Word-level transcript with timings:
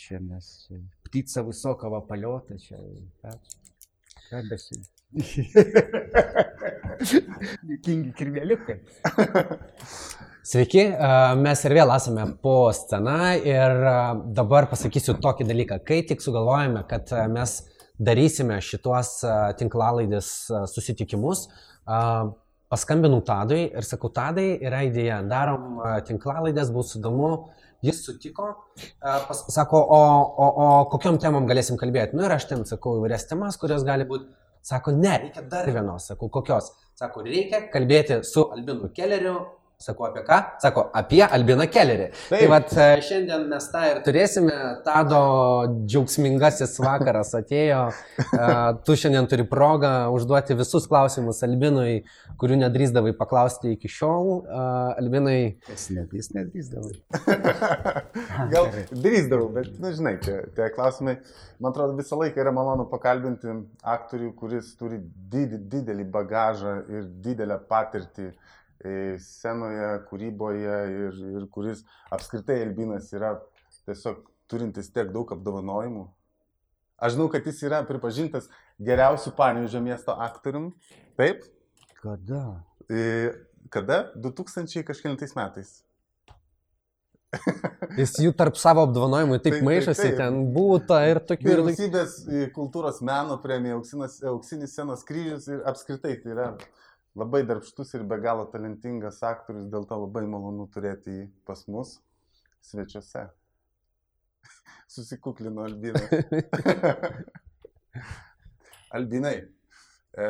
čia 0.00 0.20
mes, 0.24 0.46
ptica 1.04 1.42
visokava 1.44 2.00
paliota, 2.08 2.56
čia, 2.60 2.78
ką, 3.20 3.34
ką 4.30 4.40
besi. 4.48 4.80
Kingi 7.84 8.12
kirmėliukai. 8.16 8.76
Sveiki, 10.46 10.84
mes 11.40 11.64
ir 11.66 11.74
vėl 11.76 11.92
esame 11.94 12.24
po 12.42 12.54
scena 12.76 13.34
ir 13.36 13.74
dabar 14.36 14.68
pasakysiu 14.70 15.16
tokį 15.20 15.46
dalyką. 15.50 15.80
Kai 15.86 16.00
tik 16.08 16.22
sugalvojame, 16.24 16.84
kad 16.90 17.10
mes 17.32 17.58
darysime 18.00 18.60
šituos 18.64 19.18
tinklalaidės 19.60 20.28
susitikimus, 20.72 21.48
paskambinau 22.70 23.20
Tadui 23.26 23.66
ir 23.68 23.84
sakau, 23.86 24.12
Tadai 24.14 24.54
yra 24.62 24.84
idėja, 24.88 25.20
darom 25.28 25.82
tinklalaidės, 26.08 26.72
bus 26.72 26.96
įdomu. 27.00 27.34
Jis 27.86 28.02
sutiko, 28.04 28.50
pas, 29.00 29.38
sako, 29.54 29.80
o, 29.80 30.00
o, 30.00 30.48
o 30.64 30.66
kokiam 30.92 31.16
temam 31.22 31.46
galėsim 31.48 31.78
kalbėti. 31.80 32.16
Nu 32.18 32.26
ir 32.26 32.34
aš 32.34 32.50
ten 32.50 32.66
sakau 32.68 32.98
įvairias 32.98 33.24
temas, 33.30 33.56
kurios 33.60 33.86
gali 33.88 34.04
būti 34.08 34.28
Sako, 34.62 34.92
ne, 34.92 35.12
reikia 35.22 35.42
dar 35.48 35.70
vienos. 35.72 36.06
Sakau, 36.10 36.28
kokios? 36.28 36.68
Sako, 36.98 37.22
reikia 37.24 37.62
kalbėti 37.72 38.20
su 38.28 38.44
Albinu 38.52 38.90
Kelleriu. 38.96 39.38
Sakau, 39.80 40.10
apie 40.10 40.20
ką? 40.26 40.36
Sako, 40.60 40.82
apie 40.92 41.22
Albiną 41.24 41.64
Kellerį. 41.72 42.10
Taip. 42.12 42.34
Tai 42.34 42.48
vad 42.52 42.72
e, 42.76 42.88
šiandien 43.00 43.46
mes 43.48 43.68
tą 43.72 43.84
ir 43.88 44.00
turėsime. 44.04 44.56
Tado 44.84 45.20
džiaugsmingasis 45.88 46.74
vakaras 46.84 47.30
atėjo. 47.38 47.86
E, 48.20 48.50
tu 48.84 48.96
šiandien 49.00 49.24
turi 49.30 49.46
progą 49.48 49.94
užduoti 50.12 50.58
visus 50.58 50.84
klausimus 50.90 51.40
Albinui, 51.48 52.02
kurių 52.42 52.60
nedrįzdavai 52.66 53.14
paklausti 53.16 53.72
iki 53.78 53.88
šiol. 53.88 54.28
E, 54.42 54.66
Albinai. 55.00 55.38
Jis 55.72 55.86
nedrįs, 55.96 56.28
nedrįzdavai. 56.36 56.92
Gal 58.52 58.70
drįzdavau, 58.92 59.48
bet, 59.56 59.72
na, 59.78 59.86
nu, 59.86 59.96
žinai, 59.96 60.16
tie, 60.20 60.42
tie 60.60 60.68
klausimai, 60.76 61.22
man 61.56 61.72
atrodo, 61.72 61.96
visą 61.96 62.20
laiką 62.20 62.44
yra 62.44 62.52
malonu 62.52 62.84
pakalbinti 62.92 63.56
aktorių, 63.96 64.34
kuris 64.44 64.74
turi 64.76 65.00
didį, 65.32 65.64
didelį 65.72 66.10
bagažą 66.20 66.82
ir 66.84 67.12
didelę 67.24 67.62
patirtį 67.72 68.34
scenoje, 69.20 69.90
kūryboje 70.08 70.76
ir, 70.94 71.20
ir 71.40 71.46
kuris 71.52 71.82
apskritai 72.12 72.62
Elbinas 72.64 73.10
yra 73.16 73.34
tiesiog 73.86 74.24
turintis 74.50 74.90
tiek 74.94 75.12
daug 75.12 75.30
apdovanojimų. 75.34 76.06
Aš 77.00 77.14
žinau, 77.16 77.28
kad 77.32 77.46
jis 77.48 77.62
yra 77.64 77.80
pripažintas 77.88 78.48
geriausių 78.80 79.32
Panevežio 79.36 79.80
miesto 79.84 80.16
aktorium. 80.20 80.72
Taip? 81.20 81.46
Kada? 82.00 82.42
Kada? 83.72 84.02
2000 84.16 84.84
kažkėlintais 84.88 85.36
metais. 85.36 85.78
Jis 88.00 88.16
jų 88.18 88.32
tarp 88.34 88.56
savo 88.58 88.82
apdovanojimų 88.88 89.38
taip, 89.38 89.54
taip 89.54 89.66
maišosi, 89.66 90.02
taip, 90.02 90.16
taip. 90.16 90.18
ten 90.18 90.38
būtų 90.54 90.98
ir 91.06 91.20
tokių. 91.28 91.46
Vyriausybės 91.46 92.16
kultūros 92.56 92.98
meno 93.06 93.36
premija, 93.42 93.76
auksinas, 93.78 94.16
auksinis 94.32 94.74
senos 94.74 95.04
kryžius 95.06 95.46
ir 95.50 95.62
apskritai 95.70 96.16
tai 96.22 96.34
yra 96.34 96.48
labai 97.18 97.42
darbštus 97.46 97.94
ir 97.98 98.04
be 98.10 98.18
galo 98.22 98.46
talentingas 98.52 99.22
aktorius, 99.26 99.68
dėl 99.72 99.86
to 99.88 99.98
labai 100.04 100.24
malonu 100.30 100.68
turėti 100.70 101.16
jį 101.16 101.26
pas 101.48 101.62
mus 101.68 101.96
svečiuose. 102.64 103.26
Susikuklino 104.94 105.64
Albinai. 105.66 106.22
Albinai, 108.96 109.36
e, 110.18 110.28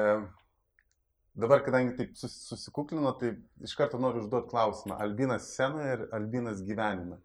dabar 1.35 1.65
kadangi 1.65 1.97
taip 1.97 2.17
sus, 2.21 2.35
susikuklino, 2.49 3.13
tai 3.21 3.35
iš 3.65 3.75
karto 3.79 4.01
noriu 4.01 4.25
užduoti 4.25 4.53
klausimą. 4.53 4.99
Albinas 5.01 5.49
scenoje 5.55 5.95
ir 5.97 6.07
Albinas 6.17 6.61
gyvenime. 6.65 7.21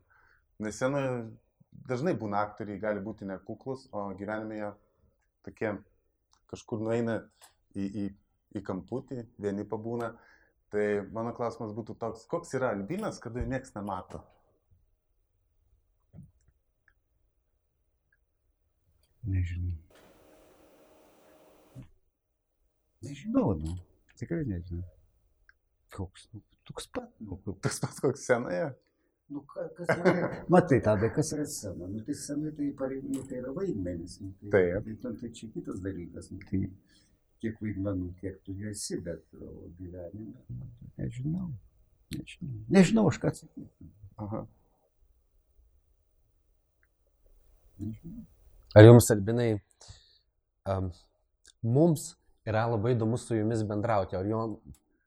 Nes 0.64 0.78
scenoje 0.80 1.26
dažnai 1.90 2.16
būna 2.20 2.40
aktoriai, 2.48 2.80
gali 2.80 3.04
būti 3.04 3.28
nekuklus, 3.28 3.88
o 3.92 4.08
gyvenime 4.16 4.60
jie 4.62 4.72
tokie 5.48 5.74
kažkur 6.52 6.80
nueina 6.82 7.20
į, 7.76 7.84
į 7.86 8.06
į 8.60 8.64
kamputį, 8.66 9.26
vieni 9.42 9.66
pabūna. 9.68 10.14
Tai 10.74 10.86
mano 11.16 11.32
klausimas 11.38 11.76
būtų 11.78 11.96
toks, 12.02 12.26
koks 12.32 12.56
yra 12.58 12.72
albinas, 12.76 13.20
kada 13.24 13.44
jo 13.44 13.50
niekas 13.52 13.76
nemato? 13.78 14.24
Nežinau. 19.26 19.74
Nežinau, 23.06 23.54
nu. 23.62 23.78
Tikrai 24.20 24.46
nežinau. 24.50 24.86
Koks, 25.96 26.28
nu, 26.34 26.42
toks 26.68 26.90
pat, 26.92 27.12
nu, 27.20 27.38
toks 27.46 27.80
pat 27.84 28.02
koks 28.04 28.26
scenoje. 28.26 28.74
Nu, 29.28 29.42
kas 29.48 29.90
yra, 29.90 30.28
matai, 30.54 30.78
tada 30.86 31.10
kas 31.14 31.32
yra 31.34 31.46
scena. 31.50 31.88
Nu, 31.90 32.02
tai 32.06 32.14
scena 32.14 32.52
tai, 32.58 32.70
pareigūnai, 32.78 33.24
tai 33.30 33.40
yra 33.42 33.54
vaidmenis. 33.56 34.20
Nu, 34.22 34.30
tai, 34.38 34.52
Taip. 34.54 34.86
Tai, 34.86 34.98
tai, 35.02 35.14
tai 35.22 35.32
čia 35.40 35.50
kitas 35.56 35.82
dalykas. 35.82 36.30
Nu, 36.34 36.38
tai, 36.46 36.62
kiek 37.46 37.62
vaidmenų, 37.62 38.10
kiek 38.22 38.42
tu 38.46 38.58
esi, 38.72 38.98
bet 39.06 39.22
gyvenime, 39.78 40.34
nežinau. 40.98 41.52
Nežinau, 42.16 42.60
nežinau 42.74 43.08
aš 43.10 43.20
ką 43.22 43.32
atsakyti. 43.32 43.90
Aha. 44.22 44.44
Nežinau. 47.82 48.26
Ar 48.76 48.84
jums, 48.84 49.08
Albinai, 49.14 49.50
um, 50.68 50.90
mums 51.64 52.10
yra 52.48 52.66
labai 52.68 52.96
įdomu 52.96 53.20
su 53.22 53.38
jumis 53.38 53.64
bendrauti, 53.68 54.18
ar 54.20 54.28
jom 54.28 54.58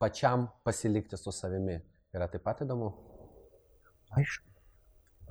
pačiam 0.01 0.47
pasilikti 0.65 1.19
su 1.21 1.35
savimi 1.35 1.77
yra 2.17 2.31
taip 2.33 2.47
pat 2.47 2.63
įdomu? 2.65 2.93
Aišku, 4.17 4.49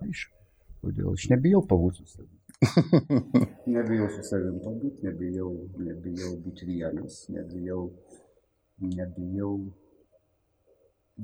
aišku. 0.05 0.35
Kodėl 0.83 1.15
aš 1.15 1.29
nebijau 1.31 1.63
pabūti 1.65 2.03
su 2.03 2.19
savimi. 2.19 2.46
nebijau 3.73 4.07
su 4.09 4.23
savim 4.25 4.57
pabūti, 4.63 5.05
nebijau, 5.05 5.51
nebijau 5.77 6.31
būti 6.41 6.65
vienas, 6.69 7.19
nebijau, 7.29 7.83
nebijau 8.81 9.51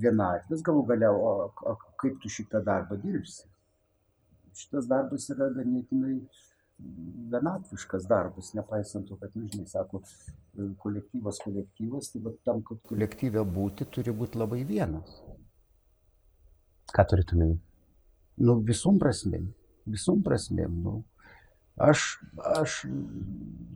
vienatvės 0.04 0.62
galų 0.66 0.86
galiau, 0.92 1.18
o, 1.18 1.34
o 1.72 1.76
kaip 2.02 2.20
tu 2.22 2.30
šitą 2.30 2.62
darbą 2.66 3.00
dirbsi. 3.02 3.48
Šitas 4.54 4.86
darbas 4.90 5.26
yra 5.34 5.50
ganėtinai 5.56 6.20
vienatviškas 7.34 8.06
darbas, 8.10 8.52
nepaisant 8.58 9.08
to, 9.10 9.18
kad, 9.22 9.34
nežinai, 9.38 9.66
sako, 9.70 10.04
kolektyvas 10.82 11.40
kolektyvas, 11.44 12.12
tai 12.14 12.22
bet 12.28 12.40
tam, 12.46 12.62
kad 12.68 12.82
kolektyvė 12.90 13.46
būti, 13.56 13.88
turi 13.94 14.14
būti 14.14 14.42
labai 14.42 14.62
vienas. 14.70 15.16
Ką 16.94 17.06
turite 17.10 17.38
minėti? 17.40 17.62
Nu, 18.44 18.58
visom 18.66 19.00
prasmėm, 19.02 19.48
visom 19.90 20.22
prasmėm, 20.26 20.78
nu, 20.86 21.00
Aš, 21.82 22.22
aš, 22.38 22.84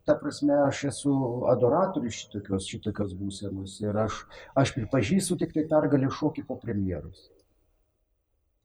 ta 0.05 0.13
prasme, 0.21 0.53
aš 0.67 0.83
esu 0.91 1.13
adoratorius 1.49 2.19
šitokios, 2.21 2.67
šitokios 2.69 3.15
būsenos 3.17 3.79
ir 3.81 3.97
aš, 3.97 4.19
aš 4.53 4.75
pripažįstu 4.75 5.39
tik 5.41 5.55
tai 5.55 5.65
pergalį 5.71 6.11
šokį 6.19 6.45
po 6.45 6.59
premjeros. 6.61 7.25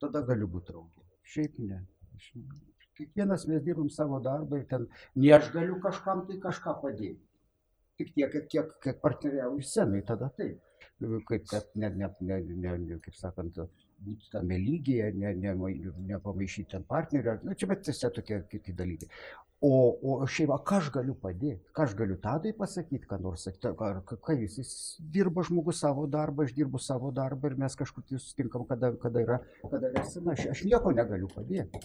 Tada 0.03 0.21
galiu 0.29 0.51
būti 0.53 0.69
draugė. 0.73 1.01
Šiaip 1.33 1.57
ne. 1.65 1.81
Aš, 2.19 2.29
kiekvienas 2.99 3.47
mes 3.49 3.63
dirbam 3.65 3.89
savo 3.91 4.21
darbą 4.21 4.61
ir 4.61 4.67
ten, 4.69 4.85
ne 5.17 5.33
aš 5.33 5.49
galiu 5.55 5.79
kažkam 5.81 6.27
tai 6.29 6.37
kažką 6.43 6.77
padėti. 6.83 7.21
Tik 7.97 8.13
tiek, 8.17 8.37
kiek, 8.53 8.77
kiek 8.85 9.01
partneriauju 9.01 9.65
scenai, 9.65 10.03
tada 10.05 10.29
taip. 10.37 10.61
Kaip, 11.29 11.49
ne, 11.75 11.89
ne, 11.97 12.09
ne, 12.21 12.39
ne, 12.53 12.77
ne, 12.79 12.99
kaip 13.03 13.17
sakant, 13.17 13.59
būti 14.07 14.31
tame 14.33 14.59
lygyje, 14.61 15.13
ne, 15.19 15.33
ne, 15.39 15.55
nepamaišyti 16.11 16.75
ten 16.75 16.85
partnerio, 16.89 17.39
nu, 17.47 17.57
čia 17.59 17.69
bet 17.71 17.85
tiesiog 17.87 18.15
tokie 18.19 18.43
kiti 18.51 18.75
dalykai. 18.77 19.09
O, 19.63 19.75
o 20.03 20.27
šiaip, 20.27 20.51
ką 20.67 20.81
aš 20.81 20.89
galiu 20.91 21.15
padėti, 21.23 21.61
ką 21.77 21.85
aš 21.87 21.93
galiu 21.99 22.17
tadai 22.23 22.51
pasakyti, 22.59 23.07
ką 23.07 23.21
nors 23.23 23.45
sakyti, 23.47 23.71
ką, 23.79 23.91
ką 24.27 24.35
jis, 24.41 24.57
jis 24.59 24.73
dirba 25.15 25.45
žmogus 25.47 25.79
savo 25.85 26.09
darbą, 26.11 26.49
aš 26.49 26.57
dirbu 26.57 26.81
savo 26.83 27.13
darbą 27.15 27.53
ir 27.53 27.61
mes 27.63 27.79
kažkur 27.79 28.03
tai 28.09 28.19
susitinkam, 28.19 28.67
kada, 28.67 28.91
kada 29.05 29.23
yra, 29.23 29.39
kada 29.63 29.93
yra 29.93 30.03
scena, 30.09 30.35
aš, 30.35 30.49
aš 30.57 30.65
nieko 30.67 30.91
negaliu 30.97 31.31
padėti. 31.31 31.85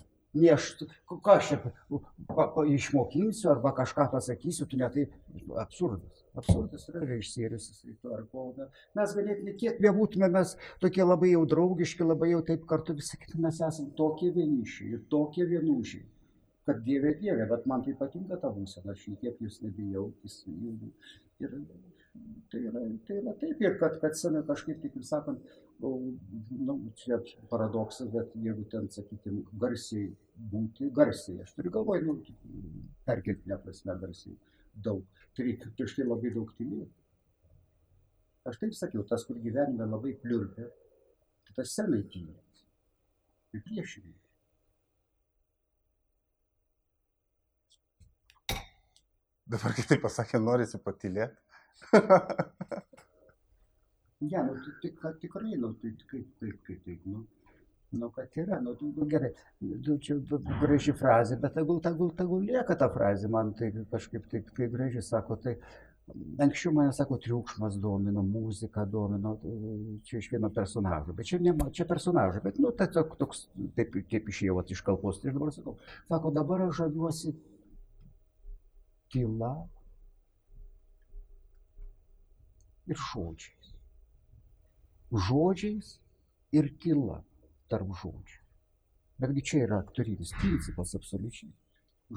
Aš, 0.54 0.68
ką 1.10 1.34
aš 1.34 1.50
čia 1.50 1.58
pa, 1.62 2.48
pa, 2.54 2.64
išmokinsiu 2.70 3.50
arba 3.52 3.74
kažką 3.78 4.08
pasakysiu, 4.12 4.68
tu 4.70 4.80
netai 4.80 5.08
absurdas. 5.64 6.24
Absurdas 6.38 6.86
yra 6.92 7.02
režisierius, 7.06 7.70
ar 8.14 8.26
kauną. 8.32 8.68
Mes 8.98 9.16
ganėtinai, 9.18 9.56
kiek 9.58 9.80
bebūtume, 9.84 10.30
mes 10.34 10.54
tokie 10.84 11.06
labai 11.06 11.32
jau 11.34 11.46
draugiški, 11.50 12.06
labai 12.06 12.34
jau 12.36 12.44
taip 12.52 12.68
kartu 12.70 12.96
visą 12.98 13.20
kitą, 13.22 13.40
mes 13.46 13.58
esame 13.58 13.96
tokie 13.98 14.30
vieniši 14.36 14.92
ir 14.94 15.04
tokie 15.14 15.48
vienužiai, 15.50 16.06
kad 16.70 16.84
Dieve 16.86 17.16
Dieve, 17.22 17.48
bet 17.50 17.66
man 17.70 17.86
tai 17.86 17.96
patinka 17.98 18.38
ta 18.42 18.54
būsena, 18.54 18.94
aš 18.94 19.08
niekiek 19.14 19.42
jūs 19.42 19.62
nebijau. 19.66 20.12
Ir 21.42 21.54
tai 22.52 22.62
yra, 22.70 22.84
tai 23.08 23.18
yra 23.22 23.34
taip 23.42 23.62
ir 23.62 23.78
kad, 23.82 23.98
kad 24.02 24.18
save 24.18 24.44
kažkaip, 24.48 24.80
kaip 24.84 24.96
ir 25.00 25.08
sakant, 25.08 25.56
nu, 25.80 26.78
čia 26.98 27.20
paradoksas, 27.52 28.10
bet 28.14 28.34
jeigu 28.36 28.66
ten, 28.72 28.88
sakykime, 28.94 29.44
garsiai 29.62 30.10
būti, 30.52 30.90
garsiai, 30.94 31.42
aš 31.44 31.54
turiu 31.58 31.74
galvoj, 31.76 32.04
nu, 32.08 32.18
perkeltinę 33.08 33.60
prasme 33.64 33.98
garsiai, 34.02 34.38
daug, 34.88 35.04
tai 35.36 35.50
reikia 35.50 35.74
prieš 35.76 35.98
tai 35.98 36.08
labai 36.08 36.34
daug 36.34 36.54
tylėti. 36.58 36.94
Aš 38.48 38.62
taip 38.62 38.76
sakiau, 38.78 39.04
tas, 39.08 39.26
kur 39.28 39.40
gyvenime 39.44 39.90
labai 39.90 40.14
pliurpia, 40.22 40.70
tai 41.48 41.58
tas 41.60 41.74
senai 41.76 42.06
tylė. 42.14 42.38
Ir 43.56 43.64
priešingai. 43.66 44.16
Dabar, 49.48 49.72
kai 49.76 49.86
tai 49.88 49.98
pasakė, 50.04 50.40
norisi 50.44 50.80
patilėti 50.84 51.47
ne, 54.20 54.44
nu, 54.44 54.54
tai, 54.54 54.74
tai, 54.82 54.92
kad 55.02 55.18
tikrai, 55.24 55.56
nu, 55.56 55.72
tai 55.82 55.96
kaip, 56.06 56.28
kaip, 56.40 56.62
kaip, 56.68 56.84
taip, 56.86 57.02
nu. 57.06 57.26
Nu, 57.90 58.10
kad 58.10 58.28
yra, 58.36 58.60
nu, 58.60 58.76
nu 58.96 59.06
gerai, 59.08 59.32
nu, 59.64 59.98
čia 60.04 60.18
graži 60.62 60.92
frazė, 60.92 61.38
bet 61.40 61.54
tegul, 61.56 61.80
tegul, 61.84 62.10
tegul 62.18 62.42
lieka 62.44 62.76
ta 62.76 62.90
frazė, 62.92 63.30
man 63.32 63.54
tai 63.56 63.70
kažkaip 63.94 64.26
taip, 64.28 64.50
kaip 64.58 64.74
gražiai 64.74 65.06
sako, 65.08 65.38
tai 65.40 65.54
anksčiau 66.44 66.74
mane 66.76 66.92
sako, 66.96 67.18
triukšmas 67.24 67.78
domino, 67.80 68.24
muzika 68.24 68.86
domino, 68.86 69.38
čia 70.04 70.20
iš 70.20 70.28
vieno 70.32 70.50
personažo, 70.54 71.16
bet 71.16 71.32
čia 71.32 71.40
ne 71.40 71.56
čia 71.72 71.88
personažo, 71.88 72.44
bet, 72.44 72.60
nu, 72.64 72.74
tiesiog 72.76 73.16
toks, 73.20 73.48
taip, 73.80 73.96
taip 74.12 74.30
išėjau 74.34 74.64
iš 74.76 74.84
kalbos, 74.84 75.22
tai 75.24 75.32
dabar 75.32 75.56
sakau, 75.56 75.78
sako, 76.12 76.32
dabar 76.36 76.68
aš 76.68 76.82
žaviuosi 76.82 77.34
tyla 79.16 79.54
ir 82.88 83.00
žodžiais. 83.12 83.72
Žodžiais 85.28 85.94
ir 86.56 86.70
tyla 86.84 87.22
tarp 87.72 87.94
žodžių. 88.02 88.44
Betgi 89.18 89.44
čia 89.50 89.64
yra 89.66 89.80
aktorinis 89.82 90.34
principas 90.38 90.94
absoliučiai. 90.98 91.54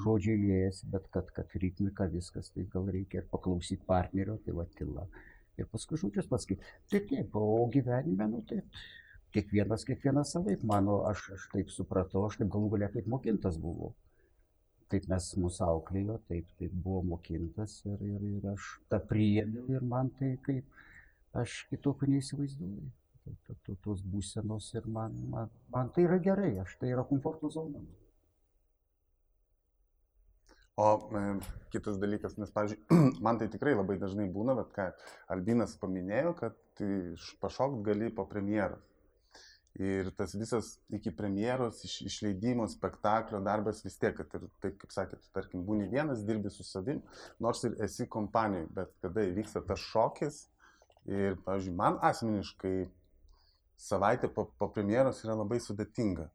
Žodžiai 0.01 0.39
liejasi, 0.39 0.87
bet 0.91 1.07
kad, 1.11 1.31
kad 1.35 1.51
ritmika 1.59 2.05
viskas, 2.11 2.51
tai 2.53 2.63
gal 2.71 2.87
reikia 2.93 3.23
ir 3.23 3.29
paklausyti 3.31 3.83
partnerio, 3.87 4.37
tai 4.45 4.55
va 4.55 4.67
tyla. 4.77 5.07
Ir 5.59 5.67
paskui 5.71 5.99
žodžius 5.99 6.29
pasakyti. 6.31 6.63
Tai 6.91 7.01
taip, 7.09 7.35
o 7.35 7.65
gyvenime, 7.73 8.27
nu 8.31 8.43
taip, 8.47 8.79
kiekvienas, 9.35 9.83
kiekvienas 9.87 10.31
savaip, 10.35 10.63
mano, 10.67 11.01
aš, 11.09 11.25
aš 11.35 11.49
taip 11.55 11.73
supratau, 11.73 12.23
aš 12.27 12.39
taip 12.39 12.51
galų 12.53 12.71
galia 12.75 12.91
kaip 12.93 13.09
mokintas 13.11 13.59
buvau. 13.59 13.91
Taip 14.91 15.05
mes 15.07 15.27
mūsų 15.39 15.67
auklėjo, 15.67 16.17
taip, 16.27 16.47
taip 16.59 16.71
buvo 16.85 17.01
mokintas 17.13 17.77
ir, 17.87 18.01
ir, 18.03 18.23
ir 18.37 18.47
aš 18.51 18.73
tą 18.91 18.99
priėmiau 19.11 19.69
ir 19.71 19.85
man 19.87 20.11
tai 20.17 20.33
kaip, 20.43 20.81
aš 21.41 21.61
kitokio 21.69 22.09
neįsivaizduoju 22.11 22.89
to, 23.25 23.55
to, 23.65 23.75
tos 23.85 24.01
būsenos 24.13 24.69
ir 24.75 24.87
man, 24.97 25.15
man, 25.33 25.51
man 25.73 25.91
tai 25.95 26.05
yra 26.07 26.19
gerai, 26.23 26.53
aš 26.63 26.77
tai 26.81 26.91
yra 26.93 27.05
komforto 27.07 27.51
zona. 27.53 27.81
O 30.81 30.87
e, 31.19 31.23
kitas 31.73 31.99
dalykas, 32.01 32.37
nes, 32.41 32.51
pavyzdžiui, 32.55 33.01
man 33.25 33.39
tai 33.41 33.49
tikrai 33.53 33.75
labai 33.75 33.99
dažnai 34.01 34.27
būna, 34.33 34.55
bet 34.57 34.71
ką 34.75 34.87
Albinas 35.35 35.75
paminėjo, 35.81 36.33
kad 36.39 36.57
tai 36.79 36.91
pašokt 37.43 37.83
gali 37.85 38.09
po 38.15 38.25
premjeros. 38.29 38.87
Ir 39.79 40.09
tas 40.17 40.33
visas 40.35 40.73
iki 40.91 41.13
premjeros, 41.15 41.79
iš, 41.87 42.01
išleidimo, 42.09 42.65
spektaklio 42.67 43.39
darbas 43.45 43.79
vis 43.85 43.95
tiek, 44.01 44.17
kad 44.17 44.33
ir 44.35 44.49
taip, 44.63 44.75
kaip 44.81 44.91
sakėt, 44.91 45.29
tarkim, 45.31 45.63
būni 45.63 45.87
vienas, 45.91 46.25
dirbi 46.27 46.51
su 46.51 46.65
savim, 46.67 46.99
nors 47.39 47.63
ir 47.63 47.77
esi 47.85 48.07
kompanijoje, 48.11 48.67
bet 48.75 48.91
kada 49.05 49.23
įvyksta 49.29 49.63
tas 49.69 49.79
šokis 49.79 50.41
ir, 51.07 51.39
pavyzdžiui, 51.45 51.77
man 51.79 52.01
asmeniškai 52.03 52.75
savaitė 53.79 54.27
po, 54.35 54.49
po 54.59 54.67
premjeros 54.75 55.23
yra 55.23 55.39
labai 55.39 55.61
sudėtinga. 55.63 56.27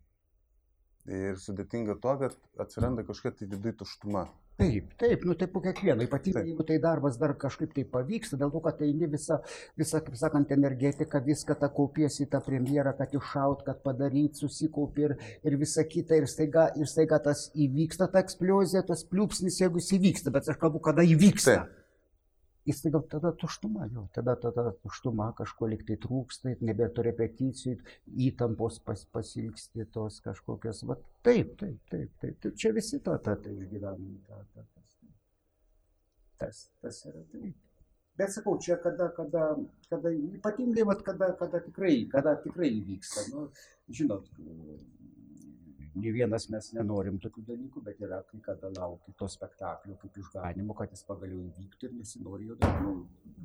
Ir 1.06 1.36
sudėtinga 1.38 2.00
to, 2.02 2.16
kad 2.24 2.40
atsiranda 2.64 3.04
kažkokia 3.06 3.42
tai 3.42 3.50
viduje 3.52 3.76
tuštuma. 3.84 4.24
Taip, 4.56 4.92
taip, 4.96 5.24
nu 5.28 5.34
tai 5.36 5.46
po 5.52 5.60
kiekvieno, 5.60 6.00
ypatingai 6.06 6.46
jeigu 6.46 6.64
tai 6.64 6.78
darbas 6.80 7.18
dar 7.20 7.34
kažkaip 7.36 7.74
tai 7.76 7.82
pavyksta, 7.92 8.38
dėl 8.40 8.48
to, 8.54 8.62
kad 8.64 8.78
tai 8.78 8.88
ne 8.96 9.08
visa, 9.12 9.36
visa, 9.76 10.00
kaip 10.00 10.16
sakant, 10.16 10.54
energetika, 10.56 11.20
viską 11.26 11.58
tą 11.60 11.68
kaupiesi 11.76 12.24
tą 12.32 12.40
premjerą, 12.46 12.94
kad 12.96 13.12
iššaut, 13.20 13.66
kad 13.68 13.84
padaryt, 13.84 14.40
susikaupi 14.40 15.08
ir, 15.10 15.16
ir 15.44 15.60
visa 15.60 15.84
kita, 15.84 16.16
ir 16.16 16.28
staiga, 16.32 16.70
ir 16.80 16.88
staiga 16.88 17.20
tas 17.28 17.50
įvyksta, 17.52 18.08
ta 18.08 18.24
eksplozija, 18.24 18.86
tas 18.88 19.04
pliūpsnis, 19.10 19.60
jeigu 19.60 19.82
jis 19.82 19.92
įvyksta, 19.98 20.32
bet 20.32 20.48
aš 20.48 20.62
kalbu, 20.64 20.80
kada 20.88 21.04
įvyksta. 21.04 21.58
Taip 21.66 21.85
jis 22.66 22.82
gal 22.90 23.04
tada 23.10 23.32
tuštuma 23.32 23.88
jo, 23.92 24.06
tada 24.14 24.36
tada 24.40 24.72
tuštuma 24.82 25.30
kažko 25.38 25.68
liktai 25.72 25.98
trūksta, 26.02 26.56
nebėra 26.60 26.92
to 26.94 27.04
repeticijų, 27.06 27.76
įtampos 28.28 28.80
pas, 28.86 29.04
pasilgsti 29.14 29.86
tos 29.94 30.18
kažkokios, 30.24 30.82
va 30.90 30.98
taip, 31.26 31.54
taip, 31.60 31.78
taip, 31.92 32.10
taip, 32.22 32.40
taip, 32.42 32.56
čia 32.58 32.74
visi 32.76 33.00
tą 33.00 33.18
tą 33.22 33.36
tai 33.42 33.54
išgyvenam, 33.54 34.18
tą, 34.26 34.42
tą, 34.54 34.66
tas, 34.74 34.98
tas, 36.42 36.66
tas 36.82 37.04
yra 37.12 37.22
taip. 37.32 37.54
Bet 38.16 38.32
sakau, 38.32 38.56
čia 38.56 38.78
kada, 38.80 39.10
kada, 39.12 39.50
kada 39.90 40.10
ypatingai, 40.10 40.86
vat, 40.88 41.02
kada, 41.04 41.34
kada 41.36 41.60
tikrai, 41.60 42.06
kada 42.08 42.32
tikrai 42.40 42.70
įvyksta, 42.78 43.26
nu, 43.34 43.50
žinot, 43.92 44.30
ne 45.96 46.12
vienas 46.14 46.46
mes 46.52 46.68
nenorim 46.76 47.18
tokių 47.22 47.42
dalykų, 47.48 47.82
bet 47.86 48.00
yra 48.04 48.20
kai 48.28 48.40
kada 48.44 48.70
lauki 48.76 49.14
to 49.18 49.28
spektaklio 49.32 49.96
kaip 50.02 50.20
išganimo, 50.22 50.76
kad 50.78 50.92
jis 50.94 51.04
pagaliau 51.08 51.40
įvyktų 51.46 51.88
ir 51.88 51.96
nesinori 51.96 52.50
jo 52.50 52.58
daugiau. 52.62 52.94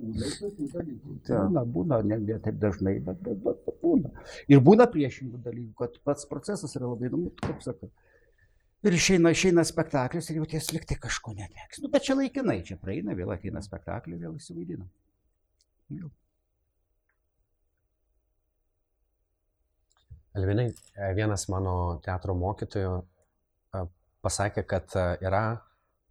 Būna 0.02 0.30
ir 0.30 0.38
tokių 0.44 0.70
dalykų. 0.76 1.18
Būna, 1.32 1.66
būna, 1.78 2.00
ne, 2.12 2.20
ne 2.28 2.40
taip 2.46 2.62
dažnai, 2.62 2.98
bet, 3.08 3.20
bet, 3.26 3.42
bet, 3.46 3.66
bet 3.68 3.82
būna. 3.84 4.14
Ir 4.52 4.64
būna 4.68 4.88
priešingų 4.92 5.44
dalykų, 5.48 5.74
kad 5.84 6.00
pats 6.08 6.30
procesas 6.30 6.76
yra 6.80 6.92
labai 6.92 7.12
įdomus, 7.12 7.38
kaip 7.42 7.64
sakai. 7.66 7.92
Ir 8.82 8.98
išeina, 8.98 9.30
išeina 9.36 9.64
spektaklis 9.68 10.32
ir 10.32 10.40
jau 10.42 10.48
ties 10.50 10.72
liktai 10.74 10.98
kažko 11.02 11.36
neteks. 11.38 11.84
Nu, 11.84 11.92
bet 11.94 12.08
čia 12.08 12.18
laikinai, 12.18 12.64
čia 12.66 12.80
praeina, 12.82 13.14
vėl 13.18 13.30
ateina 13.36 13.62
spektaklį, 13.62 14.18
vėl 14.24 14.40
įsivaidina. 14.40 14.88
Jau. 16.00 16.10
Alvinai, 20.34 20.74
e, 20.96 21.08
vienas 21.12 21.44
mano 21.52 22.00
teatro 22.06 22.32
mokytojų 22.40 22.92
e, 22.96 23.80
pasakė, 24.24 24.62
kad 24.64 24.94
e, 24.96 25.02
yra 25.28 25.42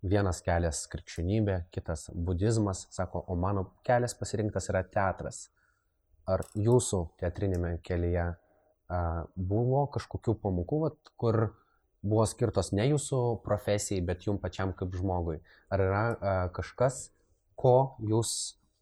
vienas 0.05 0.43
kelias 0.45 0.83
krikščionybė, 0.93 1.55
kitas 1.73 2.11
budizmas, 2.13 2.83
sako, 2.93 3.23
o 3.33 3.37
mano 3.41 3.63
kelias 3.87 4.13
pasirinktas 4.19 4.69
yra 4.73 4.83
teatras. 4.85 5.47
Ar 6.29 6.45
jūsų 6.53 7.01
teatrinėme 7.21 7.79
kelyje 7.85 8.27
buvo 9.37 9.87
kažkokių 9.95 10.37
pamokų, 10.43 10.83
vat, 10.85 11.13
kur 11.21 11.41
buvo 12.05 12.27
skirtos 12.29 12.73
ne 12.77 12.91
jūsų 12.91 13.23
profesijai, 13.47 14.05
bet 14.05 14.29
jum 14.29 14.39
pačiam 14.43 14.75
kaip 14.77 14.95
žmogui? 15.01 15.39
Ar 15.73 15.85
yra 15.87 16.05
kažkas, 16.57 17.03
ko 17.57 17.97
jūs 18.05 18.37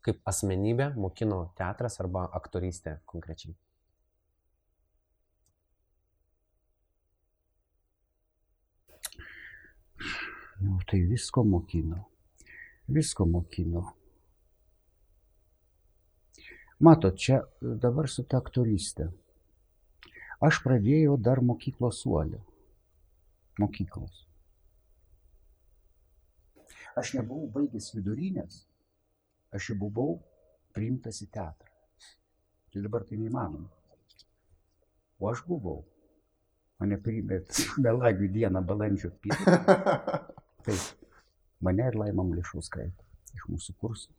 kaip 0.06 0.20
asmenybė 0.28 0.92
mokino 0.98 1.44
teatras 1.58 2.02
arba 2.02 2.26
aktorystė 2.42 2.98
konkrečiai? 3.06 3.54
nu, 10.60 10.78
tai 10.86 11.00
visko 11.06 11.44
mokino. 11.44 12.04
Visko 12.88 13.26
mokino. 13.26 13.84
Matot, 16.78 17.16
čia 17.18 17.40
e, 17.42 17.74
dabar 17.82 18.06
su 18.08 18.22
ta 18.22 18.38
aktoristė. 18.38 19.08
Aš 20.38 20.60
pradėjau 20.62 21.16
dar 21.18 21.42
mokyklos 21.42 22.04
suolį. 22.04 22.38
Mokyklos. 23.58 24.22
Aš 26.98 27.16
nebuvau 27.18 27.48
baigęs 27.54 27.90
vidurinės, 27.94 28.62
aš 29.54 29.70
jau 29.70 29.76
buvau 29.82 30.16
priimtas 30.74 31.18
į 31.22 31.28
teatrą. 31.34 31.70
Tai 32.70 32.82
dabar 32.84 33.06
tai 33.06 33.18
neįmanoma. 33.18 33.70
O 35.18 35.30
aš 35.30 35.42
buvau. 35.50 35.82
Mane 36.78 36.98
priimė 37.02 37.42
melagių 37.84 38.30
dieną 38.38 38.62
balandžio 38.66 39.14
1. 39.26 40.28
tai 40.68 40.76
mane 41.64 41.88
ir 41.88 41.96
Laimam 41.96 42.34
Lišauskaitę 42.36 43.06
iš 43.36 43.46
mūsų 43.48 43.74
kursų. 43.80 44.12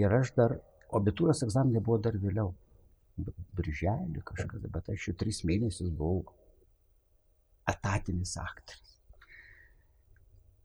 Ir 0.00 0.12
aš 0.12 0.32
dar, 0.36 0.58
abitūros 0.94 1.44
egzaminai 1.46 1.82
buvo 1.84 2.00
dar 2.02 2.16
vėliau, 2.20 2.52
birželį 3.54 4.24
kažkada, 4.26 4.68
bet 4.74 4.90
aš 4.90 5.08
jau 5.08 5.14
tris 5.18 5.44
mėnesius 5.46 5.92
buvau 5.94 6.24
atatinis 7.70 8.34
aktorius. 8.40 8.90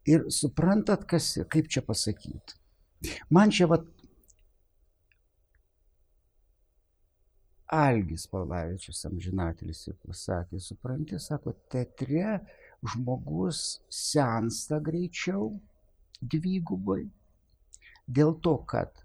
Ir 0.10 0.26
suprantat, 0.34 1.06
kas, 1.08 1.36
kaip 1.54 1.70
čia 1.70 1.84
pasakyti. 1.86 2.58
Man 3.30 3.54
čia 3.54 3.70
vat 3.70 3.86
Algis 7.70 8.26
Palavičius, 8.32 9.04
amžinatelis, 9.06 9.84
ir 9.92 9.98
pasakė, 10.02 10.58
supranti, 10.64 11.20
sako, 11.22 11.54
teatre 11.70 12.40
žmogus 12.84 13.80
sensta 13.90 14.80
greičiau 14.80 15.54
dvigubai. 16.22 17.04
Dėl 18.08 18.36
to, 18.44 18.56
kad 18.68 19.04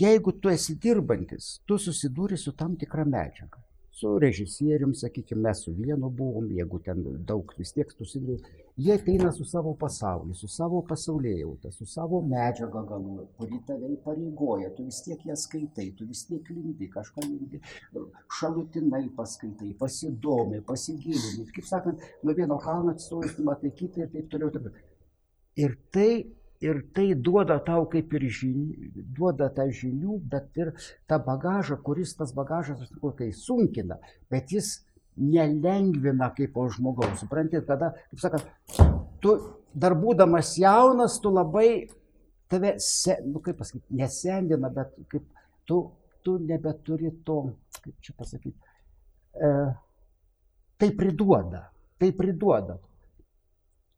jeigu 0.00 0.32
tu 0.40 0.50
esi 0.50 0.76
dirbantis, 0.80 1.60
tu 1.66 1.78
susidūri 1.78 2.38
su 2.40 2.52
tam 2.56 2.76
tikra 2.80 3.04
medžiaga 3.04 3.60
su 4.00 4.18
režisierium, 4.18 4.94
sakykime, 4.94 5.42
mes 5.42 5.64
su 5.64 5.72
vienu 5.76 6.08
buvom, 6.10 6.46
jeigu 6.56 6.78
ten 6.84 7.02
daug 7.28 7.52
vis 7.58 7.74
tiek 7.76 7.90
susidūrė, 7.92 8.54
jie 8.80 8.94
ateina 8.94 9.30
su 9.32 9.44
savo 9.44 9.74
pasauliu, 9.76 10.34
su 10.34 10.48
savo 10.48 10.80
pasaulėjauta, 10.88 11.70
su 11.74 11.86
savo 11.88 12.20
medžiaga 12.24 12.82
galų, 12.88 13.26
kuri 13.38 13.60
tave 13.68 13.90
įpareigoja, 13.96 14.72
tu 14.76 14.86
vis 14.88 15.02
tiek 15.04 15.24
ją 15.28 15.36
skaitai, 15.36 15.90
tu 15.98 16.08
vis 16.08 16.24
tiek 16.28 16.48
lindi, 16.54 16.88
kažką 16.94 17.26
lindi, 17.26 17.60
šalutinai 18.38 19.04
paskaitai, 19.16 19.74
pasidomi, 19.80 20.62
pasigilini, 20.66 21.46
kaip 21.54 21.68
sakant, 21.68 22.04
nuo 22.24 22.36
vieno 22.36 22.58
kalno 22.62 22.96
atstojus, 22.96 23.38
matai 23.44 23.74
kitą 23.76 24.06
ir 24.06 24.12
taip 24.14 24.30
toliau. 24.32 24.52
Taip. 24.56 24.84
Ir 25.60 25.76
tai, 25.92 26.10
ir 26.64 26.84
tai 26.96 27.08
duoda 27.28 27.58
tau 27.66 27.88
kaip 27.92 28.14
ir 28.16 28.28
žinių, 28.40 28.92
duoda 29.16 29.50
tą 29.56 29.66
žinių, 29.80 30.20
bet 30.32 30.60
ir 30.60 30.72
tą 31.10 31.20
bagažą, 31.26 31.80
kuris 31.84 32.14
tas 32.16 32.32
bagažas, 32.36 32.80
aš 32.80 32.94
sakau, 32.94 33.12
kai 33.18 33.32
sunkina, 33.36 34.00
bet 34.32 34.54
jis 34.56 34.78
nelengvina 35.20 36.30
kaip 36.36 36.54
po 36.54 36.66
žmogaus. 36.72 37.20
Suprantate, 37.20 37.64
kada, 37.68 37.92
kaip 38.10 38.22
sakant, 38.22 38.46
tu 39.22 39.36
dar 39.74 39.94
būdamas 39.98 40.54
jaunas, 40.58 41.18
tu 41.22 41.32
labai 41.32 41.86
tave, 42.50 42.74
se, 42.82 43.18
nu 43.26 43.42
kaip 43.44 43.60
pasakyti, 43.60 43.94
nesendina, 44.00 44.70
bet 44.74 44.94
kaip 45.12 45.26
tu, 45.68 45.82
tu 46.24 46.36
nebeturi 46.42 47.12
to, 47.26 47.42
kaip 47.78 48.00
čia 48.04 48.14
pasakyti, 48.18 48.56
e, 49.36 49.52
tai 50.80 50.90
priduoda, 50.96 51.68
tai 52.00 52.10
priduoda. 52.16 52.78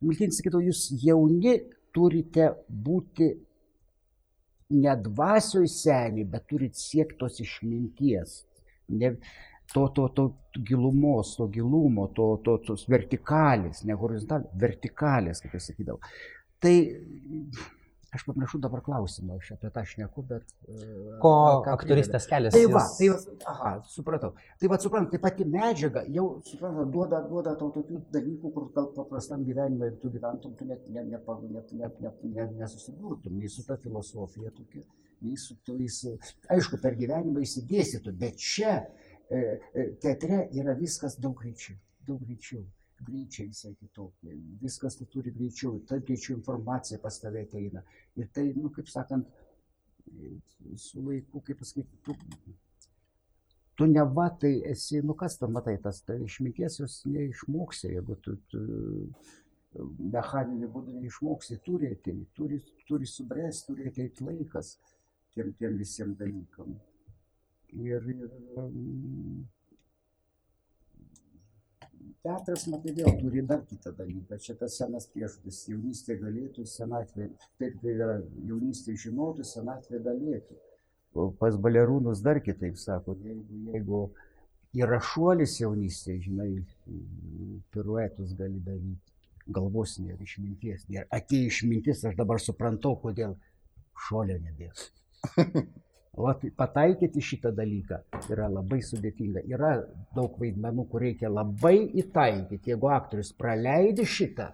Miltinis 0.02 0.40
sakydavo, 0.40 0.64
jūs 0.66 0.88
jauni 1.00 1.56
turite 1.94 2.50
būti 2.66 3.30
ne 4.72 4.94
dvasioj 5.04 5.68
seniai, 5.68 6.26
bet 6.28 6.48
turit 6.50 6.76
siekti 6.78 7.18
tos 7.20 7.38
išminties. 7.44 8.40
Ne, 8.98 9.14
to, 9.74 9.86
to, 9.96 10.08
to 10.16 10.26
gilumos, 10.68 11.34
to 11.38 11.48
gilumo, 11.52 12.08
to, 12.16 12.28
to, 12.44 12.56
tos 12.66 12.86
vertikalės, 12.90 13.84
ne 13.88 13.96
horizontalės, 13.98 14.56
vertikalės, 14.64 15.44
kaip 15.44 15.56
aš 15.58 15.70
sakydavau. 15.72 16.12
Tai 16.62 16.74
Aš 18.12 18.26
paprašau 18.28 18.58
dabar 18.60 18.82
klausimą, 18.84 19.38
aš 19.40 19.54
apie 19.54 19.70
tą 19.72 19.82
šneku, 19.88 20.22
bet... 20.28 20.50
E, 20.68 20.86
Ko 21.22 21.30
aktoristės 21.72 22.26
kelias? 22.28 22.52
Tai 22.52 22.66
va, 22.68 22.82
tai 22.98 23.06
va, 23.08 23.36
aha, 23.48 23.70
supratau. 23.88 24.34
Tai 24.60 24.68
va, 24.68 24.76
suprantu, 24.82 25.14
tai 25.14 25.20
pati 25.22 25.46
medžiaga 25.48 26.02
jau, 26.12 26.26
suprantu, 26.44 26.84
duoda, 26.92 27.22
duoda 27.30 27.54
tau 27.56 27.70
tokių 27.72 28.02
dalykų, 28.12 28.50
kur 28.52 28.66
gal 28.74 28.90
paprastam 28.98 29.46
gyvenimui, 29.46 29.86
jeigu 29.88 30.02
tu 30.02 30.12
gyventum, 30.12 30.52
tu 30.58 30.68
net, 30.68 30.84
net, 30.92 31.08
net, 31.08 31.30
net, 31.54 31.72
net, 31.72 32.02
net, 32.04 32.26
net 32.34 32.52
nesusidurtum, 32.58 33.38
nei 33.40 33.48
su 33.54 33.64
ta 33.64 33.80
filosofija 33.80 34.52
tokia, 34.58 34.84
nei 35.24 35.40
su 35.40 35.56
tais, 35.64 36.02
aišku, 36.52 36.82
per 36.84 37.00
gyvenimą 37.00 37.46
įsidėstytų, 37.46 38.12
bet 38.20 38.36
čia 38.36 38.74
e, 38.76 38.84
e, 38.84 39.11
teatre 40.02 40.46
yra 40.60 40.76
viskas 40.78 41.18
daug 41.20 41.38
greičiau, 41.40 41.76
daug 42.06 42.20
greičiau 42.24 42.64
greičiai 43.02 43.48
visai 43.48 43.74
kitokie. 43.74 44.34
Viskas 44.62 44.96
tu 44.98 45.06
turi 45.10 45.32
greičiau, 45.34 45.80
taip 45.88 46.06
greičiau 46.06 46.36
informacija 46.36 47.00
pas 47.02 47.18
tave 47.20 47.44
ateina. 47.46 47.82
Ir 48.18 48.28
tai, 48.34 48.50
nu, 48.56 48.70
kaip 48.74 48.90
sakant, 48.90 49.28
su 50.76 51.02
laiku, 51.02 51.42
kaip 51.46 51.58
pasakyti, 51.62 52.00
tu, 52.04 52.16
tu 53.78 53.88
ne 53.90 54.04
va 54.16 54.28
tai 54.40 54.54
esi, 54.70 55.00
nu 55.02 55.16
kas 55.18 55.38
tam 55.40 55.54
matai, 55.56 55.78
tas 55.82 56.02
tai 56.06 56.20
išminties 56.26 56.80
jos 56.82 56.98
neišmoksi, 57.08 57.92
jeigu 57.96 58.18
tu, 58.24 58.36
tu 58.52 58.62
mechaninį 60.12 60.68
būdą 60.72 60.98
neišmoksi, 61.00 61.60
turi 61.66 61.92
ateiti, 61.94 62.28
turi, 62.36 62.60
turi 62.88 63.08
subręsti, 63.08 63.68
turi 63.70 63.88
ateiti 63.88 64.26
laikas 64.28 64.76
tiem, 65.34 65.54
tiem 65.58 65.78
visiems 65.80 66.18
dalykam. 66.20 66.76
Ir, 67.72 68.08
ir 68.12 68.30
Teatras, 72.22 72.68
matai, 72.70 72.92
vėl 72.94 73.16
turi 73.18 73.42
dar 73.42 73.64
kitą 73.66 73.90
dalyką. 73.98 74.36
Čia 74.38 74.54
tas 74.60 74.76
senas 74.78 75.08
priešas. 75.10 75.64
Jaunystė 75.72 76.14
galėtų, 76.20 76.66
senatvė, 76.70 77.32
taip 77.58 77.80
tai 77.82 77.94
yra, 77.96 78.12
jaunystė 78.46 78.94
žinotų, 79.04 79.46
senatvė 79.48 79.98
galėtų. 80.04 80.58
O 81.18 81.26
pas 81.40 81.58
balerūnus 81.64 82.22
dar 82.24 82.38
kitaip 82.44 82.78
sako, 82.78 83.16
jeigu, 83.26 83.58
jeigu 83.74 84.02
yra 84.84 85.00
šuolis 85.02 85.58
jaunystė, 85.60 86.20
žinai, 86.22 86.50
piruetus 87.74 88.36
gali 88.38 88.62
daryti, 88.62 89.16
galvos 89.58 89.98
nėra 89.98 90.22
išminties. 90.22 90.86
Atėjo 91.10 91.50
išmintis, 91.50 92.04
aš 92.06 92.16
dabar 92.22 92.40
suprantu, 92.40 92.94
kodėl 93.02 93.34
šuolio 94.06 94.38
nebėra. 94.46 94.92
O 96.12 96.28
pataikyti 96.56 97.22
šitą 97.24 97.54
dalyką 97.56 98.02
yra 98.28 98.48
labai 98.52 98.82
sudėtinga. 98.84 99.46
Yra 99.48 99.70
daug 100.12 100.34
vaidmenų, 100.36 100.84
kur 100.92 101.00
reikia 101.06 101.30
labai 101.32 101.78
įtaikyti. 102.02 102.74
Jeigu 102.74 102.90
aktorius 102.92 103.30
praleidi 103.32 104.04
šitą, 104.04 104.50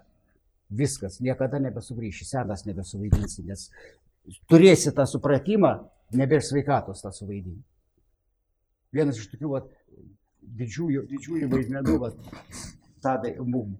viskas, 0.69 1.19
niekada 1.19 1.59
nebesugrįši, 1.59 2.27
senas 2.29 2.63
nebesuvaidinsi, 2.63 3.43
nes 3.49 3.65
turėsi 4.47 4.93
tą 4.95 5.03
supratimą, 5.09 5.73
nebėr 6.15 6.45
sveikatos 6.45 7.03
tą 7.03 7.11
suvaidinti. 7.15 7.65
Vienas 8.95 9.19
iš 9.19 9.27
tokių 9.33 9.51
vat, 9.51 9.67
didžiųjų, 10.61 11.03
didžiųjų 11.11 11.51
vaidmenų, 11.51 11.97
vat, 12.05 12.63
tadai 13.03 13.35
mum. 13.43 13.75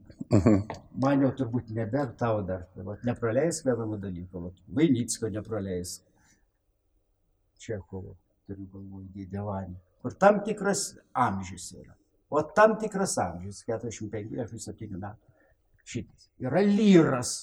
Man 0.99 1.23
jau 1.23 1.31
turbūt 1.39 1.71
nebėr 1.73 2.11
tau 2.19 2.43
dar, 2.45 2.67
vat, 2.75 3.07
nepraleis 3.07 3.63
vieną 3.65 3.97
dalyką, 4.03 4.51
Vainicko 4.67 5.31
nepraleis. 5.33 6.01
Čechovo, 7.59 8.15
turiu 8.47 8.67
galvoje 8.71 9.09
Dėdevanį, 9.15 9.75
kur 10.03 10.15
tam 10.21 10.41
tikras 10.45 10.93
amžius 11.27 11.71
yra. 11.75 11.95
O 12.29 12.41
tam 12.55 12.77
tikras 12.79 13.15
amžius, 13.21 13.63
45-47 13.67 14.95
metų, 14.95 15.33
šitas, 15.83 16.29
yra 16.41 16.61
lyras. 16.65 17.33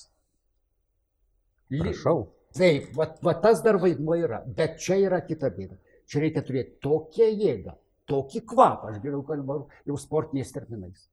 Ly... 1.71 1.83
Prašau. 1.83 2.29
Taip, 2.57 2.93
va, 2.97 3.09
va 3.27 3.35
tas 3.43 3.61
dar 3.65 3.77
vaidmuo 3.83 4.15
yra, 4.17 4.39
bet 4.57 4.79
čia 4.81 4.97
yra 5.03 5.19
kita 5.27 5.51
bėda. 5.53 5.77
Čia 6.07 6.23
reikia 6.23 6.43
turėti 6.47 6.79
tokią 6.87 7.27
jėgą, 7.35 7.75
tokį 8.09 8.43
kvapą, 8.53 8.93
aš 8.93 9.03
geriau 9.03 9.25
kalbu 9.27 9.59
jau 9.89 9.99
sportiniais 10.01 10.55
terminais. 10.55 11.09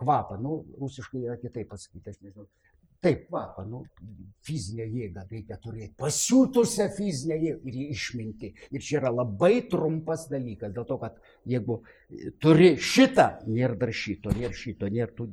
Kvapą, 0.00 0.38
nu, 0.40 0.62
rusiškai 0.80 1.26
yra 1.26 1.36
kitaip 1.42 1.68
pasakyti, 1.68 2.14
aš 2.14 2.22
nežinau. 2.22 2.46
Taip, 3.00 3.30
va, 3.32 3.46
nu, 3.64 3.78
fizinę 4.44 4.84
jėgą 4.84 5.22
reikia 5.30 5.56
turėti, 5.62 5.94
pasiūtusią 6.02 6.86
fizinę 6.92 7.38
jėgą 7.40 7.70
ir 7.70 7.76
išminti. 7.94 8.50
Ir 8.76 8.82
čia 8.84 8.98
yra 8.98 9.12
labai 9.14 9.62
trumpas 9.72 10.26
dalykas, 10.28 10.74
dėl 10.76 10.84
to, 10.88 10.98
kad 11.00 11.16
jeigu 11.48 11.78
turi 12.44 12.74
šitą, 12.76 13.26
nėra 13.48 13.78
dar 13.80 13.92
šito, 13.96 14.34
nėra 14.36 14.52
šito, 14.56 14.90
nėra 14.92 15.08
tų 15.16 15.30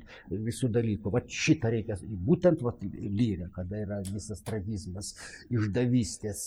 visų 0.47 0.69
dalykų. 0.77 1.12
Va 1.12 1.24
šitą 1.39 1.74
reikia, 1.74 1.97
būtent 2.29 2.63
va, 2.63 2.71
lyrė, 2.83 3.50
kada 3.57 3.83
yra 3.83 4.00
visas 4.07 4.39
tragizmas, 4.47 5.12
išdavystės, 5.51 6.45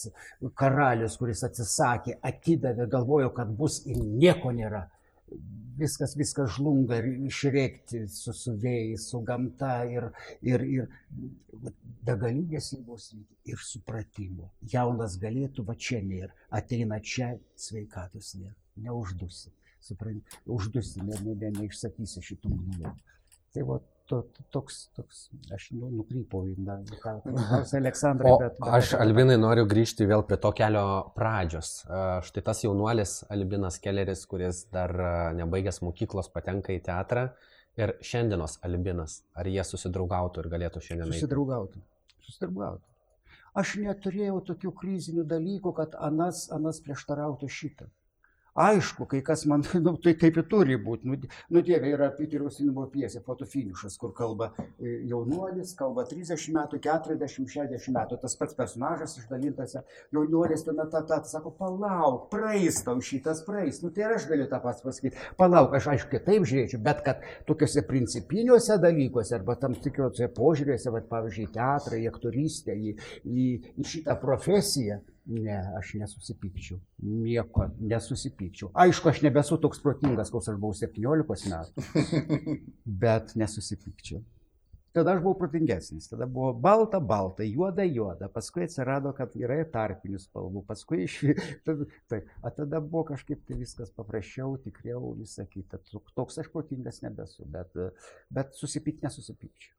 karalius, 0.57 1.19
kuris 1.21 1.45
atsisakė, 1.51 2.17
atidavė, 2.33 2.89
galvojo, 2.97 3.29
kad 3.37 3.53
bus 3.61 3.83
ir 3.85 4.01
nieko 4.01 4.57
nėra 4.57 4.87
viskas, 5.81 6.15
viskas 6.19 6.55
žlunga 6.57 6.99
ir 7.01 7.09
išrėkti 7.31 8.05
su, 8.13 8.35
su 8.37 8.55
vėjais, 8.61 9.07
su 9.11 9.21
gamta 9.27 9.73
ir, 9.89 10.09
ir, 10.47 10.65
ir 10.65 10.89
begalinės 12.07 12.73
jėgos 12.75 13.11
ir 13.49 13.63
supratimo. 13.65 14.51
Jaunas 14.75 15.17
galėtų, 15.23 15.65
va 15.69 15.77
čia 15.77 16.03
nėra, 16.05 16.33
ateina 16.61 17.01
čia, 17.01 17.33
sveikatos 17.57 18.35
nėra, 18.41 18.57
neuždusi. 18.89 19.53
Supranti, 19.81 20.21
uždusi, 20.45 21.01
ne, 21.01 21.17
ne, 21.25 21.35
ne, 21.41 21.55
neišsakysi 21.57 22.21
šitų 22.27 22.51
gnių. 22.53 22.91
Tai 23.55 23.63
va, 23.71 23.79
to, 24.11 24.19
toks, 24.55 24.81
toks, 24.99 25.21
aš 25.55 25.69
nu, 25.77 25.91
nukrypau 26.01 26.43
į 26.51 26.57
Aleksandrą. 27.81 28.35
Bet, 28.41 28.59
bet, 28.59 28.73
aš, 28.79 28.93
Albinai, 28.99 29.39
noriu 29.41 29.67
grįžti 29.71 30.09
vėl 30.11 30.25
prie 30.27 30.39
to 30.43 30.51
kelio 30.57 30.85
pradžios. 31.17 31.73
Štai 32.27 32.45
tas 32.47 32.65
jaunuolis 32.65 33.21
Albinas 33.31 33.79
Kelleris, 33.83 34.27
kuris 34.31 34.65
dar 34.75 34.95
nebaigęs 35.39 35.83
mokyklos 35.87 36.33
patenka 36.35 36.75
į 36.75 36.83
teatrą. 36.91 37.31
Ir 37.79 37.95
šiandienos 38.05 38.59
Albinas, 38.67 39.21
ar 39.39 39.49
jie 39.49 39.63
susidraugautų 39.65 40.43
ir 40.43 40.51
galėtų 40.53 40.83
šiandien... 40.85 41.15
Susidraugautų. 41.15 41.81
Susidraugautų. 42.27 42.85
Aš 43.61 43.77
neturėjau 43.83 44.41
tokių 44.51 44.75
krizinių 44.83 45.25
dalykų, 45.31 45.73
kad 45.79 45.95
anas, 45.99 46.45
anas 46.55 46.83
prieštarautų 46.85 47.49
šitą. 47.51 47.89
Aišku, 48.55 49.07
kai 49.07 49.21
kas 49.23 49.45
man, 49.47 49.63
nu, 49.85 49.95
tai 50.03 50.15
taip 50.19 50.41
ir 50.41 50.47
turi 50.51 50.77
būti. 50.81 51.09
Nu, 51.09 51.19
nu 51.55 51.63
dieve, 51.67 51.93
yra 51.95 52.11
Piterio 52.17 52.51
Sinimo 52.51 52.87
piesė, 52.91 53.23
fotofinišas, 53.27 53.97
kur 54.01 54.13
kalba 54.17 54.51
e, 54.59 55.01
jaunuolis, 55.11 55.75
kalba 55.79 56.05
30 56.11 56.49
metų, 56.57 56.81
40, 56.83 57.47
60 57.55 57.95
metų, 57.95 58.19
tas 58.23 58.35
pats 58.41 58.57
personažas 58.59 59.17
išdalintas, 59.21 59.77
jaunuolis 60.15 60.67
ten, 60.67 60.83
ta, 60.91 61.05
ta, 61.07 61.21
sako, 61.31 61.55
palauk, 61.59 62.27
praeis 62.33 62.83
tau 62.87 62.99
šitas 63.05 63.45
praeis. 63.47 63.83
Nu 63.85 63.93
tai 63.95 64.09
ir 64.09 64.17
aš 64.17 64.27
galiu 64.31 64.49
tą 64.51 64.61
pats 64.65 64.83
pasakyti, 64.85 65.21
palauk, 65.39 65.77
aš 65.79 65.93
aišku 65.95 66.13
kitaip 66.17 66.49
žiūrėčiau, 66.51 66.83
bet 66.85 67.05
kad 67.07 67.23
tokiuose 67.49 67.87
principiniuose 67.87 68.81
dalykuose 68.83 69.37
arba 69.39 69.57
tam 69.61 69.79
tikiuose 69.79 70.31
požiūrėse, 70.35 70.91
va, 70.91 71.05
pavyzdžiui, 71.15 71.51
teatrą, 71.55 72.01
į 72.01 72.11
aktorystę, 72.11 72.75
į, 72.75 72.97
į, 73.25 73.47
į 73.79 73.89
šitą 73.95 74.19
profesiją, 74.21 75.01
Ne, 75.31 75.57
aš 75.79 75.93
nesusipykčiau. 76.01 76.81
Nieko 77.07 77.69
nesusipykčiau. 77.79 78.73
Aišku, 78.75 79.13
aš 79.13 79.21
nebesu 79.23 79.61
toks 79.63 79.79
protingas, 79.85 80.33
koks 80.35 80.51
aš 80.51 80.59
buvau 80.59 80.75
17 80.75 81.53
metų. 81.53 81.85
Bet 83.05 83.37
nesusipykčiau. 83.39 84.25
Tada 84.91 85.13
aš 85.15 85.21
buvau 85.23 85.39
protingesnis. 85.39 86.09
Tada 86.11 86.27
buvo 86.27 86.51
balta, 86.53 86.99
balta, 87.01 87.45
juoda, 87.47 87.85
juoda. 87.87 88.27
Paskui 88.35 88.65
atsirado, 88.67 89.13
kad 89.15 89.37
yra 89.39 89.61
tarpinių 89.71 90.19
spalvų. 90.19 90.65
Paskui 90.67 91.05
iš... 91.05 91.21
Tai, 92.11 92.19
o 92.43 92.51
tada 92.57 92.81
buvo 92.83 93.05
kažkaip 93.13 93.45
tai 93.47 93.61
viskas 93.61 93.95
paprasčiau, 93.95 94.57
tikriau, 94.65 95.13
visą 95.21 95.47
kitą. 95.47 95.79
Toks 96.19 96.43
aš 96.43 96.51
protingas 96.51 97.05
nebesu. 97.07 97.47
Bet, 97.47 97.79
bet 98.35 98.59
susipykti 98.59 99.07
nesusipykčiau. 99.07 99.79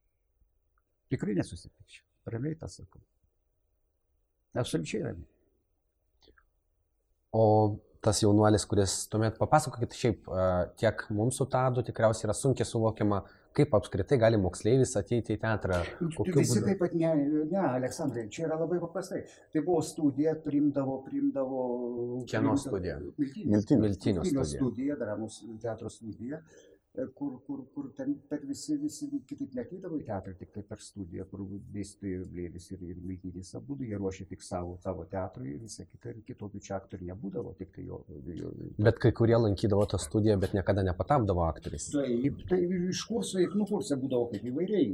Tikrai 1.12 1.36
nesusipykčiau. 1.42 2.08
Ramiai 2.32 2.56
tą 2.56 2.72
sakau. 2.72 3.04
Absoliučiai 4.56 5.04
ramiai. 5.10 5.31
O 7.32 7.44
tas 8.02 8.20
jaunuolis, 8.24 8.66
kuris 8.66 8.96
tuomet 9.12 9.38
papasakokit, 9.40 9.94
šiaip 9.96 10.32
tiek 10.82 11.06
mums 11.14 11.38
su 11.38 11.46
Tadu 11.52 11.84
tikriausiai 11.86 12.28
yra 12.28 12.36
sunkiai 12.36 12.68
suvokiama, 12.68 13.22
kaip 13.56 13.76
apskritai 13.78 14.18
gali 14.20 14.40
moksleivis 14.42 14.96
ateiti 15.00 15.36
į 15.36 15.42
teatrą. 15.42 15.82
Visi 16.00 16.18
būdu? 16.18 16.64
taip 16.66 16.80
pat, 16.82 16.96
ne, 16.98 17.12
ne, 17.52 17.62
Aleksandrai, 17.62 18.26
čia 18.32 18.46
yra 18.48 18.58
labai 18.62 18.80
paprastai. 18.82 19.22
Tai 19.54 19.64
buvo 19.68 19.84
studija, 19.86 20.34
primdavo, 20.46 20.98
primdavo. 21.06 21.64
Kieno 22.32 22.56
studija? 22.60 22.98
Miltinio. 23.20 23.82
Miltinio 23.86 24.26
studija. 24.26 24.46
studija, 24.56 25.00
dramos 25.00 25.42
teatro 25.62 25.92
studija. 25.92 26.42
E, 26.94 27.06
kur, 27.16 27.40
kur, 27.48 27.60
kur 27.74 27.86
ten, 27.96 28.18
bet 28.30 28.42
visi, 28.44 28.76
visi 28.76 29.08
kitaip 29.24 29.54
neteidavo 29.56 29.96
į 29.96 30.04
teatrą, 30.10 30.34
tik 30.36 30.50
tai 30.52 30.64
per 30.68 30.82
studiją, 30.84 31.24
kur 31.32 31.46
dėstytojai 31.72 32.26
Blėvis 32.34 32.66
ir, 32.74 32.82
ir 32.84 32.98
Miltinys 33.00 33.54
abu, 33.56 33.78
jie 33.80 33.96
ruošė 33.96 34.26
tik 34.28 34.44
savo, 34.44 34.74
savo 34.84 35.06
teatrui 35.14 35.54
ir 35.54 35.62
visą 35.62 35.86
kitą, 35.88 36.12
ir 36.12 36.26
kitokių 36.28 36.60
čia 36.66 36.74
aktorių 36.82 37.08
nebūdavo, 37.14 37.54
tik 37.62 37.72
tai 37.78 37.86
jo, 37.86 38.02
jo. 38.36 38.52
Bet 38.76 39.00
kai 39.00 39.14
kurie 39.16 39.38
lankydavo 39.40 39.86
tą 39.94 40.02
studiją, 40.04 40.36
bet 40.42 40.58
niekada 40.58 40.84
nepatapdavo 40.90 41.46
aktoriais. 41.46 41.86
Taip, 41.96 42.44
tai 42.52 42.60
iš 42.90 43.06
kurso, 43.08 43.40
nu 43.56 43.70
kursai 43.72 43.96
būdavo 44.04 44.28
kaip 44.34 44.52
įvairiai, 44.52 44.92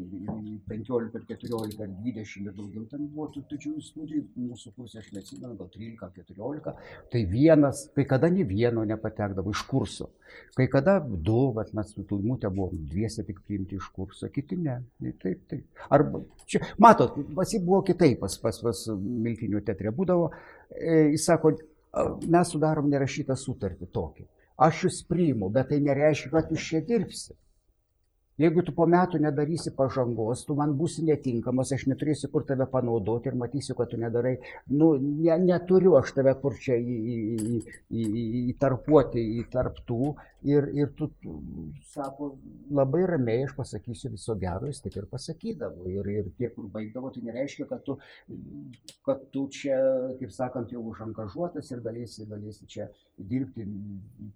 15 0.69 1.17
ar 1.17 1.25
14 1.33 1.81
ar 1.81 1.97
20 2.05 2.45
ir 2.45 2.55
daugiau 2.61 2.85
ten 2.93 3.09
buvo 3.09 3.31
tų 3.33 3.41
didžiųjų 3.55 3.83
studijų, 3.87 4.27
mūsų 4.51 4.75
kursai, 4.77 5.01
aš 5.01 5.09
neatsimenu, 5.17 5.57
gal 5.63 5.73
13 5.73 6.05
ar 6.05 6.13
14, 6.21 6.77
tai 7.09 7.25
vienas, 7.33 7.87
kai 7.97 8.05
kada 8.13 8.29
ne 8.29 8.45
vieno 8.45 8.85
nepatekdavo 8.85 9.57
iš 9.57 9.65
kurso, 9.65 10.11
kai 10.53 10.69
kada 10.69 10.99
du, 11.01 11.41
bet 11.57 11.73
mes 11.73 11.86
mes 11.87 11.95
su 11.95 12.03
Tulmute 12.03 12.49
buvom 12.49 12.77
dviese 12.89 13.23
tik 13.25 13.39
priimti 13.45 13.75
iš 13.75 13.89
kurso, 13.95 14.27
kiti 14.29 14.57
ne. 14.57 14.83
Taip, 15.21 15.47
taip. 15.49 15.65
Arba, 15.89 16.21
čia, 16.45 16.61
matot, 16.77 17.15
pas 17.35 17.53
jį 17.53 17.61
buvo 17.63 17.81
kitaip, 17.87 18.19
pas, 18.19 18.37
pas, 18.41 18.59
pas 18.61 18.83
Miltinių 18.97 19.63
teatre 19.65 19.91
būdavo, 19.95 20.29
e, 20.71 21.11
jis 21.13 21.25
sako, 21.25 21.53
mes 22.27 22.51
sudarom 22.51 22.89
nerašytą 22.91 23.37
sutartį 23.39 23.89
tokį. 23.93 24.27
Aš 24.67 24.83
jūs 24.87 25.03
priimu, 25.07 25.49
bet 25.53 25.69
tai 25.71 25.79
nereiškia, 25.85 26.31
kad 26.33 26.51
jūs 26.51 26.69
čia 26.71 26.81
dirbsite. 26.85 27.37
Jeigu 28.37 28.61
tu 28.61 28.73
po 28.77 28.85
metų 28.85 29.17
nedarysi 29.23 29.71
pažangos, 29.73 30.43
tu 30.45 30.53
man 30.57 30.75
būsi 30.77 31.01
netinkamas, 31.07 31.71
aš 31.73 31.87
neturėsiu 31.89 32.29
kur 32.29 32.43
tave 32.45 32.67
panaudoti 32.69 33.31
ir 33.31 33.37
matysiu, 33.41 33.73
kad 33.79 33.89
tu 33.89 33.97
nedarai. 33.97 34.35
Nu, 34.69 34.91
ne, 35.01 35.37
neturiu 35.41 35.95
aš 35.97 36.13
tave 36.19 36.35
kur 36.43 36.53
čia 36.61 36.77
įtarpuoti 38.53 39.23
į, 39.23 39.25
į, 39.25 39.39
į, 39.41 39.41
į 39.41 39.47
tarptų. 39.55 40.13
Ir, 40.47 40.69
ir 40.77 40.93
tu, 40.99 41.09
sako, 41.89 42.29
labai 42.77 43.01
ramiai 43.09 43.47
aš 43.47 43.55
pasakysiu 43.57 44.13
viso 44.13 44.37
gero, 44.37 44.69
jis 44.69 44.83
taip 44.85 44.99
ir 45.01 45.09
pasakydavo. 45.09 45.89
Ir, 45.89 46.13
ir 46.13 46.29
tie, 46.37 46.51
kur 46.53 46.69
baigdavo, 46.77 47.09
tai 47.15 47.25
nereiškia, 47.25 47.65
kad 47.73 47.81
tu, 47.89 47.97
kad 49.07 49.25
tu 49.33 49.47
čia, 49.57 49.81
kaip 50.21 50.31
sakant, 50.35 50.69
jau 50.77 50.85
užangažuotas 50.93 51.73
ir 51.73 51.81
galėsi, 51.89 52.29
galėsi 52.29 52.69
čia 52.69 52.91
dirbti 53.17 53.65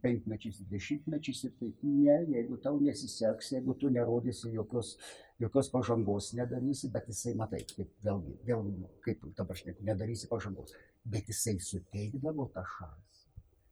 penkmečiais, 0.02 0.62
dešimtmečiais. 0.72 1.44
Ir 1.48 1.54
taip, 1.60 1.84
ne, 1.86 2.18
jeigu 2.36 2.58
tau 2.64 2.80
nesiseks, 2.82 3.54
jeigu 3.56 3.76
tu 3.80 3.92
nerodysi 3.94 4.54
jokios, 4.56 4.96
jokios 5.42 5.70
pažangos, 5.74 6.32
nedarysi, 6.38 6.92
bet 6.94 7.10
jisai, 7.12 7.36
matai, 7.38 7.62
kaip 7.76 7.94
vėlgi, 8.06 8.36
vėlgi 8.48 8.92
kaip 9.06 9.30
dabar 9.38 9.58
aš 9.58 9.68
nedarysi 9.80 10.30
pažangos, 10.32 10.76
bet 11.06 11.30
jisai 11.30 11.58
suteikdavo 11.62 12.50
tą 12.56 12.66
šansą. 12.78 13.08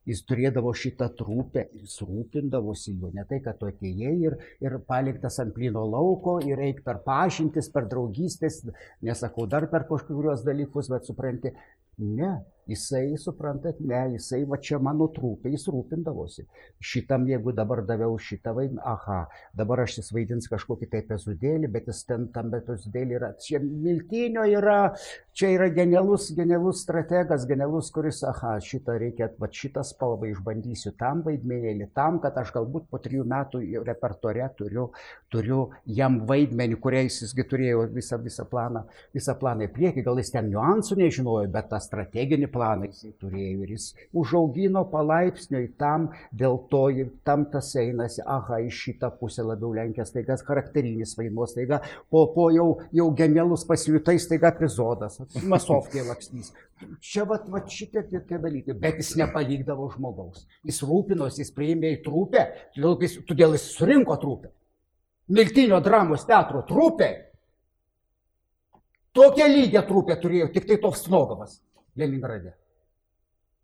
Jis 0.10 0.24
turėdavo 0.25 0.72
šitą 0.74 1.10
trūpę 1.20 1.66
jis 1.75 2.00
rūpindavosi 2.01 2.96
juo. 2.96 3.12
Ne 3.14 3.25
tai, 3.29 3.42
kad 3.46 3.60
tu 3.60 3.68
atėjai 3.70 4.14
ir, 4.24 4.38
ir 4.64 4.77
paliktas 4.88 5.38
ant 5.44 5.53
plyno 5.53 5.83
lauko 5.86 6.40
ir 6.42 6.62
eik 6.66 6.79
per 6.86 7.01
pažintis, 7.05 7.68
per 7.70 7.86
draugystės, 7.92 8.64
nesakau 9.05 9.46
dar 9.51 9.68
per 9.70 9.86
kažkurios 9.92 10.42
dalykus, 10.48 10.90
bet 10.90 11.05
supranti, 11.05 11.51
ne, 12.00 12.31
Jisai, 12.70 13.18
suprantat, 13.18 13.79
ne, 13.82 14.00
jisai 14.14 14.44
va 14.50 14.60
čia 14.62 14.77
mano 14.84 15.08
trūpė, 15.14 15.50
jis 15.55 15.66
rūpindavosi. 15.74 16.46
Šitam, 16.86 17.25
jeigu 17.29 17.53
dabar 17.58 17.82
daviau 17.88 18.14
šitą 18.22 18.53
vaidmenį, 18.53 18.84
aha, 18.86 19.24
dabar 19.58 19.82
aš 19.86 19.96
jis 20.00 20.12
vaidins 20.14 20.50
kažkokį 20.51 20.90
tai 20.92 21.01
epizodėlį, 21.01 21.70
bet 21.74 21.90
jis 21.90 22.03
ten 22.05 22.27
tam 22.36 22.53
epizodėlį 22.53 23.18
yra, 23.18 23.32
čia 23.42 23.62
miltinio 23.64 24.46
yra, 24.46 24.77
čia 25.34 25.50
yra 25.55 25.70
genialus, 25.74 26.27
genialus 26.38 26.84
strategas, 26.86 27.48
genialus, 27.50 27.90
kuris, 27.96 28.22
aha, 28.27 28.58
šitą 28.62 29.00
reikia, 29.01 29.32
va 29.42 29.50
šitą 29.50 29.82
spalvą 29.88 30.29
išbandysiu 30.29 30.94
tam 31.00 31.24
vaidmenėlį, 31.25 31.90
tam, 31.98 32.22
kad 32.22 32.38
aš 32.38 32.53
galbūt 32.60 32.86
po 32.92 33.01
trijų 33.01 33.25
metų 33.34 33.64
repertore 33.88 34.46
turiu, 34.60 34.92
turiu 35.34 35.64
jam 35.90 36.22
vaidmenį, 36.29 36.77
kuriais 36.86 37.18
jisgi 37.24 37.48
turėjo 37.50 37.88
visą, 37.98 38.22
visą 38.22 38.46
planą, 38.50 38.86
visą 39.16 39.34
planą 39.42 39.66
į 39.66 39.74
priekį, 39.74 40.05
gal 40.05 40.22
jis 40.22 40.34
ten 40.38 40.53
niuansų 40.53 41.01
nežinojo, 41.01 41.50
bet 41.50 41.72
tą 41.74 41.82
strateginį 41.82 42.46
planą 42.51 42.58
planą 42.59 42.89
jisai 42.89 43.13
turėjo 43.22 43.63
ir 43.63 43.74
jis 43.77 43.85
užaugino 44.19 44.83
palaipsniui 44.91 45.69
tam, 45.79 46.09
dėl 46.35 46.57
to 46.72 46.83
tam 47.27 47.45
tas 47.53 47.72
einasi, 47.79 48.19
aha, 48.25 48.59
į 48.65 48.72
šitą 48.75 49.11
pusę 49.19 49.45
labiau 49.48 49.72
lenkęs, 49.77 50.11
taiga 50.15 50.35
charakterinis 50.43 51.15
vaidmuo, 51.17 51.48
taiga 51.55 51.79
po, 52.11 52.25
po 52.35 52.50
jau, 52.51 52.67
jau 52.95 53.07
genialus 53.15 53.63
pasijutai, 53.69 54.17
taiga 54.31 54.51
epizodas, 54.51 55.22
masovkė 55.48 56.03
lakstys. 56.09 56.51
Čia 57.03 57.25
va, 57.27 57.39
va 57.51 57.63
šitie 57.67 58.03
tie, 58.07 58.22
dalykai, 58.39 58.75
bet 58.79 59.00
jis 59.01 59.15
nepalikdavo 59.19 59.89
žmogaus. 59.95 60.45
Jis 60.67 60.79
rūpinosi, 60.87 61.43
jis 61.43 61.51
priėmė 61.55 61.95
į 61.98 62.03
trupę, 62.05 62.45
todėl 62.75 62.95
jis, 63.03 63.17
todėl 63.27 63.55
jis 63.57 63.67
surinko 63.75 64.15
trupę. 64.22 64.53
Miltinio 65.29 65.81
dramos 65.85 66.24
teatro 66.25 66.63
trupė. 66.65 67.09
Tokią 69.13 69.48
lygę 69.50 69.83
trupę 69.89 70.15
turėjo 70.22 70.48
tik 70.53 70.69
tai 70.69 70.79
toks 70.81 71.03
snogamas. 71.07 71.59
Leningrade. 72.00 72.53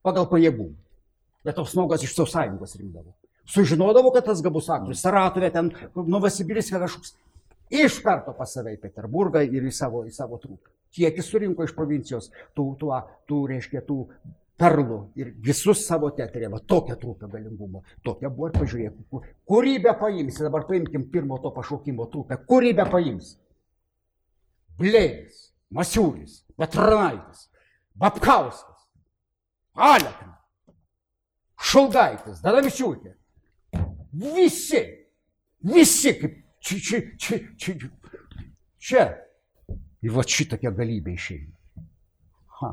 Pagal 0.05 0.27
pajėgumą. 0.29 0.75
Bet 1.45 1.57
toks 1.59 1.75
smogas 1.75 2.03
iš 2.05 2.15
Sausąjungos 2.17 2.75
rinkdavo. 2.79 3.13
Sužinodavo, 3.45 4.09
kad 4.13 4.25
tas 4.25 4.41
gabus 4.41 4.69
aktorius, 4.73 5.03
Saratovė 5.05 5.51
ten, 5.53 5.69
Novasibilis 5.95 6.71
kažkoks. 6.73 7.13
Iš 7.73 7.99
karto 8.05 8.33
pas 8.37 8.49
save 8.53 8.75
į 8.75 8.79
Peterburgą 8.81 9.41
ir 9.45 9.65
į 9.65 9.73
savo, 9.73 10.03
į 10.05 10.13
savo 10.13 10.39
trūką. 10.41 10.71
Kiek 10.95 11.17
jis 11.19 11.29
surinko 11.29 11.65
iš 11.65 11.73
provincijos 11.77 12.31
tų, 12.57 12.65
tų, 12.79 12.91
tų 13.29 13.39
reiškia, 13.51 13.81
tų 13.85 13.99
perlų 14.59 14.99
ir 15.19 15.31
visus 15.43 15.81
savo 15.85 16.11
teatrė, 16.15 16.47
va 16.53 16.61
tokia 16.63 16.95
trūka 16.99 17.27
galingumo, 17.31 17.83
tokia 18.05 18.29
buvo 18.31 18.49
ir 18.49 18.55
pažiūrėk, 18.55 19.01
kur, 19.11 19.25
kurį 19.49 19.75
be 19.83 19.95
paimsi, 19.99 20.45
dabar 20.45 20.63
paimkim 20.69 21.09
pirmo 21.11 21.39
to 21.43 21.51
pašaukimo 21.55 22.07
trūką, 22.13 22.37
kurį 22.47 22.71
be 22.77 22.85
paimsi. 22.91 23.35
Blėvis, 24.79 25.49
Masiūris, 25.75 26.39
Petranaitis, 26.59 27.49
Babkauskas, 27.95 28.87
Alekna, 29.75 30.33
Šulgaitis, 31.55 32.41
Dadavičiūtė. 32.43 33.13
Visi, 34.15 34.81
visi 35.63 36.13
kaip 36.19 36.35
čia, 36.59 36.79
čia, 36.79 36.99
čia, 37.17 37.39
čia, 37.57 37.91
čia. 38.79 39.05
Ir 40.05 40.13
va 40.15 40.25
šitokia 40.27 40.71
galybė 40.75 41.15
išeina. 41.15 41.55
Ha, 42.59 42.71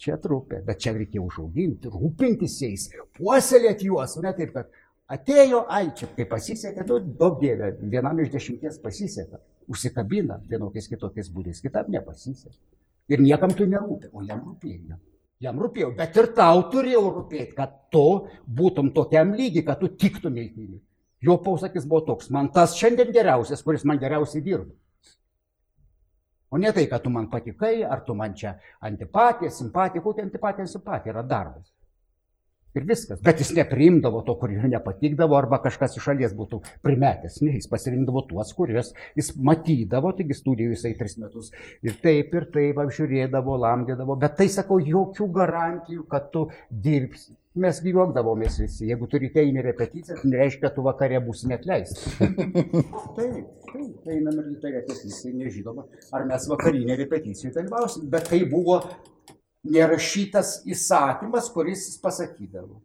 čia 0.00 0.18
trupė, 0.22 0.60
bet 0.66 0.84
čia 0.84 0.94
reikia 0.96 1.24
užauginti, 1.24 1.90
rūpintis 1.92 2.60
jais, 2.62 2.86
puoselėti 3.16 3.88
juos, 3.88 4.16
ne 4.22 4.32
taip, 4.36 4.52
kad 4.54 4.70
atėjo, 5.16 5.64
ai, 5.72 5.90
čia 5.96 6.12
kaip 6.12 6.30
pasisekė, 6.30 6.86
tu 6.86 7.00
daug 7.18 7.40
dievė, 7.40 7.72
vienam 7.82 8.20
iš 8.22 8.30
dešimties 8.36 8.78
pasisekė, 8.84 9.40
užsikabina 9.72 10.38
vienokiais 10.48 10.88
kitokiais 10.92 11.32
būdais, 11.32 11.64
kitam 11.64 11.90
nepasisekė. 11.96 12.58
Ir 13.12 13.22
niekam 13.22 13.52
tu 13.54 13.66
nerūpi, 13.70 14.10
o 14.12 14.24
jam 14.26 14.40
rūpėjo. 14.42 14.98
Jam 15.44 15.60
rūpėjo, 15.60 15.92
bet 15.98 16.16
ir 16.16 16.30
tau 16.34 16.64
turėjo 16.72 17.02
rūpėti, 17.18 17.52
kad 17.58 17.74
tu 17.92 18.06
būtum 18.48 18.90
tokiam 18.96 19.34
lygiai, 19.36 19.66
kad 19.66 19.82
tu 19.82 19.90
tiktumai 19.92 20.48
į 20.48 20.66
jį. 20.70 20.80
Jo 21.26 21.36
pausakis 21.44 21.86
buvo 21.88 22.02
toks, 22.08 22.30
man 22.32 22.48
tas 22.52 22.74
šiandien 22.78 23.12
geriausias, 23.12 23.62
kuris 23.64 23.84
man 23.84 24.00
geriausiai 24.00 24.42
dirba. 24.44 24.72
O 26.50 26.58
ne 26.62 26.70
tai, 26.72 26.86
kad 26.88 27.02
tu 27.04 27.12
man 27.12 27.28
patikai, 27.28 27.82
ar 27.84 28.02
tu 28.06 28.14
man 28.14 28.34
čia 28.34 28.54
antipatija, 28.80 29.50
simpatija, 29.52 30.02
kokia 30.02 30.24
antipatija, 30.24 30.68
simpatija 30.70 31.12
yra 31.14 31.24
darbas 31.26 31.75
ir 32.76 32.86
viskas. 32.88 33.20
Bet 33.24 33.40
jis 33.42 33.52
nepriimdavo 33.56 34.22
to, 34.26 34.36
kur 34.40 34.52
jo 34.52 34.68
nepatikdavo, 34.70 35.36
arba 35.38 35.60
kažkas 35.64 35.96
iš 35.98 36.08
šalies 36.10 36.36
būtų 36.36 36.60
primetęs. 36.86 37.40
Ne, 37.44 37.56
jis 37.56 37.70
pasirinkdavo 37.72 38.26
tuos, 38.30 38.52
kuriuos 38.56 38.92
jis 39.18 39.32
matydavo, 39.36 40.12
taigi 40.16 40.36
studijų 40.36 40.76
jisai 40.76 40.94
tris 40.98 41.16
metus 41.22 41.52
ir 41.86 41.96
taip 42.02 42.34
ir 42.36 42.50
taip 42.54 42.84
apžiūrėdavo, 42.84 43.56
lamdėdavo, 43.64 44.18
bet 44.20 44.38
tai 44.40 44.48
sakau, 44.52 44.78
jokių 44.82 45.28
garantijų, 45.40 46.06
kad 46.10 46.30
tu 46.34 46.46
dirbsi. 46.70 47.36
Mes 47.56 47.78
juokdavomės 47.80 48.58
visi, 48.60 48.90
jeigu 48.90 49.06
turite 49.08 49.40
eini 49.40 49.62
repeticiją, 49.64 50.18
tai 50.20 50.28
nereiškia, 50.28 50.60
kad 50.66 50.74
tu 50.76 50.82
vakarė 50.84 51.22
būsi 51.24 51.48
netleistas. 51.48 52.18
taip, 53.16 53.46
taip, 53.70 54.10
einam 54.12 54.42
ir 54.42 54.50
ryte 54.50 54.72
repeticijai, 54.74 55.32
nežinoma, 55.40 55.86
ar 56.12 56.26
mes 56.28 56.44
vakarinė 56.52 56.98
repeticijai 57.00 57.54
dalyvausim, 57.54 58.10
bet 58.12 58.28
tai 58.28 58.42
buvo 58.50 58.82
nerašytas 59.64 60.60
įsakymas, 60.68 61.48
kuris 61.54 61.88
pasakydavo. 62.02 62.82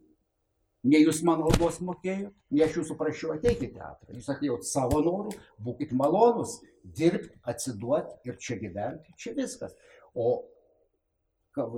Ne 0.82 0.98
jūs 1.04 1.20
man 1.26 1.44
algos 1.46 1.78
mokėjot, 1.86 2.34
ne 2.50 2.64
aš 2.66 2.80
jūsų 2.80 2.96
prašiau 2.98 3.36
ateiti 3.36 3.68
į 3.68 3.74
teatrą. 3.76 4.16
Jūs 4.18 4.30
atėjot 4.34 4.66
savo 4.66 5.02
norų, 5.06 5.36
būkite 5.62 5.98
malonus 5.98 6.58
dirbti, 6.82 7.36
atsiduoti 7.46 8.18
ir 8.30 8.40
čia 8.42 8.58
gyventi, 8.62 9.14
čia 9.18 9.36
viskas. 9.38 9.76
O 10.18 10.42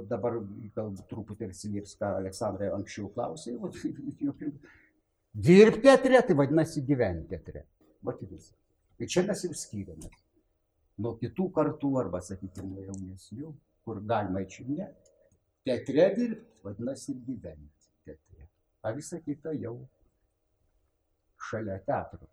dabar 0.07 0.37
galbūt 0.39 1.03
truputį 1.09 1.47
ir 1.47 1.51
atsilieps, 1.51 1.97
ką 1.99 2.13
Aleksandrai 2.21 2.71
anksčiau 2.71 3.09
klausė, 3.11 3.57
dirbti 5.47 5.83
teatre, 5.83 6.21
tai 6.23 6.37
vadinasi 6.39 6.85
gyventi 6.87 7.33
teatre. 7.33 7.65
Vat 8.03 8.21
ir. 8.23 8.37
Ir 9.01 9.09
čia 9.09 9.25
mes 9.27 9.43
jau 9.43 9.51
skiriamės. 9.57 10.15
Nuo 11.03 11.15
kitų 11.19 11.49
kartų 11.55 11.89
arba, 11.99 12.21
sakykime, 12.21 12.85
jaunesnių, 12.85 13.51
kur 13.85 14.01
galima 14.07 14.43
ne. 14.67 14.87
Teatre 15.63 16.09
dirbti, 16.15 16.63
vadinasi, 16.63 17.11
ir 17.13 17.19
gyventi 17.27 17.91
teatre. 18.03 18.49
O 18.83 18.93
visa 18.95 19.19
kita 19.23 19.53
jau 19.55 19.77
šalia 21.49 21.77
teatro. 21.87 22.27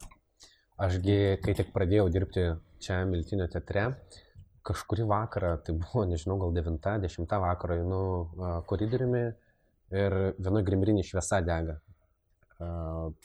Ašgi, 0.81 1.19
kai 1.45 1.55
tik 1.55 1.71
pradėjau 1.75 2.09
dirbti 2.11 2.47
čia 2.81 3.03
Miltinio 3.07 3.47
teatre, 3.53 3.85
kažkurį 4.67 5.05
vakarą, 5.11 5.53
tai 5.65 5.75
buvo, 5.77 6.07
nežinau, 6.09 6.39
gal 6.41 6.55
9-10 6.57 7.39
vakaro, 7.45 7.77
einu 7.83 8.01
koridoriumi 8.71 9.25
ir 10.01 10.17
vienoje 10.39 10.67
grimrinė 10.67 11.05
šviesa 11.07 11.43
dega. 11.45 11.79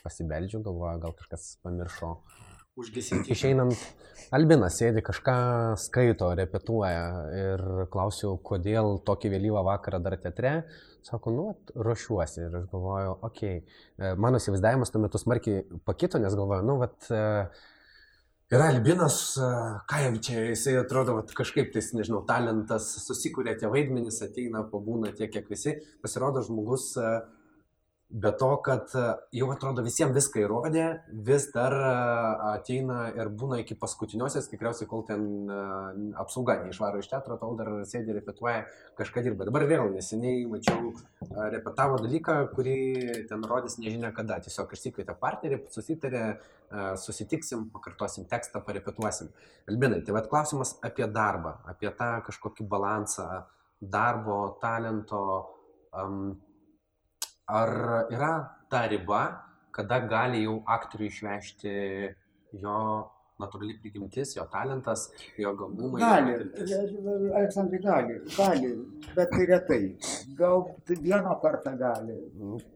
Pasibeldžiu, 0.03 0.61
galvoju, 0.63 1.01
gal 1.03 1.15
kažkas 1.17 1.55
pamiršo 1.63 2.13
užgesinti. 2.79 3.31
Išeinant, 3.35 3.77
Albinas 4.35 4.79
sėdi 4.79 5.03
kažką 5.05 5.35
skaito, 5.79 6.31
repetuoja 6.37 7.05
ir 7.37 7.63
klausiu, 7.93 8.35
kodėl 8.43 8.99
tokį 9.05 9.31
vėlyvą 9.35 9.61
vakarą 9.67 10.01
dar 10.03 10.17
teatre. 10.21 10.55
Sako, 11.05 11.31
nu, 11.35 11.45
ruošiuosi 11.77 12.41
ir 12.47 12.57
aš 12.61 12.65
galvoju, 12.71 13.13
okei, 13.27 13.59
okay. 13.61 14.17
mano 14.17 14.41
įsivaizdavimas 14.41 14.89
tuo 14.91 15.03
metu 15.03 15.21
smarkiai 15.21 15.61
pakito, 15.85 16.17
nes 16.21 16.33
galvoju, 16.33 16.65
nu, 16.65 16.79
vat, 16.81 17.11
yra 18.49 18.71
Albinas, 18.71 19.19
ką 19.85 20.01
jam 20.01 20.17
čia, 20.25 20.39
jisai 20.49 20.79
atrodo, 20.81 21.19
vat, 21.19 21.29
kažkaip 21.37 21.69
tais, 21.75 21.91
nežinau, 21.93 22.23
talentas, 22.25 22.89
susikūrė 23.05 23.53
tie 23.61 23.69
vaidmenys, 23.69 24.17
ateina, 24.25 24.65
pabūna 24.71 25.13
tiek, 25.13 25.29
kiek 25.35 25.53
visi, 25.53 25.77
pasirodo 26.01 26.41
žmogus 26.47 26.95
Be 28.09 28.29
to, 28.39 28.51
kad 28.61 28.91
e, 28.93 29.03
jau 29.33 29.47
atrodo 29.49 29.81
visiems 29.81 30.13
viską 30.13 30.43
įrodė, 30.43 30.83
vis 31.25 31.47
dar 31.55 31.73
e, 31.73 31.87
ateina 32.51 33.07
ir 33.17 33.31
būna 33.33 33.57
iki 33.63 33.73
paskutiniosios, 33.81 34.45
tikriausiai, 34.51 34.85
kol 34.91 35.01
ten 35.07 35.23
e, 35.49 35.57
apsauga 36.21 36.59
neišvaro 36.61 37.01
iš 37.01 37.09
teatro, 37.09 37.39
tol 37.41 37.57
dar 37.57 37.71
sėdi 37.89 38.13
repetuoja, 38.13 38.67
kažką 39.01 39.25
dirba. 39.25 39.49
Dabar 39.49 39.65
vėl 39.73 39.89
neseniai 39.95 40.45
mačiau 40.53 40.93
repetavo 41.55 41.97
dalyką, 42.05 42.37
kurį 42.53 42.77
ten 43.33 43.49
rodys 43.49 43.79
nežinia 43.81 44.13
kada. 44.13 44.37
Tiesiog 44.45 44.77
išsikvietė 44.77 45.17
partnerį, 45.25 45.63
susitarė, 45.73 46.23
susitiksim, 47.01 47.71
pakartosim 47.73 48.29
tekstą, 48.29 48.61
parepetuosim. 48.69 49.33
Albinai, 49.65 50.03
tai 50.05 50.13
vad 50.13 50.29
klausimas 50.29 50.77
apie 50.85 51.09
darbą, 51.09 51.57
apie 51.73 51.89
tą 51.97 52.19
kažkokį 52.29 52.69
balansą 52.69 53.29
darbo, 53.81 54.43
talento. 54.61 55.23
Um, 55.95 56.35
ar 57.47 57.71
yra 58.11 58.33
ta 58.69 58.87
riba, 58.87 59.23
kada 59.71 59.99
gali 59.99 60.43
jau 60.45 60.63
aktoriui 60.65 61.11
išvežti 61.13 61.73
jo 62.63 62.77
natūrali 63.41 63.75
prigimtis, 63.81 64.31
jo 64.37 64.45
talentas, 64.51 65.09
jo 65.39 65.51
gabumai. 65.59 65.99
Gali, 65.99 66.35
Aleksandrai 67.35 67.81
gali, 67.83 68.19
gali, 68.31 68.71
bet 69.15 69.33
tai 69.33 69.47
retai. 69.49 69.79
Gal 70.37 70.63
vieną 70.87 71.35
kartą 71.41 71.75
gali. 71.79 72.15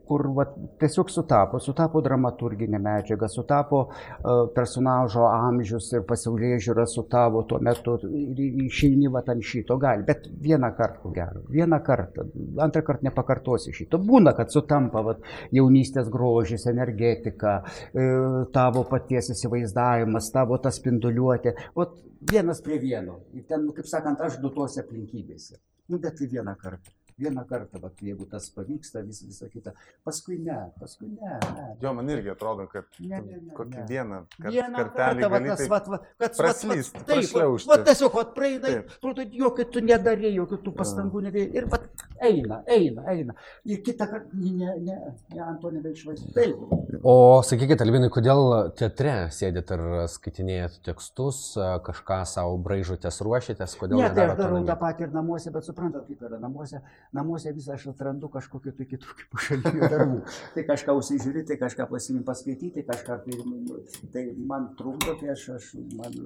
Kur 0.10 0.26
va, 0.36 0.46
tiesiog 0.82 1.12
sutapo, 1.14 1.62
sutapo 1.64 2.02
dramaturginė 2.04 2.80
medžiaga, 2.82 3.30
sutapo 3.32 3.82
uh, 3.88 4.50
personažo 4.56 5.28
amžius 5.30 5.92
ir 5.94 6.04
pasaulyje 6.10 6.60
žiūra 6.68 6.86
sutapo 6.90 7.46
tuo 7.48 7.62
metu 7.64 7.96
ir 8.10 8.42
išeini 8.66 9.12
va 9.14 9.24
ant 9.30 9.46
šito 9.46 9.78
gali, 9.80 10.04
bet 10.08 10.28
vieną 10.42 10.72
kartą 10.76 11.04
ko 11.04 11.14
gero, 11.16 11.44
vieną 11.54 11.80
kartą, 11.86 12.26
antrą 12.66 12.84
kartą 12.88 13.08
nepakartosi 13.08 13.76
šito. 13.76 14.02
Būna, 14.02 14.34
kad 14.36 14.52
sutampa 14.52 15.06
va, 15.06 15.16
jaunystės 15.56 16.10
grožis, 16.12 16.66
energetika, 16.72 17.60
uh, 17.64 18.44
tavo 18.56 18.84
paties 18.90 19.32
įsivaizdavimas, 19.36 20.32
tavo 20.34 20.49
tavo 20.50 20.58
ta 20.64 20.72
spinduliuotė, 20.74 21.54
o 21.78 21.86
vienas 22.32 22.64
prie 22.66 22.80
vieno. 22.82 23.20
Ir 23.38 23.46
ten, 23.46 23.68
kaip 23.76 23.88
sakant, 23.88 24.22
aš 24.22 24.40
du 24.42 24.50
tose 24.50 24.82
aplinkybėse. 24.82 25.60
Nu, 25.90 26.00
bet 26.00 26.18
tai 26.18 26.30
vieną 26.30 26.56
kartą 26.58 26.99
vieną 27.20 27.46
kartą, 27.50 27.80
vat, 27.84 28.02
jeigu 28.02 28.26
tas 28.30 28.50
pavyksta, 28.56 29.04
vis, 29.08 29.22
visą 29.28 29.50
kitą. 29.52 29.74
Paskui 30.08 30.40
ne, 30.44 30.58
paskui 30.80 31.10
ne. 31.12 31.38
ne. 31.56 31.68
Jo, 31.84 31.94
man 31.98 32.10
irgi 32.10 32.34
atrodo, 32.34 32.68
kad 32.72 32.88
ne, 33.00 33.22
ne, 33.22 33.40
ne, 33.40 33.54
kokį 33.58 33.78
ne. 33.78 33.86
vieną, 33.90 34.20
kad 34.38 34.52
vieną 34.56 34.84
kartą, 34.96 35.30
va, 35.34 35.42
tas, 35.50 35.64
vat, 35.74 35.90
va, 35.94 36.02
kad 36.24 36.38
praslyst, 36.40 36.96
vat, 36.96 37.06
taip, 37.06 37.24
prašliaužti. 37.24 37.72
va, 37.72 37.80
tiesiog, 37.90 38.18
va, 38.20 38.26
praeina, 38.36 38.76
atrodo, 38.98 39.26
jokio 39.44 39.68
tu 39.74 39.84
nedarė, 39.86 40.32
jokių 40.38 40.62
tų 40.66 40.76
pastangų 40.80 41.24
nedėjai. 41.28 41.50
Ir 41.60 41.70
va, 41.72 41.82
eina, 42.30 42.62
eina, 42.68 43.06
eina. 43.14 43.38
Ir 43.68 43.84
kitą 43.86 44.10
kartą, 44.12 44.40
ne, 44.40 44.76
ne, 44.86 44.98
ne, 45.36 45.44
ant 45.46 45.62
to 45.64 45.74
nebeišvaizduoju. 45.76 46.36
Taip. 46.36 47.00
O 47.04 47.16
sakykit, 47.46 47.82
Albinai, 47.84 48.10
kodėl 48.14 48.72
teatre 48.80 49.16
sėdit 49.34 49.72
ir 49.76 49.86
skaitinėjat 50.12 50.80
tekstus, 50.86 51.42
kažką 51.86 52.22
savo 52.30 52.58
braižutės 52.64 53.22
ruošitės, 53.26 53.76
kodėl 53.80 54.02
Ne, 54.02 54.10
tai 54.16 54.28
aš 54.30 54.38
darau 54.40 54.62
tą 54.68 54.76
patį 54.80 55.08
ir 55.08 55.14
namuose, 55.16 55.52
bet 55.54 55.68
suprantat, 55.68 56.08
kaip 56.08 56.26
yra 56.28 56.40
namuose. 56.42 56.82
Namuose 57.16 57.52
visą 57.56 57.74
aš 57.74 57.88
atrandu 57.90 58.30
kažkokiu 58.30 58.74
tai 58.78 58.86
kitokiu 58.86 59.28
pašaliniu 59.34 59.90
darbų. 59.90 60.20
tai 60.54 60.64
kažką 60.68 60.96
užsižiūri, 61.00 61.46
tai 61.50 61.58
kažką 61.62 61.90
pasimim 61.90 62.24
paskaityti, 62.28 62.86
kažką 62.86 63.20
tai, 63.26 63.38
nu, 63.50 63.82
tai 64.14 64.26
man 64.52 64.72
trukdo, 64.78 65.16
tai 65.22 65.34
aš, 65.34 65.48
aš 65.58 65.72
man 65.98 66.18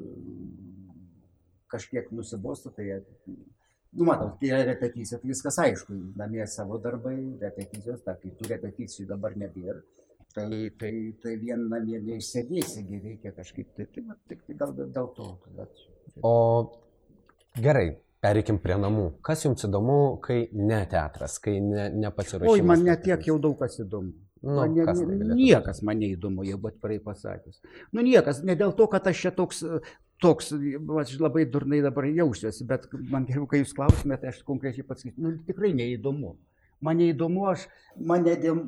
kažkiek 1.72 2.12
nusibostu, 2.12 2.74
tai 2.76 3.04
Nu, 3.94 4.08
matot, 4.10 4.40
kai 4.40 4.48
yra 4.50 4.64
repeticija, 4.66 5.20
tai 5.22 5.30
viskas 5.30 5.60
aišku, 5.62 5.94
namie 6.18 6.46
savo 6.50 6.80
darbai, 6.82 7.14
repeticijos, 7.42 8.00
ta, 8.02 8.16
kai 8.18 8.32
tų 8.40 8.48
repeticijų 8.50 9.06
dabar 9.12 9.36
nebėra, 9.38 9.84
tai, 10.34 10.48
tai, 10.82 10.94
tai 11.22 11.36
vien 11.42 11.68
namie 11.70 12.00
neišsėdėsi, 12.02 12.88
reikia 13.04 13.36
kažkaip, 13.38 13.70
tai, 13.78 13.86
tai, 13.94 14.04
tik 14.32 14.42
tai 14.48 14.56
gal 14.64 14.74
dėl 14.80 15.12
to. 15.18 15.28
Bet, 15.60 15.84
O 16.26 16.34
gerai, 17.62 17.86
pereikim 18.24 18.60
prie 18.64 18.78
namų. 18.80 19.08
Kas 19.26 19.44
jums 19.46 19.66
įdomu, 19.68 19.98
kai 20.24 20.46
ne 20.56 20.84
teatras, 20.90 21.40
kai 21.44 21.58
ne, 21.64 21.90
ne 21.92 22.12
pasiruošimas? 22.16 22.54
Oi, 22.54 22.64
man 22.66 22.86
net 22.86 23.02
spektakliui? 23.02 23.18
tiek 23.24 23.32
jau 23.32 23.40
daug 23.44 23.58
kas 23.60 23.80
įdomu. 23.84 24.14
Nu, 24.44 24.58
man 24.60 24.74
ne, 24.76 24.84
kas 24.88 25.00
tai 25.00 25.36
niekas 25.40 25.84
man 25.88 26.02
neįdomu, 26.04 26.44
jau 26.44 26.58
bet 26.66 26.80
praei 26.84 27.00
pasakęs. 27.04 27.62
Nu 27.96 28.04
niekas, 28.04 28.42
ne 28.44 28.58
dėl 28.60 28.74
to, 28.76 28.90
kad 28.92 29.06
aš 29.08 29.22
čia 29.26 29.32
toks, 29.36 29.62
toks, 30.24 30.52
aš 31.04 31.14
labai 31.24 31.46
durnai 31.52 31.80
dabar 31.86 32.10
jausiuosi, 32.10 32.68
bet 32.68 32.90
man 33.12 33.28
geriau, 33.30 33.48
kai 33.48 33.62
jūs 33.62 33.72
klausimėte, 33.78 34.34
aš 34.34 34.42
konkrečiai 34.48 34.88
pasakysiu, 34.88 35.24
nu 35.24 35.38
tikrai 35.48 35.72
neįdomu. 35.78 36.36
Man 36.84 37.00
neįdomu, 37.00 37.46
aš, 37.48 37.66
man 38.12 38.26
nedėm, 38.28 38.60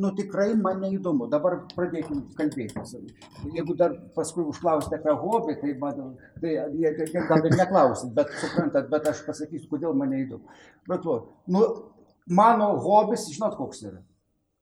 nu 0.00 0.10
tikrai 0.18 0.50
man 0.58 0.82
neįdomu. 0.84 1.28
Dabar 1.32 1.62
pradėkim 1.72 2.24
kalbėti. 2.36 2.82
Jeigu 3.56 3.76
dar 3.78 3.96
paskui 4.16 4.44
užklausite 4.50 4.98
apie 4.98 5.14
hobį, 5.22 5.56
tai, 5.62 5.72
man, 5.80 6.14
tai 6.42 6.54
gal 7.30 7.48
ir 7.48 7.56
neklausit, 7.56 8.12
bet 8.16 8.32
suprantat, 8.42 8.90
bet 8.92 9.08
aš 9.12 9.24
pasakysiu, 9.28 9.70
kodėl 9.72 9.96
man 9.96 10.12
neįdomu. 10.12 10.60
Bet, 10.90 11.08
va, 11.08 11.20
nu, 11.56 11.64
mano 12.28 12.74
hobis, 12.84 13.30
žinot, 13.32 13.56
koks 13.60 13.84
yra? 13.88 14.00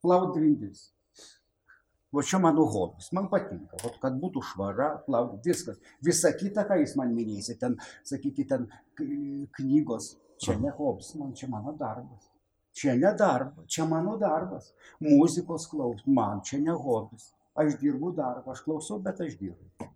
Plaut 0.02 0.34
grindis. 0.36 0.90
Va 2.12 2.20
čia 2.28 2.38
mano 2.44 2.66
hobis, 2.68 3.08
man 3.16 3.30
patinka, 3.32 3.78
Vat, 3.80 3.94
kad 4.02 4.18
būtų 4.20 4.42
švara, 4.50 4.90
plaut, 5.06 5.38
viskas. 5.46 5.78
Visa 6.04 6.34
kita, 6.36 6.66
ką 6.68 6.76
jūs 6.82 6.92
man 7.00 7.14
minėsite, 7.16 7.56
ten, 7.62 7.78
sakykite, 8.04 8.44
ten 8.50 9.48
knygos, 9.56 10.12
čia 10.44 10.58
ne 10.60 10.74
hobis, 10.76 11.14
man 11.16 11.32
čia 11.38 11.48
mano 11.48 11.72
darbas. 11.78 12.31
Čia 12.72 12.94
ne 12.96 13.10
darbas, 13.18 13.66
čia 13.68 13.84
mano 13.84 14.16
darbas. 14.20 14.72
Muzikos 15.00 15.66
klaus, 15.68 16.00
man 16.06 16.40
čia 16.44 16.60
ne 16.60 16.72
hobis. 16.72 17.32
Aš 17.54 17.76
dirbu 17.80 18.14
darbą, 18.16 18.54
aš 18.54 18.62
klausau, 18.64 18.96
bet 19.04 19.20
aš 19.20 19.36
dirbu. 19.40 19.90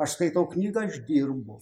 Aš 0.00 0.14
skaitau 0.16 0.46
knygą, 0.48 0.86
aš 0.88 1.02
dirbu. 1.08 1.58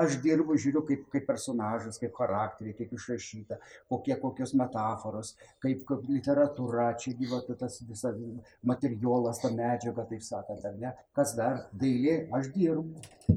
Aš 0.00 0.14
dirbu, 0.24 0.54
žiūriu 0.56 0.80
kaip, 0.88 1.02
kaip 1.12 1.26
personažas, 1.28 1.98
kaip 2.00 2.14
charakteriai, 2.16 2.72
kaip 2.78 2.94
išrašyta, 2.96 3.58
kokie 3.90 4.16
kokios 4.22 4.54
metaforos, 4.56 5.34
kaip, 5.60 5.82
kaip 5.90 6.06
literatūra, 6.08 6.86
čia 7.02 7.12
gyva 7.18 7.42
ta- 7.44 7.58
tas 7.64 7.76
visas 7.84 8.16
materialas, 8.64 9.42
ta 9.42 9.50
medžiaga, 9.52 10.06
taip 10.08 10.24
sakant, 10.24 10.64
ar 10.64 10.78
ne? 10.80 10.94
Kas 11.12 11.34
dar? 11.36 11.66
Dailė, 11.76 12.16
aš 12.38 12.48
dirbu. 12.54 13.36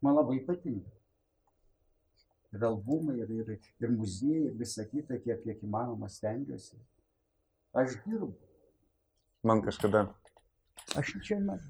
Man 0.00 0.16
labai 0.16 0.40
patinka. 0.46 0.91
Ir 2.52 2.64
albumai, 2.68 3.16
ir, 3.24 3.30
ir, 3.32 3.52
ir 3.80 3.92
muziejai, 3.92 4.50
ir 4.50 4.56
visa 4.60 4.84
kita, 4.84 5.16
kiek, 5.24 5.40
kiek 5.44 5.62
įmanoma 5.64 6.10
stengiuosi. 6.12 6.76
Aš 7.72 7.96
dirbu. 8.04 8.34
Man 9.48 9.62
kažkada. 9.64 10.04
Aš 10.98 11.14
čia 11.24 11.40
man. 11.40 11.62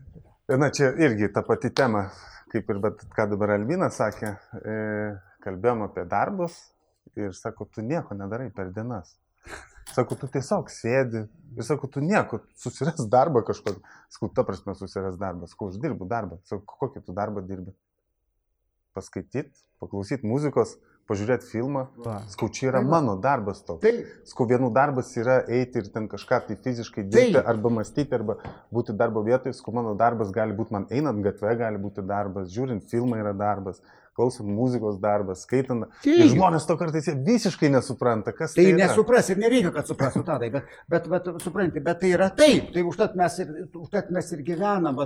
Na, 0.51 0.73
čia 0.75 0.90
irgi 0.99 1.31
ta 1.33 1.45
pati 1.47 1.71
tema, 1.71 2.09
kaip 2.53 2.71
ir 2.71 2.81
bet, 2.83 3.05
ką 3.14 3.29
dabar 3.31 3.55
Albinas 3.55 4.01
sakė, 4.01 4.35
e, 4.59 4.75
kalbėjom 5.45 5.87
apie 5.87 6.05
darbus 6.11 6.59
ir 7.16 7.31
sako, 7.37 7.68
tu 7.71 7.85
nieko 7.87 8.16
nedarai 8.18 8.51
per 8.55 8.73
dienas. 8.75 9.14
Sako, 9.92 10.16
tu 10.18 10.29
tiesiog 10.35 10.71
sėdi 10.73 11.25
ir 11.57 11.66
sako, 11.66 11.88
tu 11.95 12.03
nieko, 12.03 12.40
susiras 12.59 13.07
darbą 13.12 13.42
kažkokį. 13.47 13.83
Sakau, 14.12 14.31
ta 14.35 14.45
prasme 14.49 14.75
susiras 14.79 15.18
darbą. 15.21 15.49
Sakau, 15.51 15.71
aš 15.73 15.81
dirbu 15.83 16.07
darbą. 16.09 16.38
Sakau, 16.49 16.79
kokį 16.85 17.03
tu 17.07 17.14
darbą 17.16 17.42
dirbi? 17.47 17.75
Paskaityti, 18.92 19.48
paklausyti 19.81 20.28
muzikos, 20.28 20.76
pažiūrėti 21.11 21.48
filmą. 21.48 21.87
Skau, 22.33 22.48
čia 22.52 22.68
yra 22.70 22.83
mano 22.85 23.14
darbas 23.20 23.62
toks. 23.66 23.83
Taip. 23.85 24.11
Skau, 24.28 24.46
vienų 24.50 24.68
darbas 24.74 25.11
yra 25.18 25.40
eiti 25.48 25.83
ir 25.83 25.88
ten 25.94 26.09
kažką 26.12 26.42
tai 26.48 26.59
fiziškai 26.61 27.07
dirbti, 27.09 27.38
Taip. 27.38 27.48
arba 27.48 27.72
mąstyti, 27.78 28.14
arba 28.16 28.38
būti 28.74 28.94
darbo 28.96 29.24
vietoje. 29.26 29.57
Skau, 29.59 29.74
mano 29.76 29.96
darbas 29.98 30.31
gali 30.35 30.55
būti 30.57 30.76
man 30.76 30.87
einant 30.92 31.24
gatve, 31.24 31.57
gali 31.59 31.81
būti 31.83 32.05
darbas, 32.07 32.52
žiūrint 32.55 32.87
filmą 32.92 33.18
yra 33.22 33.35
darbas, 33.37 33.83
klausant 34.16 34.48
muzikos 34.48 34.98
darbas, 35.01 35.42
skaitant. 35.46 35.87
Ir 36.05 36.18
Taip. 36.22 36.33
žmonės 36.35 36.66
to 36.68 36.77
kartais 36.77 37.07
visiškai 37.27 37.70
nesupranta, 37.72 38.33
kas 38.37 38.55
Tai 38.55 38.62
tai 38.64 38.72
yra. 38.72 38.87
nesupras 38.87 39.31
ir 39.33 39.38
nereikia, 39.40 39.72
kad 39.72 39.87
suprastų 39.88 40.25
tadai, 40.27 40.51
bet, 40.53 40.64
bet, 40.88 41.09
bet 41.09 41.31
supranti, 41.42 41.81
bet 41.81 42.01
tai 42.01 42.11
yra 42.12 42.29
taip, 42.31 42.72
tai 42.75 42.83
užtat 42.83 43.16
mes 43.16 43.38
ir, 43.38 43.53
užtat 43.75 44.11
mes 44.12 44.33
ir 44.33 44.42
gyvenam, 44.44 44.96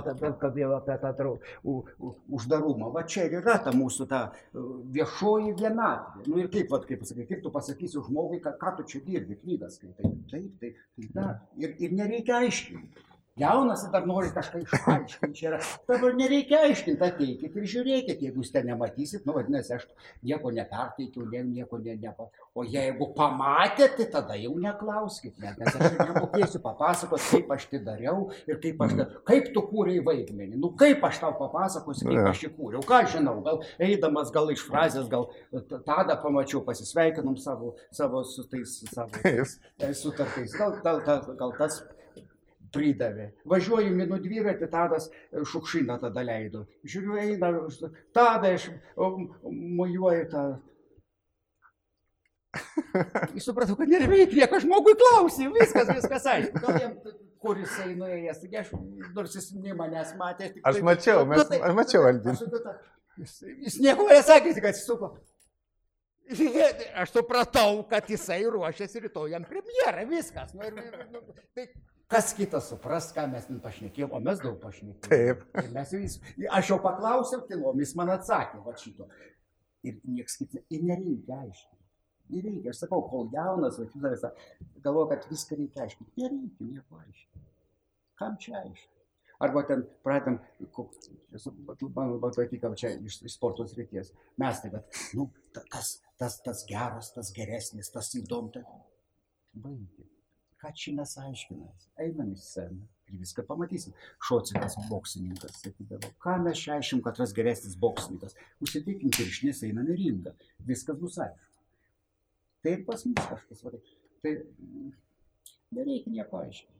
kalbėjau 0.41 0.75
apie 0.77 0.97
tą 1.01 1.13
trau- 1.17 1.39
u- 1.63 1.83
u- 1.99 2.15
uždarumą. 2.37 2.91
Va 2.93 3.03
čia 3.03 3.25
ir 3.29 3.39
yra 3.41 3.57
ta 3.63 3.71
mūsų 3.71 4.07
ta 4.11 4.31
viešoji 4.53 5.55
vienatvė. 5.59 6.27
Nu 6.27 6.39
ir 6.43 6.49
kaip, 6.53 6.69
vat, 6.71 6.85
kaip, 6.89 6.99
pasakai, 7.03 7.27
kaip 7.29 7.43
tu 7.43 7.51
pasakysi 7.53 8.01
žmogui, 8.07 8.41
ką, 8.43 8.57
ką 8.59 8.75
tu 8.77 8.83
čia 8.83 9.01
dirbi, 9.05 9.39
knygas 9.43 9.79
skaitai. 9.79 10.11
Taip, 10.31 10.51
taip, 10.61 10.75
tai 10.97 11.09
dar. 11.15 11.35
Ir, 11.57 11.75
ir 11.79 11.91
nereikia 11.97 12.41
aiškinti. 12.43 13.05
Jaunas 13.37 13.83
ir 13.85 13.91
dar 13.93 14.05
nori 14.09 14.31
kažką 14.33 14.61
išaiškinti. 14.63 15.35
Čia 15.37 15.49
yra. 15.51 15.59
Dabar 15.89 16.15
nereikia 16.17 16.63
aiškinti, 16.65 17.03
ateikit 17.05 17.57
ir 17.59 17.67
žiūrėkit, 17.73 18.21
jeigu 18.25 18.41
jūs 18.41 18.49
ten 18.53 18.65
nematysit, 18.69 19.25
nu 19.27 19.35
vadinasi, 19.35 19.75
aš 19.77 19.85
nieko 20.25 20.49
neperteikiau, 20.55 21.27
ne, 21.29 21.43
nieko 21.45 21.77
ne, 21.83 21.93
nepa. 22.01 22.29
O 22.57 22.63
jeigu 22.65 23.11
pamatėt, 23.13 23.93
tai 23.99 24.07
tada 24.15 24.37
jau 24.41 24.55
neklauskit, 24.57 25.35
net, 25.43 25.59
nes 25.61 25.75
aš 25.77 25.99
nemokėsiu 25.99 26.61
papasakoti, 26.63 27.27
kaip 27.35 27.51
aš 27.57 27.67
tai 27.75 27.81
dariau 27.85 28.29
ir 28.49 28.57
kaip 28.63 28.81
aš, 28.87 28.95
da- 28.97 29.07
kaip 29.29 29.51
tu 29.53 29.61
kūrei 29.69 29.99
vaidmenį. 30.05 30.57
Nu 30.57 30.71
kaip 30.79 31.05
aš 31.05 31.21
tau 31.21 31.35
papasakosiu, 31.37 32.09
kaip 32.09 32.31
aš 32.31 32.41
jį 32.47 32.51
kūriau. 32.57 32.81
Ką 32.89 33.03
aš 33.03 33.17
žinau, 33.19 33.35
gal 33.45 33.61
eidamas, 33.77 34.31
gal 34.33 34.49
iš 34.55 34.65
frazės, 34.65 35.05
gal 35.13 35.29
tada 35.85 36.17
pamačiau, 36.23 36.63
pasisveikinom 36.65 37.37
savo, 37.37 37.75
savo 37.93 38.23
su 38.25 38.47
tais 38.49 38.79
savo 38.89 39.13
sutartais. 39.93 40.57
Gal, 40.57 40.79
gal, 40.83 41.01
gal, 41.05 41.21
gal 41.37 41.53
tas 41.61 41.83
pridavė. 42.73 43.29
Važiuoju 43.47 43.91
minu 43.95 44.17
dviratį, 44.23 44.69
tadas 44.71 45.09
e, 45.11 45.43
šukšiną 45.51 45.99
tada 46.01 46.23
leido. 46.25 46.65
Žiūriu, 46.87 47.17
eina, 47.21 47.51
tada 48.15 48.53
aš 48.57 48.69
mojuoju 49.51 50.25
tą. 50.33 50.43
Jis 53.35 53.45
supratau, 53.45 53.75
kad 53.77 53.89
nereikia 53.91 54.41
nieko 54.43 54.59
žmogui 54.63 54.95
klausyti, 54.97 55.49
viskas, 55.59 55.89
viskas 55.93 56.25
aišku. 56.31 56.61
Gal 56.63 56.79
jam, 56.81 56.93
kur 57.43 57.59
jisai 57.61 57.91
nuėjęs, 57.99 58.43
aš, 58.63 58.71
nors 59.13 59.35
jis 59.37 59.51
ne 59.61 59.75
manęs 59.77 60.15
matė. 60.19 60.51
tik 60.55 60.65
Aš 60.65 60.79
mačiau, 60.85 61.25
mes- 61.29 61.43
Nu, 61.43 61.49
tai- 61.51 61.61
aš 61.67 61.75
mačiau, 61.77 62.07
Aldin. 62.09 62.33
Aš 62.33 62.45
supratau, 62.45 62.77
Jis, 63.17 63.31
jis 63.65 63.75
nieko 63.81 64.05
nesakė, 64.05 64.53
tik 64.53 64.65
atsisuko. 64.69 65.15
Aš 67.01 67.13
supratau, 67.15 67.79
kad 67.89 68.09
jisai 68.11 68.43
ruošiasi 68.51 68.99
rytoj 69.05 69.31
jam 69.31 69.45
premjerą, 69.47 70.03
viskas. 70.09 70.51
Nu, 70.53 70.65
ir, 70.67 70.75
ir, 70.83 71.05
nu, 71.13 71.21
tai 71.55 71.65
kas 72.11 72.33
kitas 72.37 72.69
supras, 72.71 73.09
ką 73.15 73.27
mes 73.31 73.47
ten 73.49 73.59
pašnekėjom, 73.63 74.13
o 74.15 74.21
mes 74.23 74.41
daug 74.43 74.57
pašnekėjom. 74.63 75.01
Taip. 75.07 75.45
Ir 75.63 75.71
mes 75.75 75.95
vis, 75.95 76.19
aš 76.59 76.73
jau 76.73 76.79
paklausiau, 76.83 77.43
tylom, 77.49 77.79
jis 77.83 77.95
man 77.99 78.13
atsakė, 78.15 78.61
va 78.65 78.75
šito. 78.79 79.09
Ir 79.87 79.99
nieks 80.09 80.39
kitas, 80.39 80.63
ir 80.73 80.83
nereikia 80.87 81.41
aiškinti. 81.43 81.83
Nereikia, 82.33 82.73
aš 82.73 82.83
sakau, 82.83 83.03
kol 83.07 83.29
jaunas, 83.31 83.79
vaikas, 83.79 84.25
galvoju, 84.83 85.09
kad 85.13 85.27
viską 85.31 85.59
reikia 85.61 85.85
aiškinti. 85.85 86.13
Nereikia 86.23 86.69
nieko 86.73 87.01
aiškinti. 87.03 87.45
Kam 88.19 88.39
čia 88.41 88.59
aiškinti? 88.63 88.93
Arba 89.37 89.61
ten 89.69 89.83
pradėm, 90.01 90.39
man 91.93 92.15
patiko 92.23 92.71
čia 92.79 92.95
iš, 92.97 93.19
iš 93.21 93.35
sporto 93.37 93.67
srities. 93.69 94.09
Mes 94.41 94.61
tai, 94.63 94.71
bet, 94.73 95.01
nu, 95.13 95.27
ta- 95.53 95.61
tas, 95.75 95.91
tas, 96.17 96.39
tas 96.41 96.63
geras, 96.69 97.11
tas 97.13 97.29
geresnis, 97.35 97.91
tas 97.93 98.09
įdomu. 98.17 98.49
Tai... 98.55 98.65
Mes 100.65 101.17
aiškinamės? 101.21 101.89
Einam 102.01 102.31
į 102.33 102.37
sceną 102.41 102.85
ir 103.07 103.19
viską 103.21 103.43
pamatysim. 103.47 103.93
Šocikas 104.27 104.77
boksininkas, 104.89 105.59
sakydavo, 105.61 106.09
ką 106.23 106.37
mes 106.43 106.63
čia 106.63 106.77
aiškim, 106.77 107.03
kad 107.05 107.19
tas 107.19 107.33
geresnis 107.35 107.77
boksininkas. 107.79 108.35
Užsitikim 108.63 109.13
pirštinės, 109.13 109.61
einam 109.67 109.87
į 109.93 109.97
ringą. 110.01 110.33
Viskas 110.67 110.97
bus 110.99 111.19
aišku. 111.23 111.53
Tai 112.63 112.73
ir 112.73 112.83
pas 112.87 113.05
mus 113.05 113.29
kažkas. 113.29 113.63
Va, 113.63 113.71
tai- 114.25 114.41
nereikia 115.77 116.11
nieko 116.11 116.41
aiškinti. 116.41 116.73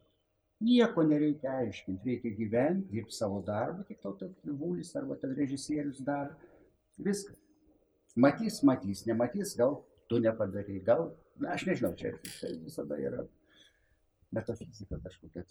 Nieko 0.68 1.04
nereikia 1.06 1.54
aiškinti, 1.62 2.10
reikia 2.10 2.34
gyventi, 2.34 2.90
dirbti 2.92 3.14
savo 3.14 3.44
darbą, 3.46 3.86
tik 3.86 4.02
tau 4.02 4.16
tas 4.18 4.34
gyvulis 4.44 4.96
arba 4.98 5.16
tas 5.22 5.38
režisierius 5.38 6.02
daro. 6.02 6.34
Viskas. 6.98 7.38
Matys, 8.18 8.64
matys, 8.66 9.06
nematys, 9.06 9.54
gal 9.56 9.84
tu 10.10 10.18
nepadarai, 10.18 10.80
gal, 10.82 11.12
na, 11.38 11.54
aš 11.54 11.68
nežinau, 11.70 11.94
čia 11.94 12.16
visada 12.66 12.98
yra 12.98 13.28
metafizika 14.36 14.98
kažkokia, 15.04 15.44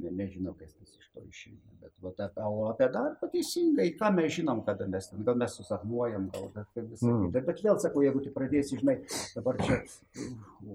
ne, 0.00 0.10
nežinau, 0.16 0.54
kas 0.58 0.72
tas 0.78 0.94
iš 0.96 1.08
to 1.12 1.24
išeina, 1.28 1.74
bet 1.82 1.92
va, 2.02 2.12
ta, 2.16 2.28
o 2.48 2.68
apie 2.70 2.88
darbą 2.94 3.28
teisingai, 3.32 3.90
ką 3.98 4.10
mes 4.16 4.32
žinom, 4.38 4.62
kada 4.64 4.86
mes 4.88 5.10
ten, 5.10 5.24
gal 5.26 5.36
mes 5.40 5.56
susapnuojam, 5.58 6.30
gal 6.32 6.48
bet 6.54 6.70
tai 6.74 6.86
visą 6.88 7.10
Mm. 7.10 7.26
kitą, 7.26 7.44
bet 7.50 7.62
vėl 7.66 7.80
sakau, 7.84 8.04
jeigu 8.06 8.22
tu 8.24 8.32
pradėsi, 8.32 8.78
žinai, 8.80 8.96
dabar 9.36 9.58
čia, 9.60 9.80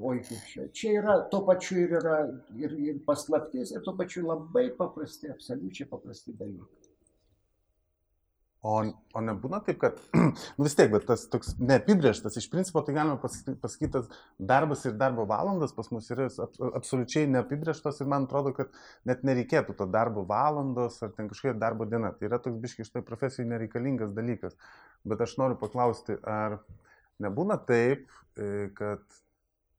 oi, 0.02 0.20
kaip 0.30 0.46
čia, 0.52 0.68
čia 0.74 0.94
yra, 1.02 1.18
tuo 1.32 1.42
pačiu 1.48 1.80
ir 1.86 1.98
yra 2.02 2.20
ir, 2.58 2.78
ir 2.92 3.00
paslaptis, 3.08 3.74
ir 3.74 3.82
tuo 3.82 3.96
pačiu 3.98 4.28
labai 4.28 4.70
paprasti, 4.78 5.32
absoliučiai 5.34 5.90
paprasti 5.90 6.34
dalykai. 6.38 6.89
O, 8.60 8.74
o 9.16 9.22
nebūna 9.24 9.62
taip, 9.64 9.78
kad, 9.80 10.00
nu 10.60 10.66
vis 10.66 10.74
tiek, 10.76 10.90
bet 10.92 11.06
tas 11.08 11.22
toks 11.32 11.54
neapibrieštas, 11.64 12.36
iš 12.42 12.50
principo 12.52 12.82
tai 12.84 12.98
galima 12.98 13.16
pasakyti, 13.22 13.92
tas 13.94 14.10
darbas 14.52 14.84
ir 14.84 14.98
darbo 15.00 15.24
valandas 15.30 15.72
pas 15.78 15.88
mus 15.96 16.10
yra 16.12 16.28
ab, 16.44 16.58
absoliučiai 16.82 17.30
neapibrieštas 17.32 18.02
ir 18.04 18.12
man 18.12 18.28
atrodo, 18.28 18.52
kad 18.58 18.76
net 19.08 19.24
nereikėtų 19.24 19.78
to 19.80 19.88
darbo 19.88 20.26
valandos 20.28 21.00
ar 21.06 21.16
ten 21.16 21.32
kažkokia 21.32 21.56
darbo 21.62 21.88
diena. 21.88 22.12
Tai 22.12 22.28
yra 22.28 22.42
toks 22.44 22.60
biškai 22.60 22.90
šitoj 22.90 23.08
profesijai 23.08 23.48
nereikalingas 23.48 24.12
dalykas. 24.18 24.60
Bet 25.08 25.24
aš 25.24 25.38
noriu 25.40 25.56
paklausti, 25.62 26.20
ar 26.28 26.60
nebūna 27.24 27.62
taip, 27.64 28.12
e, 28.36 28.68
kad 28.76 29.06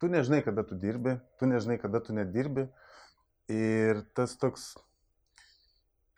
tu 0.00 0.08
nežinai, 0.08 0.40
kada 0.46 0.64
tu 0.64 0.80
dirbi, 0.80 1.18
tu 1.36 1.52
nežinai, 1.52 1.76
kada 1.84 2.00
tu 2.00 2.16
nedirbi 2.16 2.70
ir 3.52 4.06
tas 4.16 4.40
toks 4.40 4.72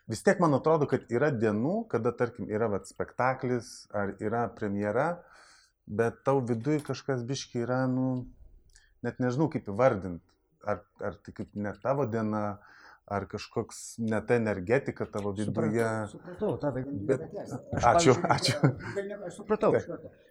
vis 0.07 0.23
tiek 0.25 0.39
man 0.43 0.55
atrodo, 0.57 0.87
kad 0.89 1.07
yra 1.13 1.31
dienų, 1.31 1.75
kada, 1.91 2.11
tarkim, 2.15 2.49
yra 2.51 2.69
vat, 2.71 2.89
spektaklis 2.89 3.71
ar 3.95 4.15
yra 4.23 4.45
premjera, 4.57 5.07
bet 5.87 6.21
tau 6.27 6.41
viduje 6.43 6.83
kažkas 6.87 7.23
biški 7.27 7.63
yra, 7.63 7.83
nu, 7.91 8.25
net 9.03 9.19
nežinau 9.23 9.49
kaip 9.53 9.67
įvardinti. 9.71 10.23
Ar, 10.63 10.79
ar 11.03 11.17
tai 11.19 11.33
kaip 11.35 11.57
ne 11.59 11.73
tavo 11.83 12.05
diena, 12.07 12.43
ar 13.11 13.25
kažkoks 13.27 13.97
net 13.99 14.31
energetika 14.31 15.05
tavo 15.11 15.33
viduje. 15.35 15.87
Supratau, 16.07 16.53
tada 16.61 16.83
Bet- 17.09 17.25
Ačiū, 17.83 18.15
ačiū. 18.23 18.59
Aš 19.27 19.41
supratau. 19.41 19.73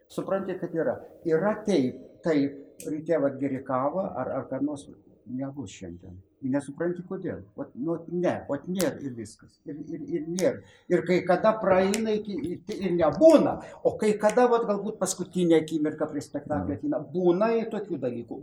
Supranti, 0.08 0.56
kad 0.60 0.72
yra. 0.76 0.96
Yra 1.28 1.52
taip, 1.66 2.00
taip, 2.24 2.56
ryte 2.88 3.20
vad 3.20 3.36
geri 3.40 3.60
kavą, 3.64 4.08
ar, 4.16 4.32
ar 4.38 4.48
ką 4.48 4.62
nors 4.64 4.86
nebus 5.26 5.72
šiandien. 5.76 6.16
Nesupranti 6.42 7.04
kodėl. 7.06 7.44
Vat, 7.56 7.70
nu, 7.78 7.96
ne, 8.10 8.34
o 8.50 8.56
nėra 8.66 8.96
ir 9.04 9.14
viskas. 9.14 9.54
Ir, 9.68 9.78
ir, 9.86 10.02
ir 10.16 10.24
nėra. 10.26 10.56
Ir 10.90 11.04
kai 11.06 11.20
kada 11.26 11.52
praeina 11.60 12.16
iki, 12.18 12.34
ir, 12.50 12.74
ir 12.74 12.96
nebūna, 12.96 13.54
o 13.86 13.94
kai 14.00 14.12
kada, 14.18 14.48
vat, 14.50 14.66
galbūt 14.70 14.98
paskutinė 15.02 15.60
akimirka 15.60 16.08
prie 16.10 16.24
spektaklio 16.24 16.78
ateina, 16.78 17.02
būna 17.14 17.52
ir 17.60 17.70
tokių 17.72 18.00
dalykų. 18.02 18.40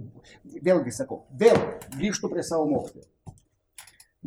Vėlgi 0.63 0.95
sakau, 0.95 1.25
vėl 1.39 1.59
grįžtu 1.97 2.31
prie 2.31 2.45
savo 2.47 2.69
mokytojo. 2.71 3.07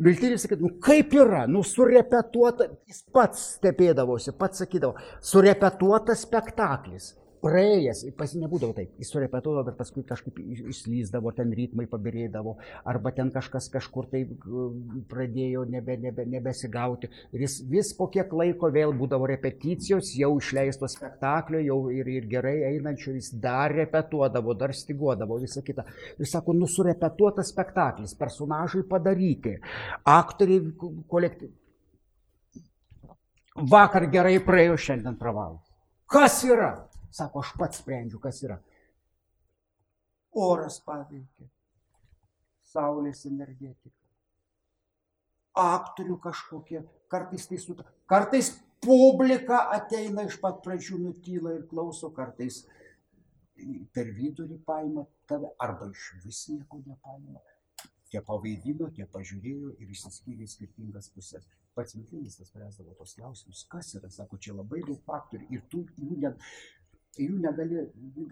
Miltinis 0.03 0.41
sakė, 0.41 0.57
nu 0.57 0.71
kaip 0.81 1.11
yra, 1.13 1.43
nu 1.45 1.61
surepetuota, 1.65 2.71
jis 2.89 3.03
pats 3.13 3.43
stebėdavosi, 3.59 4.33
pats 4.37 4.63
sakydavo, 4.63 4.95
surepetuotas 5.21 6.23
spektaklis. 6.25 7.11
Praėjęs, 7.43 8.05
pas 8.15 8.31
nebūdavo 8.39 8.71
taip, 8.77 8.91
jis 9.01 9.09
surepetuodavo, 9.11 9.65
bet 9.67 9.75
paskui 9.75 10.05
kažkaip 10.07 10.37
iš- 10.39 10.61
išslyzdavo, 10.71 11.33
ten 11.35 11.49
ritmai 11.51 11.83
pabirėdavo, 11.91 12.53
arba 12.87 13.11
ten 13.11 13.31
kažkas 13.35 13.67
kažkur 13.73 14.07
tai 14.07 14.21
pradėjo 15.11 15.65
nebe, 15.67 15.97
nebe, 15.99 16.23
nebesigauti. 16.23 17.09
Ir 17.35 17.43
jis 17.43 17.57
vis 17.67 17.91
po 17.97 18.07
kiek 18.13 18.31
laiko 18.31 18.69
vėl 18.71 18.95
būdavo 18.95 19.27
repeticijos, 19.27 20.13
jau 20.15 20.37
išleisto 20.39 20.87
spektaklio, 20.87 21.59
jau 21.67 21.89
ir, 21.91 22.07
ir 22.07 22.29
gerai 22.31 22.55
einančio, 22.69 23.11
jis 23.17 23.33
dar 23.43 23.75
repetuodavo, 23.75 24.55
dar 24.55 24.71
stiguodavo, 24.71 25.41
visą 25.43 25.65
kitą. 25.67 25.83
Ir 26.19 26.29
sako, 26.31 26.55
nu 26.55 26.71
surepetuotas 26.71 27.51
spektaklis, 27.51 28.15
personažai 28.15 28.85
padaryti, 28.87 29.57
aktoriai 30.05 30.71
kolektyvai. 31.11 31.51
Vakar 33.69 34.07
gerai 34.09 34.39
praėjo, 34.39 34.79
šiandien 34.87 35.19
pravalas. 35.19 35.67
Kas 36.09 36.39
yra? 36.47 36.71
Sako, 37.13 37.43
aš 37.43 37.53
pats 37.59 37.81
sprendžiu, 37.83 38.19
kas 38.21 38.41
yra. 38.45 38.57
Oras 40.33 40.79
paveikia, 40.81 41.45
saulės 42.65 43.27
energetika. 43.29 43.93
Aktorių 45.61 46.17
kažkokie, 46.23 46.81
kartais 47.13 47.45
tai 47.45 47.59
su... 47.61 47.75
Kartais 48.09 48.49
publika 48.81 49.59
ateina 49.75 50.25
iš 50.25 50.39
pat 50.41 50.63
pradžių 50.65 50.97
nutyla 51.03 51.53
ir 51.59 51.67
klauso, 51.69 52.09
kartais 52.15 52.63
per 53.93 54.09
vidurį 54.17 54.57
paima 54.65 55.05
tave, 55.29 55.53
arba 55.61 55.91
iš 55.93 56.09
vis 56.25 56.47
nieko 56.49 56.81
nepaima. 56.81 57.41
Tie 58.09 58.21
pavaidino, 58.25 58.89
tie 58.93 59.05
pažiūrėjo 59.09 59.75
ir 59.81 59.93
išsiskyrė 59.93 60.49
skirtingas 60.49 61.09
pusės. 61.13 61.45
Pats 61.73 61.95
Miklinis 61.97 62.37
spręsdavo 62.37 62.93
tos 62.97 63.15
klausimus, 63.17 63.63
kas 63.69 63.95
yra, 63.97 64.09
sako, 64.13 64.37
čia 64.37 64.53
labai 64.53 64.83
daug 64.85 64.99
faktorių 65.05 65.47
ir 65.55 65.63
tu 65.71 65.85
jų 65.97 66.19
net 66.21 66.41
jų 67.19 67.37
negali, 67.41 67.83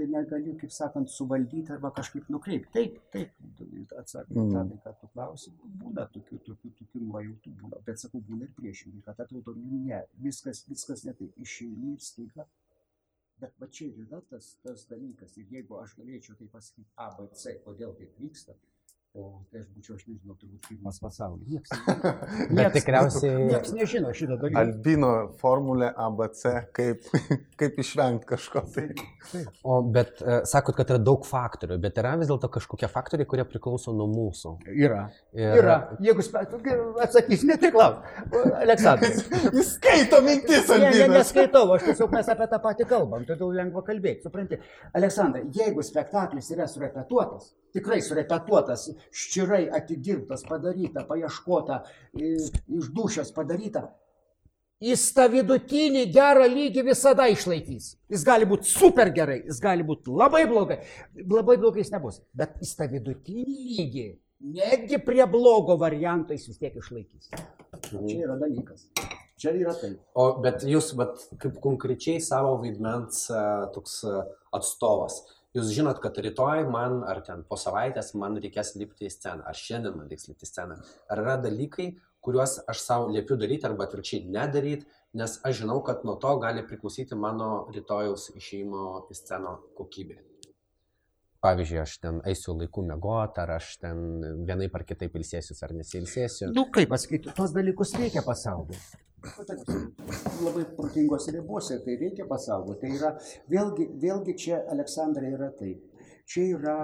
negali, 0.09 0.55
kaip 0.61 0.73
sakant, 0.73 1.11
suvaldyti 1.13 1.73
arba 1.75 1.91
kažkaip 1.93 2.29
nukreipti. 2.33 2.71
Taip, 2.73 2.97
taip, 3.13 3.93
atsakant 3.99 4.37
mm. 4.37 4.71
tą, 4.71 4.79
ką 4.85 4.93
tu 5.01 5.09
klausi, 5.13 5.53
būna 5.83 6.07
tokių, 6.15 6.39
tokių, 6.47 6.73
tokių 6.79 7.03
nuojautų, 7.05 7.53
būna, 7.61 7.81
bet 7.85 8.01
sakau, 8.01 8.23
būna 8.25 8.47
ir 8.47 8.55
priešingai, 8.57 9.03
kad 9.05 9.21
atrodo, 9.25 9.53
ne, 9.59 10.01
viskas, 10.23 10.63
viskas 10.69 11.05
ne 11.05 11.13
taip, 11.19 11.37
išeini 11.45 11.95
ir 11.95 12.01
staiga. 12.05 12.47
Bet 13.41 13.55
va 13.57 13.69
čia 13.73 13.87
ir 13.89 14.03
yra 14.03 14.19
tas, 14.29 14.51
tas 14.61 14.83
dalykas. 14.89 15.33
Ir 15.41 15.49
jeigu 15.49 15.79
aš 15.79 15.95
galėčiau 15.97 16.35
tai 16.37 16.49
pasakyti 16.53 16.91
A, 17.01 17.07
B, 17.17 17.25
C, 17.33 17.55
kodėl 17.65 17.95
taip 17.97 18.19
vyksta, 18.21 18.53
O 19.11 19.41
tai 19.51 19.59
aš 19.59 19.65
būčiau, 19.75 19.97
aš 19.97 20.03
nežinau, 20.07 20.37
turbūt 20.39 20.67
pirmas 20.69 20.97
pasaulyje. 21.03 21.43
Niekas, 21.51 21.79
niekas, 21.83 22.51
Bet 22.55 22.75
tikriausiai. 22.77 23.41
Niekas 23.49 23.73
nežino 23.75 24.13
šitą 24.15 24.37
dalyką. 24.39 24.61
Albino 24.61 25.09
formulė 25.41 25.89
ABC, 25.99 26.43
kaip, 26.71 27.09
kaip 27.59 27.81
išvengti 27.83 28.29
kažko. 28.29 28.63
Tai. 28.71 28.85
O 29.67 29.81
bet 29.83 30.23
uh, 30.23 30.37
sakot, 30.47 30.77
kad 30.79 30.93
yra 30.95 31.01
daug 31.03 31.27
faktorių, 31.27 31.75
bet 31.83 31.99
yra 31.99 32.13
vis 32.21 32.31
dėlto 32.31 32.47
kažkokie 32.55 32.87
faktoriai, 32.93 33.27
kurie 33.27 33.43
priklauso 33.51 33.91
nuo 33.91 34.07
mūsų. 34.13 34.53
Yra. 34.79 35.03
Ir... 35.35 35.59
Yra. 35.59 35.75
Jeigu 36.07 36.23
atsakys, 37.03 37.43
ne 37.51 37.59
tik 37.59 37.75
lauk. 37.75 38.07
Aleksandras. 38.61 39.25
Jis 39.57 39.73
skaito 39.75 40.23
mintis, 40.23 40.71
Albinas. 40.71 41.01
Ne, 41.01 41.09
ne, 41.09 41.17
neskaitau, 41.17 41.65
aš 41.75 41.89
tiesiog 41.89 42.15
mes 42.15 42.31
apie 42.31 42.47
tą 42.47 42.63
patį 42.63 42.87
kalbam, 42.95 43.27
todėl 43.27 43.51
lengva 43.59 43.83
kalbėti, 43.91 44.23
supranti. 44.23 44.63
Aleksandrai, 44.95 45.49
jeigu 45.59 45.83
spektaklis 45.83 46.47
yra 46.55 46.71
surepetuotas, 46.71 47.51
tikrai 47.75 48.01
surepetuotas, 48.03 48.89
ščirai 49.15 49.65
atidirbtas, 49.77 50.45
padaryta, 50.47 51.05
paieškota, 51.07 51.81
iš 52.17 52.91
dušės 52.95 53.33
padaryta, 53.35 53.87
jis 54.81 55.03
tą 55.15 55.27
vidutinį 55.31 56.07
gerą 56.13 56.47
lygį 56.49 56.85
visada 56.89 57.27
išlaikys. 57.31 57.93
Jis 58.11 58.25
gali 58.27 58.47
būti 58.49 58.69
super 58.69 59.11
gerai, 59.13 59.41
jis 59.45 59.61
gali 59.63 59.85
būti 59.85 60.13
labai 60.13 60.43
blogai. 60.49 60.81
Labai 61.21 61.57
blogai 61.61 61.85
jis 61.85 61.93
nebus, 61.93 62.21
bet 62.33 62.57
jis 62.63 62.75
tą 62.79 62.89
vidutinį 62.91 63.57
lygį, 63.77 64.07
netgi 64.57 65.01
prie 65.05 65.23
blogo 65.29 65.77
varianto 65.79 66.33
jis 66.33 66.49
vis 66.49 66.61
tiek 66.61 66.77
išlaikys. 66.81 67.29
Čia 67.91 68.23
yra 68.25 68.39
dalykas. 68.41 68.87
Čia 69.41 69.53
yra 69.57 69.73
tai. 69.77 69.95
O 70.17 70.27
bet 70.41 70.65
jūs, 70.69 70.91
bet 70.97 71.21
kaip 71.41 71.61
konkrečiai 71.61 72.21
savo 72.21 72.57
vaidmens 72.61 73.23
toks 73.73 74.01
atstovas, 74.53 75.21
jūs 75.57 75.73
žinot, 75.75 75.99
kad 76.03 76.17
rytoj 76.17 76.65
man, 76.71 77.01
ar 77.07 77.21
ten 77.25 77.43
po 77.47 77.57
savaitės 77.59 78.13
man 78.19 78.39
reikės 78.41 78.75
lipti 78.79 79.07
į 79.09 79.13
sceną, 79.13 79.45
ar 79.47 79.57
šiandien 79.57 79.97
man 79.97 80.09
reiks 80.11 80.29
lipti 80.29 80.47
į 80.47 80.51
sceną. 80.51 80.79
Ar 81.11 81.23
yra 81.23 81.37
dalykai, 81.41 81.91
kuriuos 82.23 82.59
aš 82.71 82.83
savo 82.85 83.11
liepiu 83.11 83.37
daryti 83.39 83.67
arba 83.67 83.87
atvirkščiai 83.87 84.31
nedaryti, 84.31 84.87
nes 85.17 85.37
aš 85.47 85.61
žinau, 85.63 85.79
kad 85.85 86.05
nuo 86.07 86.17
to 86.21 86.33
gali 86.41 86.63
priklausyti 86.67 87.17
mano 87.19 87.67
rytojaus 87.75 88.29
išėjimo 88.35 89.07
į 89.11 89.17
sceną 89.17 89.55
kokybė. 89.77 90.21
Pavyzdžiui, 91.41 91.77
aš 91.81 91.93
ten 92.03 92.19
eisiu 92.29 92.53
laiku 92.53 92.83
mėgoti, 92.85 93.41
ar 93.41 93.55
aš 93.55 93.71
ten 93.81 94.01
vienaip 94.45 94.75
ar 94.77 94.83
kitaip 94.85 95.15
ilsėsiu, 95.17 95.55
ar 95.65 95.73
nesilsėsiu. 95.73 96.51
Nu, 96.53 96.67
kaip 96.73 96.91
pasakyti, 96.93 97.33
tos 97.33 97.55
dalykus 97.55 97.95
reikia 97.97 98.21
pasaulyje 98.21 98.77
labai 100.41 100.65
protingos 100.75 101.27
ribose, 101.29 101.79
tai 101.83 101.95
reikia 101.95 102.25
pasaugoti. 102.25 102.81
Tai 102.81 102.91
yra, 102.97 103.11
vėlgi, 103.51 103.87
vėlgi 104.01 104.35
čia 104.43 104.61
Aleksandrai 104.73 105.33
yra 105.35 105.51
taip. 105.57 105.83
Čia 106.25 106.47
yra 106.57 106.77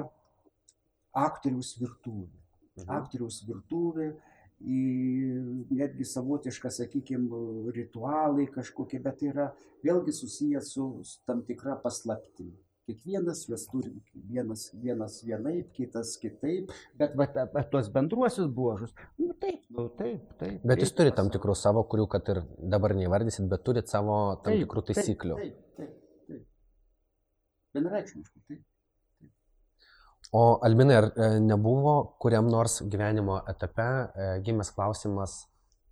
aktoriaus 1.17 1.76
virtuvė. 1.82 2.30
Mhm. 2.78 2.89
Aktoriaus 2.93 3.41
virtuvė, 3.47 4.12
netgi 4.60 6.06
savotiška, 6.06 6.69
sakykime, 6.73 7.71
ritualai 7.73 8.47
kažkokie, 8.54 9.00
bet 9.02 9.19
tai 9.19 9.32
yra 9.34 9.50
vėlgi 9.86 10.13
susijęs 10.13 10.71
su 10.73 10.88
tam 11.26 11.43
tikra 11.45 11.78
paslaptimi. 11.82 12.56
Kiekvienas 12.88 13.41
juos 13.50 13.65
turi, 13.67 13.89
vienas, 14.30 14.62
vienas 14.80 15.17
vienaip, 15.28 15.73
kitas 15.76 16.13
kitaip, 16.21 16.69
bet 16.95 17.17
va, 17.19 17.26
apie 17.41 17.63
tuos 17.73 17.89
bendruosius 17.91 18.47
bruožus, 18.56 18.93
nu 19.19 19.34
taip, 19.41 19.65
nu 19.76 19.89
taip, 20.00 20.30
taip. 20.39 20.63
Bet 20.71 20.80
jūs 20.80 20.93
turite 20.95 21.17
tam 21.17 21.28
tikrų 21.34 21.56
savo, 21.60 21.84
kurių, 21.91 22.06
kad 22.13 22.32
ir 22.32 22.39
dabar 22.76 22.95
neįvardysit, 22.95 23.50
bet 23.52 23.65
turite 23.67 23.91
savo 23.91 24.15
tam 24.39 24.54
taip, 24.54 24.63
tikrų 24.63 24.86
taisyklių. 24.88 25.41
Taip, 25.41 25.60
taip, 25.82 25.91
taip. 25.91 26.32
taip. 26.32 26.47
Vienareikšmiškai, 27.76 28.45
taip. 28.54 28.63
O 30.32 30.45
Albinai, 30.63 30.95
ar 31.02 31.10
e, 31.12 31.28
nebuvo 31.43 31.97
kuriam 32.23 32.47
nors 32.52 32.82
gyvenimo 32.88 33.41
etape 33.52 33.84
e, 33.84 34.32
gimęs 34.47 34.71
klausimas, 34.76 35.41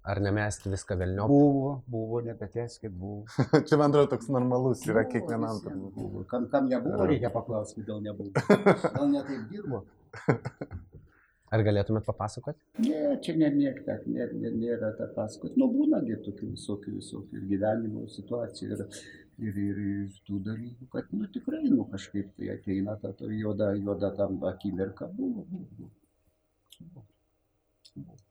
Ar 0.06 0.20
nemesti 0.22 0.70
viską 0.70 1.00
vėliau? 1.00 1.26
Buvo, 1.30 1.70
buvo, 1.89 2.20
nebeteskit, 2.22 2.94
buvo. 2.94 3.24
Čia 3.68 3.80
man 3.82 3.89
atrodo 3.89 4.12
toks 4.12 4.28
normalus 4.30 4.84
yra 4.86 5.02
buvo, 5.02 5.12
kiekvienam. 5.15 5.62
Buvo. 5.96 6.26
Kam, 6.30 6.46
kam 6.52 6.68
nebuvo, 6.70 7.08
reikia 7.10 7.32
paklausti, 7.34 7.82
kodėl 7.82 8.04
nebuvo. 8.06 8.30
Gal 8.36 9.10
netaip 9.10 9.48
dirbo. 9.50 9.82
Ar 11.56 11.62
galėtumėt 11.65 12.06
papasakoti? 12.06 12.60
Ne, 12.86 13.15
čia 13.26 13.34
ne, 13.39 13.50
ne, 13.54 13.72
ne, 14.12 14.28
ne, 14.34 14.52
nėra 14.60 14.91
ta 14.98 15.08
pasakoti. 15.15 15.58
Nu, 15.62 15.70
būnagi 15.74 16.20
tokių 16.26 16.52
visokių, 16.52 16.96
visokių 17.00 17.41
gyvenimo 17.50 18.06
situacijų 18.12 18.76
ir, 18.76 18.84
ir, 19.48 19.60
ir, 19.70 19.82
ir 19.94 20.20
tų 20.28 20.41
dalykų, 20.50 20.89
kad, 20.94 21.10
nu, 21.18 21.30
tikrai, 21.34 21.63
nu, 21.70 21.86
kažkaip 21.94 22.34
tai 22.38 22.52
ateina 22.58 22.98
ta, 23.02 23.13
ta 23.18 23.30
juoda, 23.32 23.72
juoda 23.78 24.13
tam 24.18 24.38
akimirka. 24.52 25.10
Buvo, 25.18 25.48
buvo. 25.50 25.89
buvo. 26.78 27.06
buvo. 27.96 28.24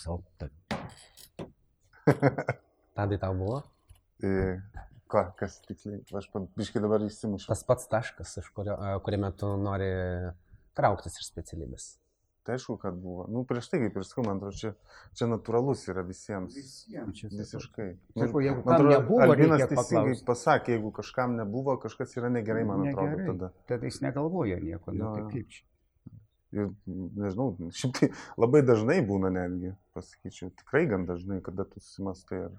Savo. 0.00 0.22
Tadai 2.94 3.18
tau 3.20 3.34
buvo? 3.38 3.62
E, 4.24 4.60
ką, 5.10 5.26
kas 5.38 5.58
tiksliai, 5.66 6.00
aš 6.20 6.30
biškai 6.58 6.82
dabar 6.84 7.04
įsimušiu. 7.04 7.50
Tas 7.50 7.64
pats 7.66 7.90
taškas, 7.90 8.38
iš 8.42 8.48
kurio, 8.56 8.78
kuriame 9.04 9.30
tu 9.38 9.50
nori 9.60 9.90
trauktis 10.78 11.20
iš 11.20 11.28
specialybės. 11.30 11.92
Tai 12.44 12.58
aišku, 12.58 12.76
kad 12.76 12.96
buvo. 13.00 13.24
Nu, 13.32 13.40
prieš 13.48 13.70
tai, 13.72 13.78
kaip 13.80 13.94
ir 13.96 14.04
sakau, 14.04 14.26
man 14.26 14.36
atrodo, 14.36 14.58
čia, 14.60 14.72
čia 15.16 15.28
natūralus 15.30 15.86
yra 15.88 16.02
visiems. 16.04 16.52
Visiems 16.52 17.22
visiškai. 17.32 17.86
Sakau, 18.18 18.42
jeigu 18.44 18.60
man 18.66 18.74
atrodo, 18.76 18.96
nebuvo, 18.98 19.20
Albinas 19.24 19.64
teisingai 19.70 20.18
pasakė, 20.28 20.74
jeigu 20.76 20.90
kažkam 20.98 21.38
nebuvo, 21.38 21.78
kažkas 21.80 22.12
yra 22.20 22.28
negerai, 22.34 22.66
man 22.68 22.84
negerai. 22.84 23.14
atrodo, 23.14 23.46
tada. 23.46 23.64
Tada 23.72 23.88
jis 23.88 24.02
negalvoja 24.04 24.60
nieko, 24.60 24.92
nu, 24.92 25.08
tai 25.16 25.24
kaip 25.32 25.56
čia. 25.56 25.64
Ir 26.54 26.70
nežinau, 27.18 27.48
šiaip 27.74 27.96
tai 27.98 28.08
labai 28.38 28.62
dažnai 28.62 29.00
būna 29.06 29.32
netgi, 29.34 29.72
pasakyčiau, 29.96 30.52
tikrai 30.60 30.84
gan 30.90 31.06
dažnai, 31.08 31.40
kada 31.42 31.66
tu 31.66 31.82
susimastai 31.82 32.44
ar, 32.46 32.52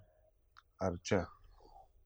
ar 0.84 0.98
čia. 1.04 1.22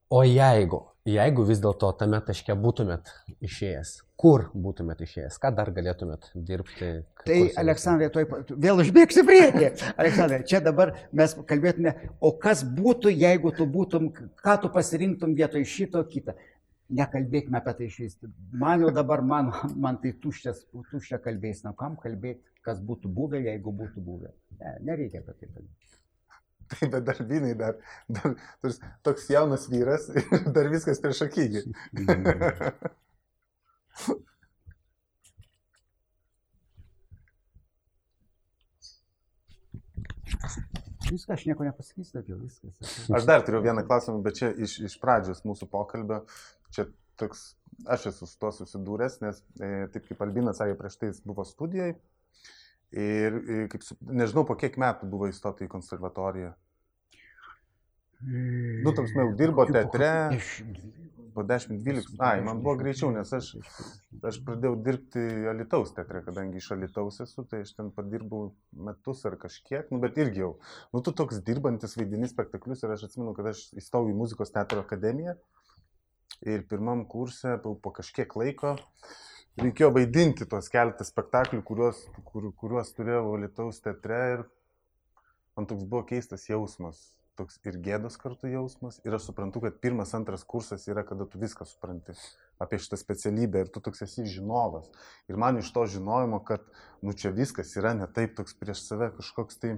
O 0.09 0.23
jeigu, 0.25 0.79
jeigu 1.05 1.43
vis 1.45 1.59
dėlto 1.61 1.91
tame 1.97 2.17
taške 2.25 2.53
būtumėt 2.57 3.09
išėjęs, 3.45 3.91
kur 4.17 4.47
būtumėt 4.53 5.03
išėjęs, 5.05 5.37
ką 5.41 5.51
dar 5.57 5.69
galėtumėt 5.73 6.31
dirbti? 6.33 6.89
Tai, 7.25 7.37
Aleksandrai, 7.61 8.09
tuoj 8.13 8.25
vėl 8.49 8.81
užbėgsiu 8.81 9.25
priekį. 9.27 9.69
Aleksandrai, 10.01 10.41
čia 10.49 10.63
dabar 10.65 10.95
mes 11.13 11.37
kalbėtume, 11.49 11.93
o 12.25 12.33
kas 12.41 12.65
būtų, 12.65 13.13
jeigu 13.13 13.53
tu 13.53 13.69
būtum, 13.69 14.09
ką 14.41 14.57
tu 14.63 14.73
pasirinktum 14.73 15.37
vietoj 15.37 15.65
šito 15.77 16.01
kitą 16.09 16.37
nekalbėkime 16.89 17.59
apie 17.59 17.73
tai 17.77 17.87
išvis. 17.89 18.17
Man 18.63 18.83
jau 18.83 18.91
dabar, 18.95 19.21
man, 19.25 19.51
man 19.75 19.99
tai 20.03 20.13
tuščias, 20.23 20.65
tuščia 20.91 21.19
kalbės, 21.23 21.63
na 21.65 21.73
kam 21.77 21.97
kalbėti, 22.01 22.41
kas 22.65 22.81
būtų 22.85 23.11
buvę, 23.19 23.41
jeigu 23.45 23.73
būtų 23.81 24.03
buvę. 24.05 24.33
Ne, 24.59 24.75
nereikia 24.91 25.23
apie 25.23 25.33
tai 25.33 25.47
kalbėti. 25.47 25.95
Taip, 26.69 26.91
bet 26.93 27.05
dar 27.07 27.19
vynai, 27.25 27.53
dar, 27.57 27.77
dar 28.13 28.35
toks 29.05 29.29
jaunas 29.31 29.65
vyras 29.71 30.09
ir 30.19 30.49
dar 30.53 30.69
viskas 30.73 31.01
prieš 31.01 31.25
akygį. 31.25 31.61
Viską, 41.09 41.35
aš 41.35 41.45
nieko 41.49 41.65
nepasakysiu 41.67 42.19
daugiau, 42.19 42.39
viskas. 42.43 42.97
Aš 43.15 43.27
dar 43.29 43.43
turiu 43.45 43.61
vieną 43.65 43.83
klausimą, 43.87 44.21
bet 44.25 44.39
čia 44.39 44.51
iš, 44.53 44.77
iš 44.89 44.97
pradžios 45.01 45.41
mūsų 45.47 45.69
pokalbio, 45.71 46.21
čia 46.75 46.87
toks, 47.19 47.43
aš 47.89 48.09
esu 48.13 48.29
su 48.29 48.37
tuo 48.41 48.51
susidūręs, 48.55 49.19
nes 49.23 49.41
e, 49.59 49.87
taip 49.93 50.07
kaip 50.07 50.23
Albinas 50.25 50.61
sakė, 50.61 50.77
prieš 50.79 50.99
tai 51.01 51.11
jis 51.11 51.21
buvo 51.25 51.45
studijai 51.47 51.91
ir, 52.91 53.37
ir 53.39 53.67
kaip, 53.71 53.85
nežinau, 54.01 54.45
po 54.47 54.57
kiek 54.59 54.77
metų 54.81 55.09
buvo 55.09 55.29
įstota 55.31 55.65
į 55.65 55.71
konservatoriją. 55.71 56.53
Nu, 58.19 58.91
toks, 58.91 59.13
jau 59.15 59.29
dirbo 59.39 59.65
teatre. 59.69 60.11
Po 61.33 61.43
10-12. 61.45 62.17
Ai, 62.25 62.41
man 62.43 62.59
buvo 62.63 62.73
greičiau, 62.79 63.11
nes 63.13 63.29
aš, 63.37 63.51
aš 64.25 64.39
pradėjau 64.43 64.73
dirbti 64.83 65.21
Alitaus 65.51 65.93
teatre, 65.95 66.23
kadangi 66.25 66.57
iš 66.59 66.71
Alitaus 66.75 67.21
esu, 67.23 67.45
tai 67.47 67.61
aš 67.63 67.75
ten 67.77 67.91
padirbau 67.95 68.49
metus 68.87 69.21
ar 69.29 69.37
kažkiek, 69.39 69.87
nu 69.93 70.01
bet 70.03 70.17
irgi 70.19 70.41
jau. 70.41 70.49
Nu, 70.91 71.03
tu 71.05 71.13
toks 71.15 71.39
dirbantis 71.45 71.95
vaidini 71.99 72.27
spektaklius 72.27 72.83
ir 72.83 72.95
aš 72.95 73.05
atsimenu, 73.07 73.35
kad 73.37 73.51
aš 73.53 73.67
įstojau 73.77 74.09
į 74.11 74.17
muzikos 74.19 74.51
teatro 74.55 74.81
akademiją 74.83 75.37
ir 76.49 76.65
pirmam 76.67 77.05
kurse 77.07 77.55
po, 77.63 77.75
po 77.77 77.93
kažkiek 77.95 78.35
laiko 78.41 78.75
reikėjo 79.59 79.91
vaidinti 79.95 80.47
tuos 80.49 80.69
keletą 80.71 81.05
spektaklių, 81.07 81.61
kuriuos, 81.67 82.01
kur, 82.27 82.49
kuriuos 82.57 82.91
turėjau 82.97 83.35
Alitaus 83.35 83.81
teatre 83.85 84.19
ir 84.33 84.43
man 85.57 85.69
toks 85.69 85.85
buvo 85.85 86.05
keistas 86.09 86.47
jausmas. 86.49 87.01
Toks 87.39 87.55
ir 87.63 87.77
gėdos 87.79 88.17
kartu 88.19 88.49
jausmas. 88.51 88.97
Ir 89.07 89.13
aš 89.15 89.29
suprantu, 89.29 89.61
kad 89.63 89.77
pirmas, 89.79 90.11
antras 90.17 90.43
kursas 90.43 90.83
yra, 90.91 91.05
kada 91.07 91.23
tu 91.23 91.39
viską 91.39 91.63
supranti 91.69 92.15
apie 92.59 92.79
šitą 92.83 92.99
specialybę 92.99 93.61
ir 93.63 93.69
tu 93.71 93.79
toks 93.85 94.03
esi 94.03 94.25
žinovas. 94.27 94.89
Ir 95.31 95.39
man 95.39 95.61
iš 95.61 95.69
to 95.71 95.85
žinojimo, 95.93 96.41
kad, 96.43 96.65
nu 96.99 97.15
čia 97.15 97.31
viskas 97.31 97.71
yra 97.79 97.93
ne 97.95 98.09
taip, 98.11 98.35
toks 98.35 98.57
prieš 98.59 98.83
save 98.89 99.13
kažkoks 99.15 99.61
tai, 99.63 99.77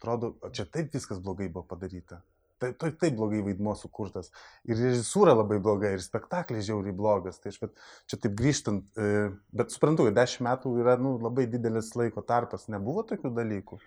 atrodo, 0.00 0.34
čia 0.56 0.66
taip 0.66 0.90
viskas 0.96 1.22
blogai 1.22 1.46
buvo 1.46 1.62
padaryta. 1.70 2.18
Taip, 2.60 2.74
taip, 2.76 2.96
taip 3.00 3.14
blogai 3.16 3.38
vaidmo 3.44 3.72
sukurtas. 3.78 4.32
Ir 4.68 4.76
režisūra 4.76 5.32
labai 5.32 5.56
bloga, 5.64 5.94
ir 5.94 6.02
spektaklis 6.04 6.66
žiauriai 6.66 6.92
blogas. 6.96 7.38
Tai 7.40 7.54
aš 7.54 7.60
bet 7.62 7.78
čia 8.10 8.18
taip 8.20 8.34
grįžtant, 8.36 8.90
e, 8.98 9.30
bet 9.56 9.72
suprantu, 9.72 10.08
kad 10.08 10.18
dešimt 10.18 10.44
metų 10.44 10.74
yra 10.82 10.98
nu, 11.00 11.14
labai 11.22 11.46
didelis 11.48 11.94
laiko 11.96 12.26
tarpas. 12.26 12.66
Nebuvo 12.72 13.06
tokių 13.08 13.32
dalykų. 13.38 13.80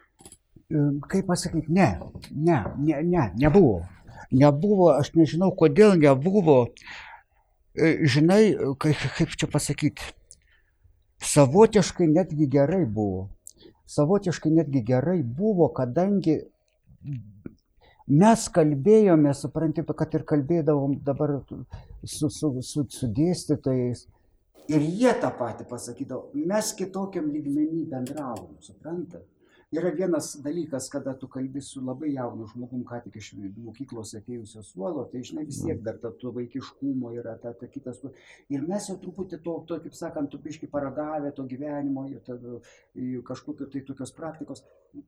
Kaip 1.09 1.28
pasakyti, 1.28 1.69
ne, 1.74 1.99
ne, 2.32 2.63
ne, 2.78 3.01
ne, 3.03 3.26
nebuvo. 3.38 3.84
Nebuvo, 4.34 4.89
aš 4.97 5.11
nežinau, 5.13 5.51
kodėl 5.53 5.93
nebuvo. 6.01 6.74
Žinai, 7.78 8.55
kaip, 8.82 9.03
kaip 9.17 9.36
čia 9.38 9.49
pasakyti, 9.49 10.13
savotiškai 11.21 12.07
netgi 12.09 12.47
gerai 12.49 12.86
buvo. 12.86 13.28
Savotiškai 13.93 14.51
netgi 14.53 14.82
gerai 14.88 15.21
buvo, 15.21 15.67
kadangi 15.76 16.39
mes 18.07 18.47
kalbėjome, 18.55 19.34
supranti, 19.38 19.86
kad 19.86 20.17
ir 20.17 20.26
kalbėdavom 20.30 20.97
dabar 21.05 21.38
su, 22.03 22.30
su, 22.30 22.49
su, 22.61 22.88
su 22.89 23.11
dėstytojais. 23.19 24.07
Ir 24.71 24.82
jie 24.82 25.11
tą 25.19 25.30
patį 25.38 25.67
pasakydavo, 25.67 26.32
mes 26.47 26.71
kitokiam 26.80 27.28
lygmenį 27.30 27.84
bendravom, 27.91 28.55
suprantate? 28.63 29.26
Yra 29.74 29.89
vienas 29.89 30.36
dalykas, 30.38 30.88
kada 30.89 31.15
tu 31.17 31.28
kalbi 31.28 31.61
su 31.61 31.82
labai 31.82 32.11
jaunu 32.13 32.45
žmogum, 32.51 32.84
ką 32.86 32.99
tik 33.07 33.15
iš 33.17 33.32
mokyklos 33.39 34.11
atėjusio 34.19 34.61
suolo, 34.67 35.07
tai 35.09 35.24
žinai 35.26 35.47
vis 35.47 35.63
tiek 35.63 35.80
dar 35.82 35.97
ta 36.01 36.11
to 36.21 36.30
vaikiškumo 36.36 37.09
yra, 37.17 37.34
ta, 37.41 37.55
ta 37.57 37.69
kitas. 37.71 38.03
Ir 38.53 38.61
mes 38.67 38.89
jau 38.91 38.99
truputį 39.01 39.39
to, 39.41 39.55
to 39.65 39.80
kaip 39.86 39.97
sakant, 39.97 40.30
tu 40.30 40.38
biški 40.43 40.69
paragavę 40.69 41.32
to 41.34 41.47
gyvenimo 41.49 42.05
kažkokio 43.26 43.65
tai 43.74 43.82
tokios 43.88 44.13
praktikos, 44.13 44.61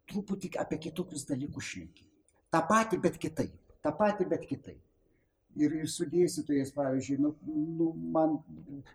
truputį 0.10 0.56
apie 0.66 0.82
kitokius 0.88 1.28
dalykus 1.30 1.70
šneki. 1.70 2.10
Ta 2.50 2.64
pati, 2.66 2.98
bet 2.98 3.22
kitaip. 3.22 3.54
Ta 3.86 3.94
pati, 3.94 4.26
bet 4.26 4.48
kitaip. 4.50 4.82
Ir, 5.62 5.78
ir 5.78 5.88
su 5.88 6.08
dėstytojais, 6.10 6.74
pavyzdžiui, 6.76 7.22
nu, 7.22 7.36
nu, 7.78 7.92
man, 8.18 8.40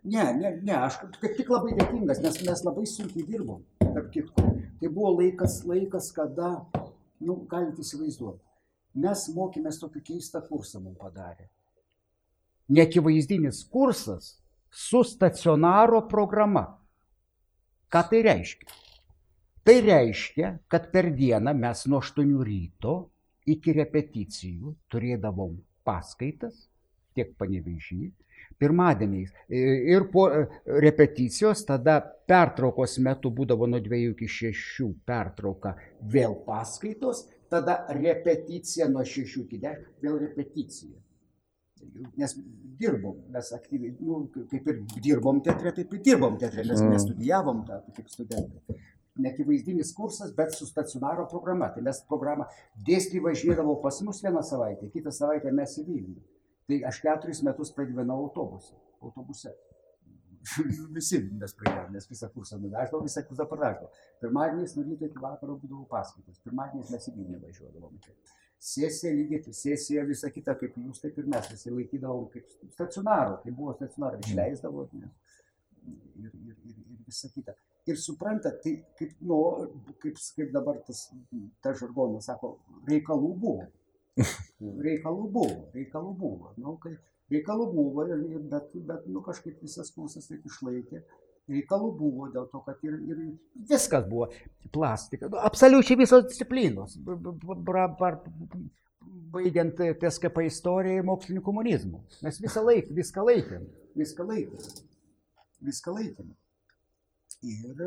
ne, 0.03 0.27
ne, 0.35 0.57
ne, 0.61 0.75
aš 0.77 0.99
kaip 1.23 1.39
tik 1.39 1.49
labai 1.49 1.79
dėkingas, 1.79 2.21
nes 2.27 2.43
mes 2.45 2.65
labai 2.67 2.85
sunkiai 2.91 3.25
dirbom, 3.25 3.63
tarp 3.95 4.11
kitko. 4.15 4.45
Tai 4.81 4.89
buvo 4.89 5.15
laikas, 5.19 5.61
laikas, 5.69 6.11
kada, 6.17 6.51
nu, 7.25 7.37
galite 7.51 7.85
įsivaizduoti, 7.85 8.43
mes 9.05 9.25
mokėmės 9.37 9.81
tokį 9.83 10.05
keistą 10.11 10.43
kursą 10.47 10.83
mums 10.83 10.99
padarė. 11.01 11.49
Nekivaizdinis 12.71 13.65
kursas 13.71 14.37
su 14.71 15.03
stacionaro 15.05 16.05
programa. 16.09 16.65
Ką 17.91 18.05
tai 18.13 18.23
reiškia? 18.23 18.69
Tai 19.67 19.77
reiškia, 19.85 20.53
kad 20.71 20.89
per 20.95 21.11
dieną 21.15 21.53
mes 21.59 21.85
nuo 21.91 21.99
8 22.01 22.37
ryto 22.47 22.95
iki 23.51 23.75
repeticijų 23.77 24.77
turėdavom 24.93 25.59
paskaitas, 25.85 26.69
tiek 27.19 27.35
panevežį, 27.37 28.13
pirmadieniais. 28.61 29.33
Ir 29.49 30.07
po 30.13 30.29
e, 30.31 30.45
repeticijos, 30.85 31.65
tada 31.69 31.99
pertraukos 32.31 32.99
metu 33.03 33.33
būdavo 33.35 33.67
nuo 33.71 33.81
2 33.83 34.01
iki 34.13 34.29
6 34.31 34.91
pertrauka, 35.09 35.75
vėl 36.13 36.37
paskaitos, 36.47 37.25
tada 37.51 37.81
repeticija 37.97 38.89
nuo 38.93 39.05
6 39.05 39.45
iki 39.47 39.61
10, 39.65 39.87
vėl 40.05 40.21
repeticija. 40.23 40.99
Nes 42.21 42.35
dirbom, 42.81 43.17
mes 43.33 43.53
aktyviai, 43.57 43.95
nu, 44.05 44.27
kaip 44.51 44.67
ir 44.69 44.81
dirbom 45.01 45.41
teatre, 45.45 45.73
taip 45.77 45.95
ir 45.97 46.03
dirbom 46.05 46.37
teatre, 46.41 46.65
mes 46.69 46.81
Mm. 46.81 46.91
nestudijavom 46.95 47.65
tą 47.67 47.81
kaip 47.97 48.09
studentai. 48.13 48.77
Nekivaizdinis 49.21 49.93
kursas, 49.97 50.35
bet 50.37 50.55
su 50.55 50.67
stacionaro 50.67 51.27
programa. 51.29 51.69
Tai 51.75 51.83
mes 51.83 51.99
programą 52.09 52.47
dėstyti 52.87 53.21
važiuodavo 53.25 53.81
pas 53.83 54.01
mus 54.03 54.23
vieną 54.23 54.43
savaitę, 54.43 54.89
kitą 54.93 55.11
savaitę 55.13 55.53
mes 55.53 55.79
į 55.79 55.85
Vilnių. 55.89 56.21
Tai 56.71 56.77
aš 56.87 57.01
keturis 57.03 57.41
metus 57.43 57.73
pragyvenau 57.75 58.21
autobuse. 58.25 58.77
autobuse. 59.03 59.51
Visi 60.97 61.19
mes 61.41 61.55
pragyvenom, 61.59 61.97
nes 61.97 62.07
visą 62.09 62.29
kursą 62.33 62.59
nuveždavau, 62.63 63.03
visą 63.05 63.25
kursą 63.27 63.47
praveždavau. 63.51 63.91
Pirmadieniais 64.23 64.77
nuo 64.77 64.85
ryto 64.87 65.09
iki 65.09 65.23
vakaro 65.25 65.57
būdavo 65.59 65.83
paskaitos. 65.91 66.39
Pirmadieniais 66.45 66.93
mes 66.95 67.09
į 67.11 67.15
Vilnių 67.17 67.41
važiuodavom. 67.43 67.97
Sesija 68.71 69.11
lygiai, 69.17 69.55
sesija 69.57 70.05
visa 70.07 70.31
kita, 70.31 70.55
kaip 70.61 70.77
jūs, 70.79 71.01
taip 71.03 71.19
ir 71.19 71.27
mes 71.33 71.49
visi 71.51 71.73
laikydavom 71.75 72.29
kaip 72.37 72.55
stacionaro, 72.77 73.41
tai 73.43 73.55
buvo 73.57 73.75
stacionaro, 73.77 74.21
išleisdavo 74.23 74.87
nes, 75.01 75.35
ir, 75.91 76.31
ir, 76.31 76.55
ir, 76.55 76.79
ir 76.79 77.03
visa 77.09 77.33
kita. 77.35 77.57
Ir 77.91 77.99
suprantat, 77.99 78.61
tai 78.63 78.77
kaip, 79.01 79.17
nu, 79.27 79.41
kaip, 80.05 80.23
kaip 80.39 80.55
dabar 80.55 80.79
tas, 80.87 81.09
tas 81.65 81.83
žargonas 81.83 82.31
sako, 82.31 82.55
reikalų 82.87 83.35
buvo. 83.43 83.67
Reikalų 84.61 85.27
buvo, 85.33 85.57
reikalų 85.75 86.13
buvo. 86.21 86.53
Nu, 86.61 86.75
kai, 86.83 86.93
reikalų 87.33 87.67
buvo, 87.73 88.05
bet, 88.53 88.75
bet 88.91 89.07
nu, 89.09 89.23
kažkaip 89.25 89.63
visas 89.65 89.89
kursas 89.95 90.29
taip 90.29 90.45
išlaikė. 90.51 91.01
Reikalų 91.51 91.89
buvo 91.99 92.29
dėl 92.31 92.45
to, 92.53 92.61
kad 92.67 92.83
ir, 92.87 92.99
ir 93.11 93.23
viskas 93.71 94.05
buvo 94.11 94.29
plastika. 94.75 95.31
Nu, 95.33 95.41
absoliučiai 95.49 95.97
visos 95.99 96.27
disciplinos. 96.29 96.99
Bra- 97.01 97.89
bar- 97.99 98.21
Baigiant 99.31 99.79
TSKP 99.79 100.45
istoriją 100.51 101.01
ir 101.01 101.07
mokslinį 101.07 101.41
komunizmą. 101.47 102.01
Mes 102.27 102.39
visą 102.43 102.63
laiką, 102.67 102.93
viską 102.95 103.25
laikėm. 103.27 103.65
Viską 103.99 104.27
laikėm. 104.27 104.81
Viską 105.67 105.95
laikėm. 105.97 106.31
Ir, 107.47 107.85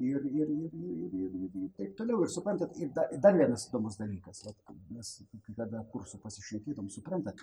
ir, 0.00 0.24
ir, 0.24 0.48
ir, 0.48 0.72
ir, 0.72 1.12
ir, 1.12 1.34
ir, 1.42 1.58
ir, 1.62 1.68
taip 1.76 1.96
toliau. 1.98 2.22
Ir 2.24 2.32
suprantat, 2.32 2.76
ir 2.80 2.92
da, 2.96 3.06
dar 3.24 3.36
vienas 3.38 3.66
įdomus 3.68 3.98
dalykas. 4.00 4.42
Vat, 4.46 4.72
mes, 4.90 5.12
kada 5.56 5.84
kursų 5.92 6.20
pasišnekėtum, 6.24 6.88
suprantat, 6.92 7.42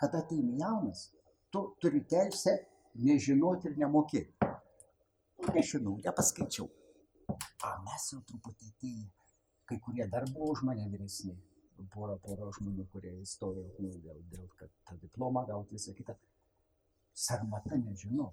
kada 0.00 0.22
ateini 0.24 0.58
jaunas, 0.62 1.08
tu 1.52 1.64
turi 1.82 2.04
teisę 2.08 2.56
nežinoti 3.04 3.70
ir 3.70 3.78
nemokėti. 3.84 4.34
Nu, 5.38 5.52
Nežinau, 5.54 5.94
nepaskaičiau. 6.02 6.66
A 7.62 7.76
mes 7.84 8.08
jau 8.12 8.18
truputį 8.26 8.72
atėję, 8.72 9.04
kai 9.68 9.78
kurie 9.84 10.08
dar 10.10 10.26
buvo 10.32 10.50
už 10.54 10.64
mane 10.66 10.88
vyresni. 10.90 11.36
Pora, 11.94 12.16
pora 12.24 12.48
žmonių, 12.56 12.88
kurie 12.90 13.12
įstojo 13.22 13.68
nu, 13.78 13.92
dėl, 14.02 14.18
dėl, 14.32 14.48
kad 14.58 14.72
tą 14.88 14.96
diplomą 14.98 15.44
gauti 15.46 15.76
visą 15.76 15.94
kitą. 15.94 16.16
Sarmata 17.18 17.74
nežinau. 17.74 18.30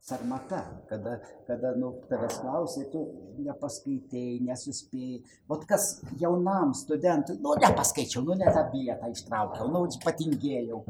Sarmata, 0.00 0.60
kada, 0.88 1.20
kada 1.44 1.74
nu, 1.76 1.90
tavęs 2.08 2.38
klausai, 2.40 2.86
tu 2.88 3.02
nepaskaitėjai, 3.44 4.38
nesuspėjai. 4.46 5.18
Vat 5.52 5.66
kas 5.68 5.88
jaunam 6.22 6.72
studentui, 6.72 7.36
nu 7.44 7.52
nepaskaičiau, 7.60 8.24
nu 8.24 8.38
ne 8.40 8.48
tą 8.56 8.62
bilietą 8.72 9.10
ištraukiau, 9.12 9.68
nu 9.68 9.84
patingėjau. 10.06 10.80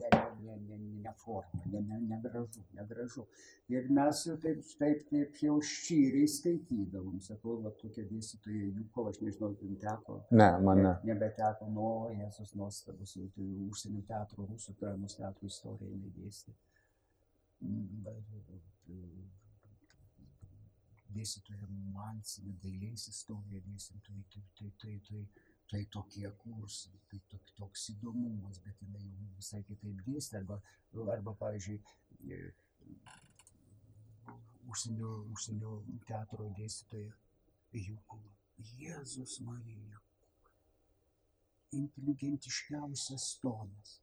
Ne, 0.00 0.08
ne, 0.08 0.24
ne, 0.46 0.56
ne, 0.64 0.80
ne 1.04 1.07
forma, 1.20 1.60
ne, 1.72 1.80
ne, 1.88 1.98
negražu, 2.10 2.62
negražu. 2.76 3.24
Ir 3.72 3.88
mes 3.94 4.22
taip, 4.42 4.60
taip, 4.80 5.02
taip 5.10 5.40
jau 5.42 5.56
šyriai 5.70 6.28
skaitydavom. 6.34 7.18
Sakau, 7.24 7.58
va 7.64 7.72
tokie 7.82 8.06
dėstytojai, 8.10 8.70
jų 8.78 8.86
kol 8.94 9.10
aš 9.10 9.20
nežinau, 9.24 9.52
jums 9.62 9.82
teko. 9.82 10.20
Ne, 10.30 10.48
man 10.64 10.82
ne. 10.84 10.94
Nebeteko, 11.10 11.68
nu, 11.74 11.90
Jėzus 12.18 12.54
nuostabus, 12.58 13.16
tai 13.36 13.50
užsienio 13.68 14.04
teatro, 14.08 14.46
rusų 14.48 14.76
dramos 14.80 15.18
teatro 15.18 15.50
istoriją 15.50 15.92
jinai 15.92 16.14
dėstė. 16.20 16.56
Mm, 17.64 18.06
Dėstytoja 21.08 21.66
Mansinė, 21.94 22.52
dailės 22.62 23.08
istorija 23.10 23.62
dėstytoja, 23.64 24.24
tai, 24.32 24.42
tai, 24.58 24.68
tai, 24.82 24.96
tai, 25.08 25.22
tai 25.32 25.47
tokie 25.92 26.30
kursai, 26.42 26.96
tai 27.10 27.20
tok, 27.28 27.50
toks 27.58 27.88
įdomumas, 27.92 28.60
bet 28.64 28.80
jinai 28.82 29.04
jau 29.04 29.28
visai 29.36 29.60
kitaip 29.68 30.00
dėstė, 30.06 30.40
arba, 30.40 30.60
arba 31.14 31.34
pavyzdžiui, 31.42 31.78
e, 32.24 32.40
užsienio, 34.72 35.12
užsienio 35.34 35.78
teatro 36.08 36.48
dėstytoja 36.58 37.12
Jukula. 37.72 38.34
Jėzus 38.58 39.40
Marija. 39.46 40.00
inteligentiškiausias 41.78 43.24
tonas. 43.42 43.98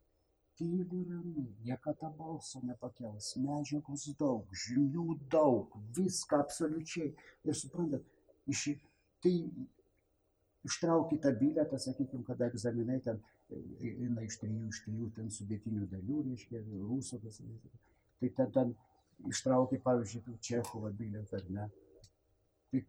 Tyliai 0.56 1.02
ramiai, 1.10 1.48
niekada 1.66 2.12
balso 2.14 2.60
nepakels, 2.64 3.32
medžiagos 3.42 4.04
daug, 4.20 4.54
žinių 4.66 5.16
daug, 5.34 5.74
viską 5.98 6.44
absoliučiai. 6.44 7.10
Ir 7.44 7.58
suprantat, 7.58 8.06
iš, 8.54 8.62
tai 9.26 9.34
ištrauki 10.66 11.20
tą 11.22 11.32
biletą, 11.40 11.80
sakykime, 11.80 12.24
kada 12.28 12.50
egzaminai 12.52 13.00
ten 13.06 13.22
eina 13.82 14.26
iš 14.26 14.40
trijų, 14.42 14.70
iš 14.72 14.82
trijų 14.86 15.10
ten 15.16 15.30
sudėtinių 15.34 15.88
dalių, 15.92 16.22
reiškia, 16.30 16.62
rusų, 16.90 17.22
tai 18.20 18.32
ten, 18.40 18.52
ten 18.56 18.74
ištrauki, 19.30 19.80
pavyzdžiui, 19.86 20.38
Čechovo 20.42 20.92
biletą, 21.00 21.42
ar 21.42 21.52
ne. 21.58 21.68
Tai 22.72 22.84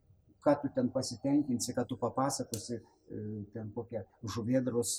ką 0.47 0.57
tu 0.62 0.72
ten 0.79 0.91
pasitenkinsi, 0.95 1.74
ką 1.77 1.85
tu 1.89 2.01
papasakosi, 2.01 2.81
ten 3.53 3.70
kokią 3.74 4.03
žuvėdros, 4.35 4.97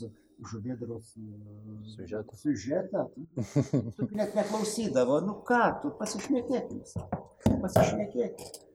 žuvėdros 0.52 1.16
Siužetą. 1.96 2.38
siužetą, 2.38 3.08
tu 3.98 4.08
net 4.14 4.38
neklausydavo, 4.38 5.20
nu 5.26 5.40
ką, 5.48 5.64
tu 5.82 5.92
pasišnekėkim, 6.00 6.86
sako, 6.94 7.26
pasišnekėkim. 7.66 8.67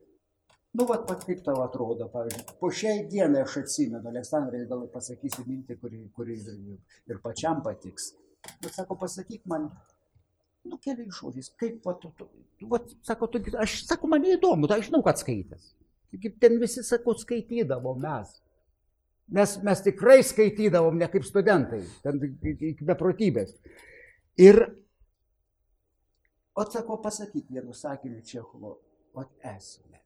Nu, 0.73 0.85
vat, 0.89 1.03
pat 1.05 1.21
kaip 1.27 1.43
tau 1.45 1.59
atrodo, 1.61 2.07
pavyzdžiui, 2.09 2.55
po 2.57 2.69
šiai 2.73 3.03
dienai 3.09 3.43
aš 3.45 3.59
atsimenu, 3.59 4.07
Aleksandrai, 4.09 4.63
gal 4.69 4.87
pasakysiu 4.93 5.45
mintį, 5.45 5.77
kuri, 5.77 5.99
kuri 6.17 6.37
ir 6.41 7.19
pačiam 7.21 7.61
patiks. 7.65 8.09
Bet 8.63 8.73
sako, 8.73 8.97
pasakyk 9.03 9.45
man, 9.51 9.67
nu, 10.65 10.79
keliais 10.81 11.13
žodžiais, 11.13 11.51
kaip, 11.61 11.77
vat, 11.85 12.01
tu, 12.01 12.09
tu, 12.17 12.71
vat, 12.73 12.89
sako, 13.05 13.29
tu, 13.35 13.43
aš, 13.61 13.83
sako, 13.85 14.09
man 14.15 14.25
įdomu, 14.25 14.65
tai 14.71 14.79
aš 14.81 14.89
žinau, 14.89 15.03
kad 15.05 15.21
skaitęs. 15.21 15.69
Taigi 16.09 16.33
ten 16.41 16.57
visi, 16.61 16.81
sako, 16.85 17.13
skaitydavom 17.21 18.01
mes. 18.01 18.33
Mes, 19.33 19.57
mes 19.65 19.85
tikrai 19.85 20.19
skaitydavom, 20.25 20.97
ne 20.97 21.07
kaip 21.13 21.29
studentai, 21.29 21.83
ten 22.01 22.17
iki 22.25 22.85
beprotybės. 22.89 23.53
Ir, 24.41 24.65
o 26.57 26.65
sako, 26.65 26.97
pasakyk 27.05 27.53
vienu 27.53 27.77
sakiniu 27.77 28.25
Čechovo, 28.25 28.79
o 29.13 29.29
esame. 29.53 30.02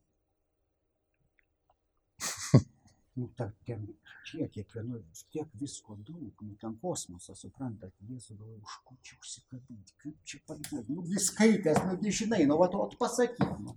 Nu, 3.18 3.28
ta, 3.38 3.48
ten, 3.66 3.86
tiek, 4.30 4.52
kiekvienu, 4.54 5.00
tiek 5.34 5.54
visko 5.58 5.96
daug, 6.06 6.44
nu, 6.46 6.56
ten 6.62 6.76
kosmosas, 6.82 7.40
suprantat, 7.42 7.96
Jėzų 8.06 8.36
galvoju, 8.38 8.60
už 8.62 8.76
ko 8.86 8.98
čia 9.02 9.18
užsikabinti, 9.18 9.96
kaip 10.04 10.20
čia 10.22 10.42
padaryti, 10.46 10.94
nu, 10.94 11.06
vis 11.08 11.32
skaitęs, 11.32 11.80
nu, 11.88 12.14
žinai, 12.20 12.44
nu, 12.46 12.60
va, 12.62 12.68
o 12.78 12.86
pasakyk, 13.02 13.56
nu, 13.64 13.74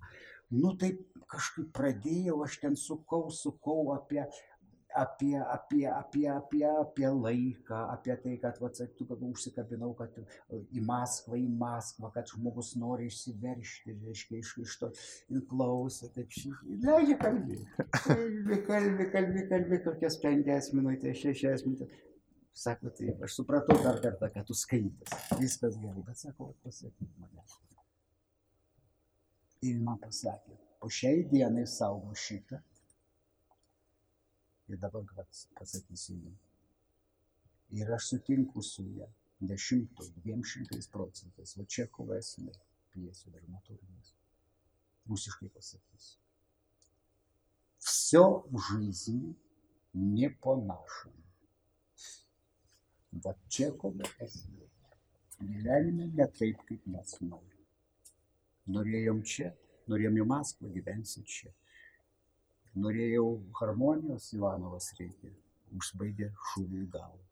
nu, 0.53 0.75
taip 0.83 1.01
kažkaip 1.31 1.71
pradėjau, 1.79 2.37
aš 2.45 2.59
ten 2.67 2.77
sukau, 2.77 3.31
sukau 3.33 3.95
apie, 3.95 4.27
apie, 4.95 5.37
apie, 5.39 5.87
apie, 5.87 6.29
apie, 6.29 6.65
apie 6.81 7.09
laiką, 7.09 7.75
apie 7.95 8.17
tai, 8.17 8.37
kad, 8.43 8.59
va, 8.61 8.71
tu 8.97 9.07
gal 9.09 9.23
užsikabinau, 9.31 9.93
kad 9.99 10.19
į 10.51 10.83
Maskvą, 10.87 11.39
į 11.39 11.49
Maskvą, 11.61 12.11
kad 12.15 12.31
žmogus 12.33 12.75
nori 12.81 13.09
išsiveršti, 13.11 13.97
reiškia, 14.05 14.41
iš, 14.43 14.53
iš 14.65 14.77
to 14.83 14.91
klausą, 15.51 16.11
taip 16.15 16.33
šį. 16.35 16.53
Leidžia 16.85 17.19
kalbėti. 17.23 17.67
Kalbi, 18.01 18.61
kalbi, 18.69 19.09
kalbi, 19.15 19.47
kalbi, 19.51 19.83
kokias 19.87 20.21
penkias 20.23 20.73
minutės, 20.77 21.21
šešias 21.23 21.67
minutės. 21.67 22.07
Sako, 22.61 22.91
tai 22.97 23.13
aš 23.25 23.37
supratau 23.39 23.79
dar 23.85 24.01
kartą, 24.03 24.29
kad 24.35 24.49
tu 24.49 24.57
skaitęs. 24.59 25.37
Viskas 25.39 25.79
gerai, 25.81 26.03
bet 26.07 26.19
sako, 26.19 26.51
pasakyk 26.65 27.13
mane. 27.21 27.45
Ir 29.61 29.79
man 29.85 30.01
pasakė, 30.01 30.57
po 30.81 30.89
šiai 30.89 31.23
dienai 31.29 31.67
saugo 31.69 32.15
šitą 32.17 32.59
ir 34.70 34.82
dabar 34.82 35.06
vat, 35.18 35.46
pasakysiu 35.60 36.18
jums. 36.18 36.42
Ir 37.76 37.92
aš 37.98 38.10
sutinku 38.12 38.62
su 38.64 38.86
ją 38.98 39.08
dešimto, 39.40 40.06
dviem 40.20 40.44
šimtais 40.44 40.88
procentais. 40.92 41.56
Va 41.58 41.66
čia 41.66 41.88
kova 41.92 42.20
esmė 42.22 42.54
pjesių 42.94 43.34
dramaturgijos. 43.36 44.14
Rusiškai 45.10 45.50
pasakysiu. 45.54 46.22
Все 47.78 48.24
в 48.50 48.60
жизни 48.70 49.36
не 49.94 50.30
по-нашему. 50.30 51.22
Va 53.24 53.36
čia 53.48 53.72
kova 53.72 54.08
esmė. 54.20 54.66
Gyvenime 55.40 56.08
ne 56.16 56.26
taip, 56.40 56.64
kaip 56.68 56.88
mes 56.88 57.20
norim. 57.22 57.62
Norėjom 58.72 59.22
čia, 59.28 59.52
norėjom 59.92 60.18
į 60.24 60.26
Maskvą, 60.32 60.72
gyvensim 60.74 61.26
čia. 61.30 61.52
Norėjau 62.79 63.27
harmonijos, 63.59 64.29
Ivanovas 64.37 64.93
reikia, 64.99 65.33
užbaigė 65.75 66.31
šūvį 66.51 66.85
į 66.85 66.91
galvą. 66.93 67.27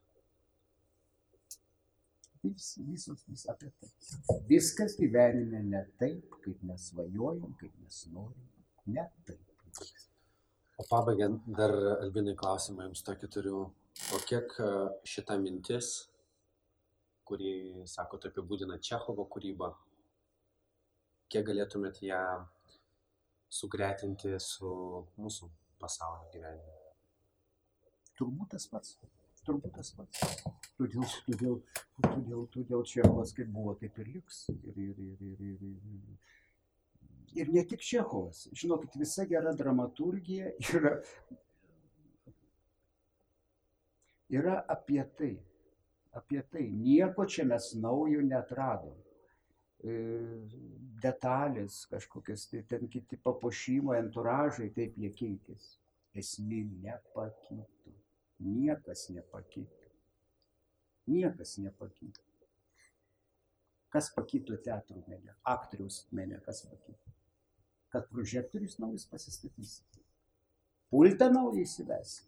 Vis, 2.43 2.67
visos, 2.87 3.23
vis 3.27 3.45
apie 3.51 3.71
tai. 3.79 3.91
Viskas 4.51 4.95
gyvenime 4.99 5.63
ne 5.67 5.85
taip, 5.99 6.39
kaip 6.43 6.63
mes 6.67 6.91
svajojam, 6.91 7.55
kaip 7.61 7.75
mes 7.83 8.03
norim. 8.15 8.51
Ne 8.87 9.07
taip. 9.27 9.43
O 10.79 10.87
pabaigiant 10.91 11.43
dar, 11.59 11.75
Albinai, 11.99 12.37
klausimą 12.39 12.87
jums 12.87 13.03
tokį 13.07 13.31
turiu. 13.35 13.65
O 14.15 14.21
kiek 14.27 14.55
e, 14.63 14.69
šita 15.11 15.35
mintis, 15.43 15.89
kurį, 17.27 17.55
sako, 17.91 18.21
apibūdina 18.31 18.79
Čechovo 18.79 19.27
kūrybą, 19.33 19.73
kiek 21.29 21.45
galėtumėt 21.51 21.99
ją 22.07 22.23
sugretinti 23.49 24.35
su 24.43 24.71
mūsų 25.19 25.49
pasaulio 25.81 26.29
gyvenimu? 26.33 26.75
Turbūt 28.19 28.55
tas 28.57 28.67
pats. 28.71 28.97
Turbūt 29.47 29.79
tas 29.79 29.93
pats. 29.97 30.25
Todėl, 30.77 31.05
todėl, 31.27 31.55
todėl, 32.03 32.43
todėl 32.55 32.85
Čechovas 32.87 33.33
kaip 33.37 33.49
buvo, 33.55 33.75
taip 33.81 33.97
ir 34.03 34.11
liks. 34.17 34.45
Ir, 34.53 34.75
ir, 34.75 34.99
ir, 35.07 35.23
ir, 35.31 35.41
ir, 35.49 35.63
ir, 35.71 36.37
ir 37.43 37.53
ne 37.55 37.65
tik 37.71 37.85
Čechovas. 37.85 38.45
Žinokit, 38.53 38.99
visa 39.01 39.25
gera 39.31 39.55
dramaturgija 39.57 40.53
yra, 40.75 40.97
yra 44.41 44.61
apie 44.77 45.03
tai. 45.21 45.35
Apie 46.19 46.43
tai. 46.53 46.69
Nieko 46.75 47.27
čia 47.31 47.47
mes 47.49 47.73
naujo 47.79 48.25
netradom 48.27 48.97
detalės 51.03 51.87
kažkokios, 51.91 52.49
tai 52.51 52.63
ten 52.67 52.89
kiti 52.91 53.17
papuošimai, 53.23 53.99
anturažai, 54.03 54.71
taip 54.75 54.97
jie 54.99 55.11
keitėsi. 55.15 55.77
Esmė 56.19 56.65
nepakito. 56.83 57.93
Niekas 58.43 59.09
nepakito. 59.15 59.93
Niekas 61.07 61.59
nepakito. 61.63 62.25
Kas 63.89 64.11
pakito 64.13 64.57
teatrų 64.61 65.01
mene, 65.07 65.33
aktoriaus 65.49 66.03
mene, 66.13 66.41
kas 66.45 66.65
pakito? 66.69 67.15
Kad 67.89 68.11
prožektorius 68.13 68.77
naujas 68.83 69.07
pasistatys. 69.09 69.79
Pultą 70.93 71.31
naują 71.33 71.63
įsives. 71.63 72.19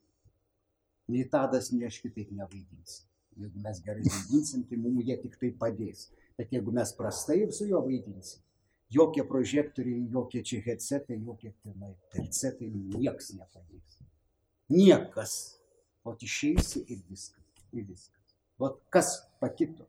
Nei 1.11 1.27
tadas, 1.29 1.69
nei 1.75 1.89
aš 1.89 1.99
kitaip 2.05 2.31
nevaidinsim. 2.33 3.11
Jeigu 3.41 3.61
mes 3.65 3.79
gerai 3.85 4.05
vaidinsim, 4.07 4.63
tai 4.69 4.79
mums 4.81 5.05
jie 5.07 5.17
tik 5.21 5.37
tai 5.41 5.51
padės. 5.63 6.09
Bet 6.41 6.55
jeigu 6.57 6.73
mes 6.73 6.95
prastai 6.97 7.43
ir 7.45 7.51
su 7.53 7.67
juo 7.69 7.83
vaidinsim, 7.85 8.41
jokie 8.89 9.25
prožektoriai, 9.29 10.07
jokie 10.09 10.41
čia 10.41 10.63
headsetai, 10.65 11.19
jokie 11.21 11.51
tenai 11.61 11.91
tercetai, 12.15 12.71
nieks 12.97 13.35
nepadės. 13.37 13.99
Niekas. 14.73 15.35
O 16.05 16.15
išeisi 16.17 16.81
ir 16.89 17.03
viskas. 17.11 17.45
Ir 17.77 17.85
viskas. 17.85 18.37
O 18.57 18.71
kas 18.89 19.19
pakito? 19.41 19.85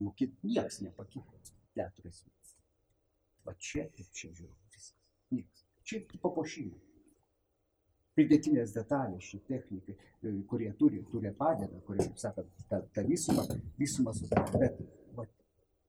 Nu, 0.00 0.10
kit, 0.18 0.32
nieks 0.42 0.80
nepakito. 0.82 1.38
Teatras. 1.76 2.24
Va 3.46 3.54
čia 3.58 3.86
ir 3.94 4.08
čia 4.10 4.32
žiūriu. 4.32 4.56
Viskas. 4.74 4.96
Nieks. 5.30 5.62
Čia 5.86 6.00
tik 6.08 6.18
papuošimai. 6.24 6.80
Pridėtinės 8.18 8.74
detalės, 8.74 9.22
ši 9.24 9.38
technikai, 9.48 9.94
kurie 10.50 10.68
turi, 10.76 10.98
turi 11.08 11.30
padeda, 11.38 11.78
kurie, 11.86 12.02
kaip 12.10 12.18
sakant, 12.20 12.50
tą, 12.68 12.82
tą 12.92 13.04
visumą, 13.06 13.46
visumą 13.78 14.12
sudaro. 14.18 14.60
Bet 14.60 14.82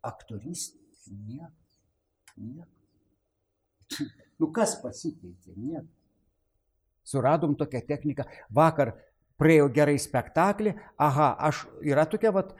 va, 0.03 0.11
aktorystė 0.11 0.83
niekas. 1.11 1.79
Niekas. 2.37 2.69
Nu 4.41 4.49
kas 4.51 4.75
pasikeitė? 4.81 5.53
Niekas. 5.55 5.89
Suradom 7.07 7.53
tokią 7.59 7.83
techniką. 7.87 8.25
Vakar 8.51 8.95
praėjo 9.39 9.67
gerai 9.73 9.95
spektaklį, 9.99 10.73
aha, 11.01 11.29
aš 11.47 11.63
yra 11.83 12.05
tokia 12.09 12.31
vat, 12.35 12.53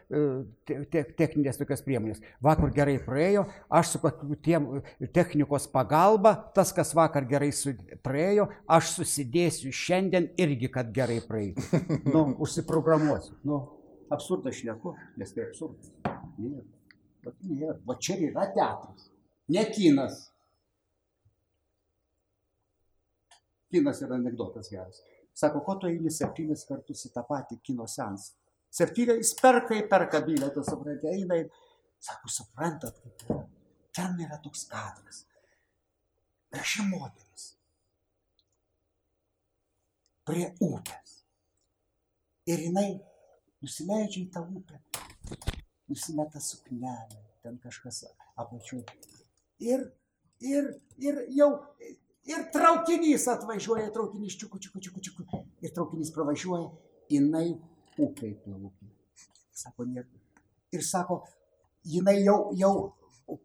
te, 0.68 0.80
te, 0.91 1.04
techninės 1.20 1.60
tokios 1.60 1.84
priemonės. 1.86 2.22
Vakar 2.44 2.74
gerai 2.76 2.98
praėjo, 3.04 3.46
aš 3.70 3.94
su 3.94 4.12
tiem 4.44 4.68
technikos 5.16 5.68
pagalba, 5.72 6.34
tas, 6.56 6.74
kas 6.76 6.94
vakar 6.98 7.28
gerai 7.30 7.52
su, 7.56 7.76
praėjo, 8.06 8.50
aš 8.68 8.96
susidėsiu 8.98 9.74
šiandien 9.74 10.32
irgi, 10.36 10.72
kad 10.74 10.91
gerai 10.96 11.22
praeitų. 11.24 11.84
Nu, 12.14 12.26
užsiprogramuosiu. 12.44 13.38
Nu, 13.48 13.64
absurdas 14.14 14.60
šneku, 14.60 14.98
nes 15.18 15.34
tai 15.34 15.48
absurdas. 15.48 15.94
Bet 17.24 17.41
nėra. 17.47 17.78
Va 17.88 17.97
čia 17.99 18.17
ir 18.19 18.30
yra 18.32 18.45
teatras. 18.55 19.09
Ne 19.53 19.63
kinas. 19.71 20.21
Kinas 23.74 24.01
yra 24.05 24.19
anegdotas 24.19 24.69
geras. 24.71 25.01
Sako, 25.34 25.63
ko 25.65 25.76
tu 25.82 25.89
eini 25.89 26.11
septynis 26.13 26.65
kartus 26.69 27.07
į 27.07 27.13
tą 27.15 27.24
patį 27.26 27.57
kino 27.65 27.88
sensą? 27.89 28.36
Septynė, 28.74 29.17
jis 29.19 29.34
perka, 29.38 29.78
perka 29.89 30.21
bilietą, 30.26 30.63
suprantate, 30.65 31.11
eina, 31.13 31.38
sako, 32.01 32.30
suprantat, 32.34 32.97
kaip 33.01 33.26
yra. 33.28 33.41
Ten 33.93 34.17
yra 34.26 34.39
toks 34.41 34.65
kadras. 34.69 35.24
Graži 36.53 36.86
moteris. 36.89 37.47
Prie 40.26 40.47
upės. 40.63 41.19
Ir 42.49 42.65
jinai 42.65 42.88
nusileidžia 43.61 44.24
į 44.24 44.30
tą 44.34 44.45
upę. 44.49 44.82
Nusimeta 45.90 46.40
suknelę, 46.40 47.20
ten 47.44 47.58
kažkas 47.60 48.06
apačiu. 48.40 48.84
Ir, 49.60 49.84
ir, 50.40 50.70
ir 50.98 51.20
jau, 51.36 51.50
ir 52.30 52.48
traukinys 52.56 53.28
atvažiuoja, 53.32 53.92
traukinys 53.96 54.38
čiuku, 54.40 54.60
čiuku, 54.60 54.80
čiuku, 54.80 55.04
čiuku. 55.10 55.44
Ir 55.62 55.76
traukinys 55.76 56.14
pravažiuoja, 56.16 56.70
jinai 57.12 57.54
upei 58.00 58.34
plaukė. 58.46 58.90
Sako, 59.54 59.86
ne. 59.92 60.06
Ir 60.74 60.84
sako, 60.88 61.22
jinai 61.86 62.24
jau, 62.24 62.40
jau 62.58 62.76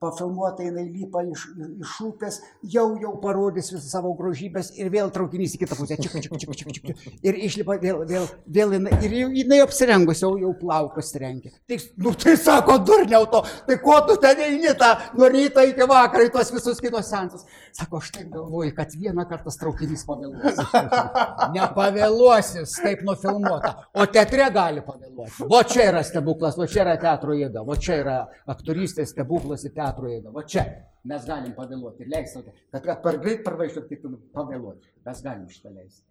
pafilmuota, 0.00 0.62
jinai 0.66 0.84
lipa 0.90 1.22
iš, 1.24 1.44
iš 1.80 1.92
upės, 2.04 2.38
jau 2.74 2.86
jau 3.00 3.12
parodys 3.22 3.70
visą 3.72 3.84
savo 3.86 4.12
grožybės 4.18 4.72
ir 4.78 4.90
vėl 4.92 5.12
traukinys 5.14 5.54
į 5.56 5.62
kitą 5.62 5.78
pusę. 5.78 5.98
Čik, 5.98 6.16
čik, 6.24 6.34
čik, 6.42 6.54
čik, 6.60 6.88
čik. 6.88 7.04
Ir 7.26 7.38
išlipa 7.46 7.78
vėl, 7.82 8.02
vėl, 8.08 8.26
vėl 8.58 8.74
jinai, 8.76 8.92
ir 9.06 9.14
jinai 9.38 9.60
apsirengus, 9.64 10.22
jau, 10.24 10.32
jau 10.40 10.50
plaukas 10.58 11.12
rengia. 11.20 11.54
Tai, 11.70 11.78
nu, 12.04 12.14
tai 12.18 12.34
sako, 12.40 12.78
durniau 12.88 13.28
to, 13.30 13.44
tai 13.68 13.78
ko 13.82 14.00
tu 14.08 14.18
ten 14.22 14.42
eini 14.48 14.74
tą 14.78 14.90
nuo 15.18 15.30
ryto 15.32 15.64
iki 15.70 15.86
vakaro 15.88 16.26
į 16.26 16.32
tuos 16.34 16.52
visus 16.54 16.82
kitos 16.82 17.10
sensus. 17.10 17.46
Sako, 17.76 18.02
aš 18.02 18.10
taip 18.16 18.32
galvoju, 18.34 18.74
kad 18.76 18.94
vieną 18.98 19.28
kartą 19.30 19.54
traukinys 19.62 20.04
pavėluos. 20.08 20.58
Nepavėluosis, 21.56 22.74
taip 22.82 23.06
nufilmuota. 23.06 23.74
O 23.94 24.06
teatre 24.10 24.50
gali 24.54 24.82
pavėluoti. 24.84 25.46
O 25.48 25.62
čia 25.62 25.88
yra 25.92 26.02
stebuklas, 26.06 26.58
o 26.58 26.66
čia 26.68 26.82
yra 26.84 26.98
teatro 27.00 27.36
jėga, 27.36 27.62
o 27.62 27.78
čia 27.78 28.00
yra 28.02 28.18
aktorystės 28.50 29.14
stebuklas 29.14 29.67
į 29.68 29.74
teatro 29.76 30.10
jėgą. 30.10 30.34
Va 30.34 30.44
čia 30.48 30.64
mes 31.08 31.24
galim 31.28 31.54
pavėluoti 31.56 32.04
ir 32.04 32.12
leisti, 32.12 32.44
kad, 32.72 32.84
kad 32.84 33.02
per 33.04 33.20
greit 33.22 33.44
parvažiuot, 33.46 33.88
kaip 33.90 34.06
pavėluoti. 34.34 34.94
Mes 35.06 35.24
galim 35.24 35.48
šitą 35.52 35.74
leisti. 35.76 36.04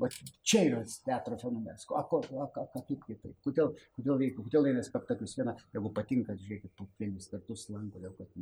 Va 0.00 0.08
čia 0.42 0.62
yra 0.66 0.80
teatro 1.06 1.36
fenomenas. 1.38 1.84
O 1.90 2.00
ko, 2.08 2.22
a, 2.40 2.46
a, 2.48 2.64
a, 2.64 2.80
kaip 2.80 3.04
kitaip? 3.04 3.34
Kodėl, 3.44 3.74
kodėl 3.98 4.18
veikia, 4.22 4.44
kodėl 4.46 4.70
eina 4.70 4.84
spektaklius 4.86 5.36
vieną, 5.38 5.54
jeigu 5.76 5.92
patinka, 5.94 6.36
žiūrėkit, 6.40 6.72
po 6.78 6.88
kelis 6.98 7.28
kartus 7.30 7.68
lanko, 7.70 8.00
dėl 8.02 8.14
kad 8.16 8.32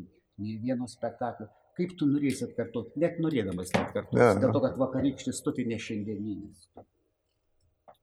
nei 0.40 0.56
vieno 0.62 0.86
spektaklio. 0.90 1.50
Kaip 1.76 1.96
tu 1.98 2.06
norėsi 2.08 2.46
atkartoti, 2.46 3.00
net 3.02 3.18
norėdamas 3.22 3.74
atkartoti. 3.74 4.20
Ja, 4.20 4.32
dėl 4.38 4.54
to, 4.54 4.62
kad 4.62 4.78
vakarykštis 4.80 5.42
tu 5.44 5.54
tai 5.56 5.66
ne 5.68 5.78
šiandieninis. 5.80 6.68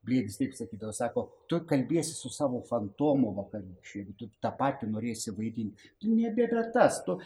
Blėdis 0.08 0.40
taip 0.40 0.54
sakydavo, 0.56 0.94
sako, 0.96 1.26
tu 1.52 1.60
kalbėsi 1.68 2.14
su 2.16 2.32
savo 2.32 2.62
fantomu 2.70 3.34
vakarykščiu, 3.42 3.98
jeigu 4.00 4.16
tu 4.22 4.30
tą 4.44 4.54
patį 4.56 4.88
norėsi 4.94 5.34
vaidinti. 5.36 5.92
Tu 6.00 6.14
nebėra 6.16 6.64
tas, 6.72 7.02
tu 7.04 7.18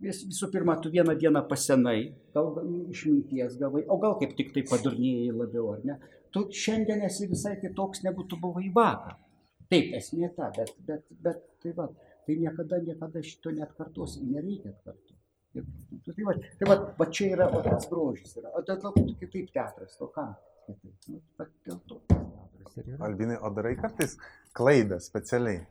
vis, 0.00 0.22
visų 0.28 0.50
pirma, 0.52 0.76
tu 0.82 0.92
vieną 0.92 1.16
dieną 1.18 1.42
pasenai, 1.50 2.12
gal 2.34 2.52
išminties 2.92 3.58
gavai, 3.60 3.82
o 3.90 3.98
gal 4.02 4.16
kaip 4.20 4.36
tik 4.38 4.52
tai 4.54 4.64
padurnėjai 4.70 5.32
labiau, 5.34 5.72
ar 5.74 5.84
ne? 5.88 5.98
Tu 6.30 6.44
šiandien 6.62 7.02
esi 7.08 7.26
visai 7.30 7.56
kitoks, 7.60 8.04
negu 8.06 8.26
tu 8.30 8.38
buvai 8.40 8.68
vakar. 8.74 9.18
Taip, 9.70 9.90
esmė 9.98 10.30
ta, 10.36 10.50
bet, 10.56 10.70
bet, 10.86 11.06
bet 11.24 11.42
tai 11.62 11.72
va, 11.76 11.88
tai 12.26 12.36
niekada, 12.38 12.80
niekada 12.86 13.22
šito 13.22 13.52
net 13.54 13.74
kartuosi, 13.78 14.22
nereikia 14.26 14.72
atkartoti. 14.74 15.18
Tai 16.06 16.24
va, 16.26 16.36
tai 16.58 16.70
va, 16.70 16.76
va 16.98 17.06
čia 17.10 17.32
yra, 17.34 17.50
o 17.50 17.62
tas 17.64 17.88
grožis 17.90 18.36
yra, 18.38 18.52
o 18.54 18.62
tu 18.62 18.92
kitaip 19.18 19.50
teatras, 19.50 19.96
to 19.98 20.06
kam? 20.14 20.36
Kitaip. 20.78 21.18
Nu, 21.40 21.50
dėl 21.66 21.82
to 21.88 22.00
teatras 22.08 22.78
ir 22.78 22.94
yra. 22.94 23.04
Albinai, 23.08 23.36
o 23.40 23.50
darai 23.56 23.76
kartais 23.80 24.16
klaidą 24.56 25.00
specialiai? 25.02 25.62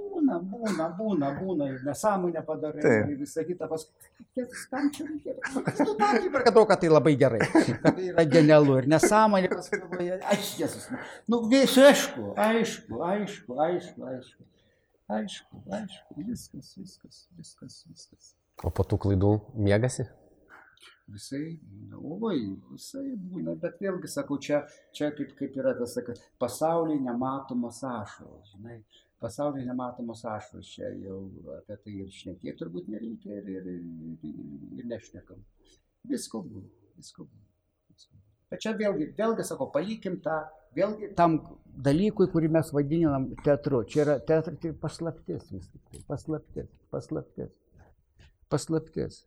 Būna, 0.00 0.36
būna, 0.44 0.86
būna, 0.98 1.28
būna 1.38 1.68
ir 1.70 1.82
nesąmonę 1.86 2.42
padarai 2.44 2.82
Taip. 2.82 3.12
ir 3.12 3.20
visą 3.20 3.44
kitą 3.46 3.68
paskui. 3.70 4.46
Kam 4.70 4.90
čia 4.92 5.06
tą 5.46 6.08
akimirką 6.10 6.52
daug, 6.52 6.66
kad 6.68 6.82
tai 6.82 6.90
labai 6.92 7.14
gerai, 7.20 7.40
kad 7.46 7.96
tai 7.96 8.10
yra 8.10 8.26
genialu 8.28 8.76
ir 8.82 8.90
nesąmonė 8.90 9.50
paskui. 9.54 10.10
Aš 10.34 10.54
Jėzus. 10.60 10.90
Nu, 11.30 11.42
visi 11.50 11.84
aišku, 11.86 12.34
aišku, 12.36 13.02
aišku, 13.06 13.60
aišku, 13.66 14.08
aišku. 14.12 14.48
Aišku, 15.10 15.58
aišku, 15.74 16.22
viskas, 16.22 16.68
viskas, 16.78 17.24
viskas, 17.34 17.78
viskas. 17.90 18.28
O 18.62 18.70
po 18.70 18.84
tų 18.86 19.00
klaidų 19.02 19.32
mėgasi? 19.58 20.04
Visai, 21.10 21.58
oi, 21.96 22.40
visai 22.70 23.04
būna, 23.32 23.56
bet 23.58 23.80
vėlgi 23.82 24.10
sakau, 24.12 24.38
čia, 24.38 24.60
čia 24.94 25.10
kaip, 25.16 25.32
kaip 25.38 25.56
yra 25.58 25.72
tas, 25.78 25.96
sakai, 25.96 26.14
pasaulyje 26.38 27.00
nematomos 27.02 27.80
ašaros, 27.86 28.52
žinai, 28.52 28.76
pasaulyje 29.22 29.66
nematomos 29.66 30.22
ašaros, 30.22 30.70
čia 30.70 30.92
jau 31.02 31.18
apie 31.56 31.78
tai 31.82 31.96
ir 32.04 32.14
šnekėti 32.14 32.56
turbūt 32.62 32.90
nereikia 32.94 33.40
ir, 33.40 33.52
ir, 33.56 33.70
ir, 33.74 34.34
ir 34.78 34.90
nešnekam. 34.92 35.42
Visko 36.10 36.44
būna, 36.46 36.70
visko 37.00 37.26
būna. 37.26 37.50
Bet 38.50 38.64
čia 38.64 38.74
vėlgi, 38.74 39.12
vėlgi 39.18 39.46
sakau, 39.46 39.68
palikim 39.70 40.16
tą, 40.24 40.40
vėlgi 40.74 41.12
tam 41.18 41.36
dalykui, 41.86 42.26
kurį 42.32 42.50
mes 42.56 42.72
vadinam 42.74 43.28
teatru. 43.46 43.84
Čia 43.86 44.02
yra 44.04 44.16
teatras, 44.18 44.58
tai 44.62 44.72
paslaptis 44.84 45.52
vis 45.54 45.68
tik 45.70 45.82
tai, 45.90 46.02
paslaptis, 46.08 46.70
paslaptis, 46.90 47.52
paslaptis. 48.50 49.20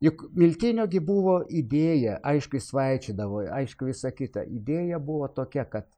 Juk 0.00 0.22
Miltiniogi 0.32 1.00
buvo 1.04 1.42
idėja, 1.52 2.16
aišku, 2.24 2.56
jis 2.56 2.70
vaičiadavo, 2.72 3.42
aišku, 3.52 3.90
visa 3.90 4.08
kita. 4.16 4.46
Idėja 4.48 4.96
buvo 4.96 5.28
tokia, 5.28 5.66
kad 5.68 5.90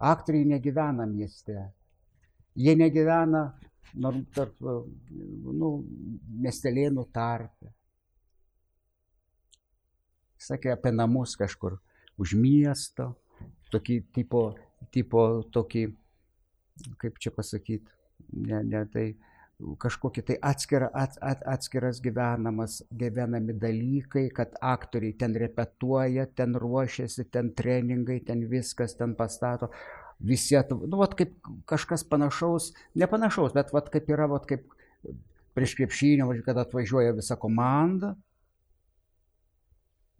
aktoriai 0.00 0.48
negyvena 0.54 1.04
mieste. 1.10 1.66
Jie 2.56 2.72
negyvena 2.78 3.50
tarp, 4.32 4.56
nu, 4.60 5.70
miestelėnų 6.40 7.04
tarpe. 7.12 7.74
Sakė 10.40 10.72
apie 10.72 10.94
namus 10.94 11.36
kažkur 11.36 11.76
už 12.16 12.32
miesto, 12.40 13.10
tokį 13.72 14.00
tipo, 14.16 14.42
tipo 14.94 15.26
tokį, 15.52 15.86
kaip 17.00 17.20
čia 17.20 17.32
pasakyti, 17.36 17.92
ne, 18.32 18.62
ne 18.64 18.84
tai 18.92 19.06
kažkokie 19.56 20.22
tai 20.22 20.36
atskira, 20.44 20.90
at, 20.92 21.16
at, 21.24 21.40
atskiras 21.48 22.00
gyvenamas, 22.04 22.82
gyvenami 22.92 23.56
dalykai, 23.56 24.28
kad 24.34 24.52
aktoriai 24.60 25.16
ten 25.16 25.36
repetuoja, 25.36 26.26
ten 26.36 26.56
ruošiasi, 26.60 27.24
ten 27.32 27.52
treningai, 27.56 28.20
ten 28.26 28.44
viskas 28.50 28.96
ten 28.98 29.16
pastato. 29.16 29.70
Visi, 30.20 30.56
nu, 30.70 30.96
vat 31.00 31.16
kaip 31.16 31.34
kažkas 31.68 32.04
panašaus, 32.08 32.70
nepanašaus, 32.96 33.52
bet 33.56 33.72
vat 33.72 33.88
kaip 33.92 34.08
yra, 34.12 34.28
vat 34.28 34.48
kaip 34.48 34.64
prieš 35.56 35.76
krepšinį, 35.76 36.40
kad 36.44 36.60
atvažiuoja 36.60 37.16
visa 37.16 37.36
komanda, 37.40 38.14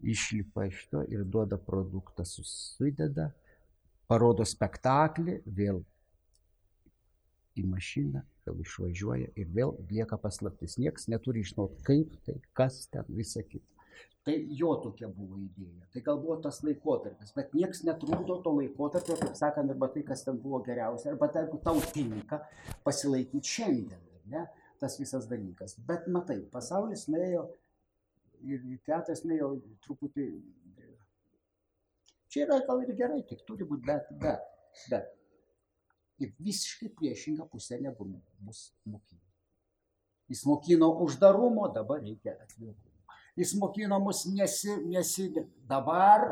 išlipa 0.01 0.65
iš 0.69 0.83
to 0.91 1.03
ir 1.09 1.25
duoda 1.25 1.57
produktą, 1.61 2.25
susideda, 2.25 3.31
parodo 4.09 4.45
spektaklį, 4.45 5.41
vėl 5.45 5.81
į 7.61 7.65
mašiną, 7.71 8.21
vėl 8.47 8.61
išvažiuoja 8.63 9.31
ir 9.39 9.49
vėl 9.55 9.73
lieka 9.91 10.19
paslaptis. 10.21 10.77
Niekas 10.81 11.09
neturi 11.11 11.43
žinot, 11.47 11.79
kaip 11.87 12.13
tai, 12.27 12.37
kas 12.57 12.85
ten, 12.93 13.07
visa 13.17 13.43
kita. 13.43 13.65
Tai 14.27 14.35
jo 14.59 14.73
tokia 14.83 15.07
buvo 15.07 15.37
idėja. 15.39 15.85
Tai 15.93 16.01
gal 16.03 16.17
buvo 16.19 16.35
tas 16.43 16.59
laikotarpis, 16.65 17.31
bet 17.35 17.53
niekas 17.55 17.85
netrukdo 17.87 18.35
to 18.43 18.51
laikotarpio, 18.57 19.15
kaip 19.21 19.37
sakant, 19.39 19.71
arba 19.71 19.87
tai, 19.93 20.03
kas 20.09 20.25
ten 20.25 20.39
buvo 20.43 20.59
geriausia, 20.65 21.13
arba 21.13 21.29
tai, 21.31 21.45
jeigu 21.45 21.61
tau 21.63 21.79
tinka, 21.95 22.41
pasilaikyti 22.83 23.53
šiandien, 23.53 24.03
ne, 24.33 24.43
tas 24.83 24.99
visas 24.99 25.29
dalykas. 25.31 25.77
Bet 25.87 26.09
matai, 26.11 26.41
pasaulis 26.51 27.07
nuėjo 27.07 27.45
ir 28.43 28.67
teatras 28.85 29.23
nuėjo 29.23 29.53
truputį. 29.87 30.27
Čia 32.27 32.43
yra 32.43 32.59
gal 32.67 32.83
ir 32.83 32.91
gerai, 32.99 33.21
tik 33.29 33.47
turi 33.47 33.63
būti, 33.63 33.87
bet, 33.87 34.11
bet, 34.19 34.43
bet 34.91 35.16
į 36.22 36.30
visiškai 36.38 36.90
priešingą 36.98 37.48
pusę 37.50 37.80
negu 37.82 38.06
mus 38.06 38.70
mokino. 38.84 39.20
Jis 40.30 40.44
mokino 40.48 40.88
uždarumo, 41.04 41.68
dabar 41.74 42.00
reikia 42.02 42.36
atvirumo. 42.40 42.78
Jis 43.36 43.54
mokino 43.58 43.98
mus 44.00 44.26
nesi, 44.28 44.76
nesi, 44.86 45.30
dabar 45.68 46.28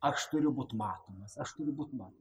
aš 0.00 0.26
turiu 0.32 0.52
būti 0.56 0.76
matomas, 0.76 1.36
aš 1.38 1.54
turiu 1.58 1.76
būti 1.76 1.96
matomas. 1.96 2.20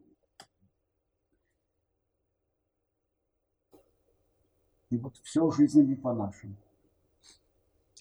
И 4.90 4.98
вот 4.98 5.16
все 5.18 5.46
в 5.46 5.56
жизни 5.56 5.82
не 5.82 5.96
по-нашему. 5.96 6.56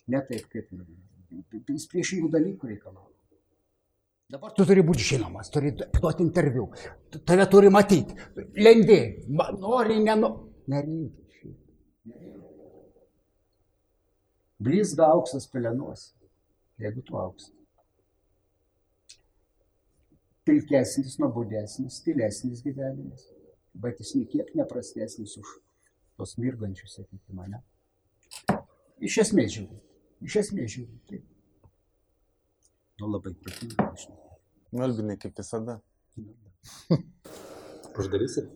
Не 0.07 0.23
taip, 0.25 0.47
kaip 0.49 0.71
jis 1.69 1.85
priešingų 1.93 2.31
dalykų 2.33 2.71
reikalauja. 2.71 3.12
Dabar 4.34 4.54
tu 4.58 4.66
turi 4.66 4.82
būti 4.86 5.06
žinomas, 5.06 5.52
turi 5.54 5.74
duoti 5.78 6.24
interviu, 6.26 6.68
tave 7.28 7.46
turi 7.52 7.70
matyti, 7.74 8.16
lendi, 8.58 9.00
nori, 9.60 10.00
nenori. 10.02 10.50
Nereikia. 10.74 11.52
Blizga 14.64 15.10
auksas 15.12 15.46
pelenuos, 15.52 16.14
jeigu 16.80 17.04
tu 17.04 17.20
auksas. 17.20 17.52
pilkesnis, 20.44 21.18
nuobodesnis, 21.20 22.00
stilesnis 22.02 22.64
gyvenimas, 22.64 23.28
bet 23.74 24.00
jis 24.02 24.14
niekiek 24.18 24.52
neprastesnis 24.60 25.38
už 25.40 25.54
tos 26.20 26.36
mirgančius, 26.38 26.98
sakykime, 27.00 27.48
ne? 27.54 27.62
Iš 29.04 29.20
esmės 29.26 29.56
žiūrint. 29.56 29.80
Iš 30.24 30.40
esmės 30.44 30.76
žiūrint. 30.76 31.00
Taip. 31.10 31.24
Nu, 33.04 33.10
labai 33.12 33.34
protinga, 33.36 33.90
aš 33.92 34.06
žinau. 34.06 34.38
Nu, 34.72 34.84
Albinai, 34.86 35.18
kaip 35.20 35.36
visada. 35.36 35.74
Uždarysit? 38.00 38.48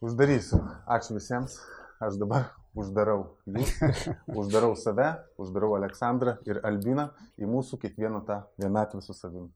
Uždarysiu. 0.00 0.62
Ačiū 0.88 1.18
visiems. 1.18 1.58
Aš 2.00 2.16
dabar 2.16 2.48
uždarau 2.78 3.20
jūs, 3.44 3.76
uždarau 4.40 4.72
save, 4.80 5.10
uždarau 5.36 5.74
Aleksandrą 5.82 6.38
ir 6.48 6.64
Albiną 6.64 7.10
į 7.36 7.52
mūsų 7.52 7.76
kiekvieną 7.84 8.24
tą 8.24 8.40
vienatvę 8.56 9.04
su 9.04 9.12
savimi. 9.12 9.52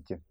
Iki. 0.00 0.22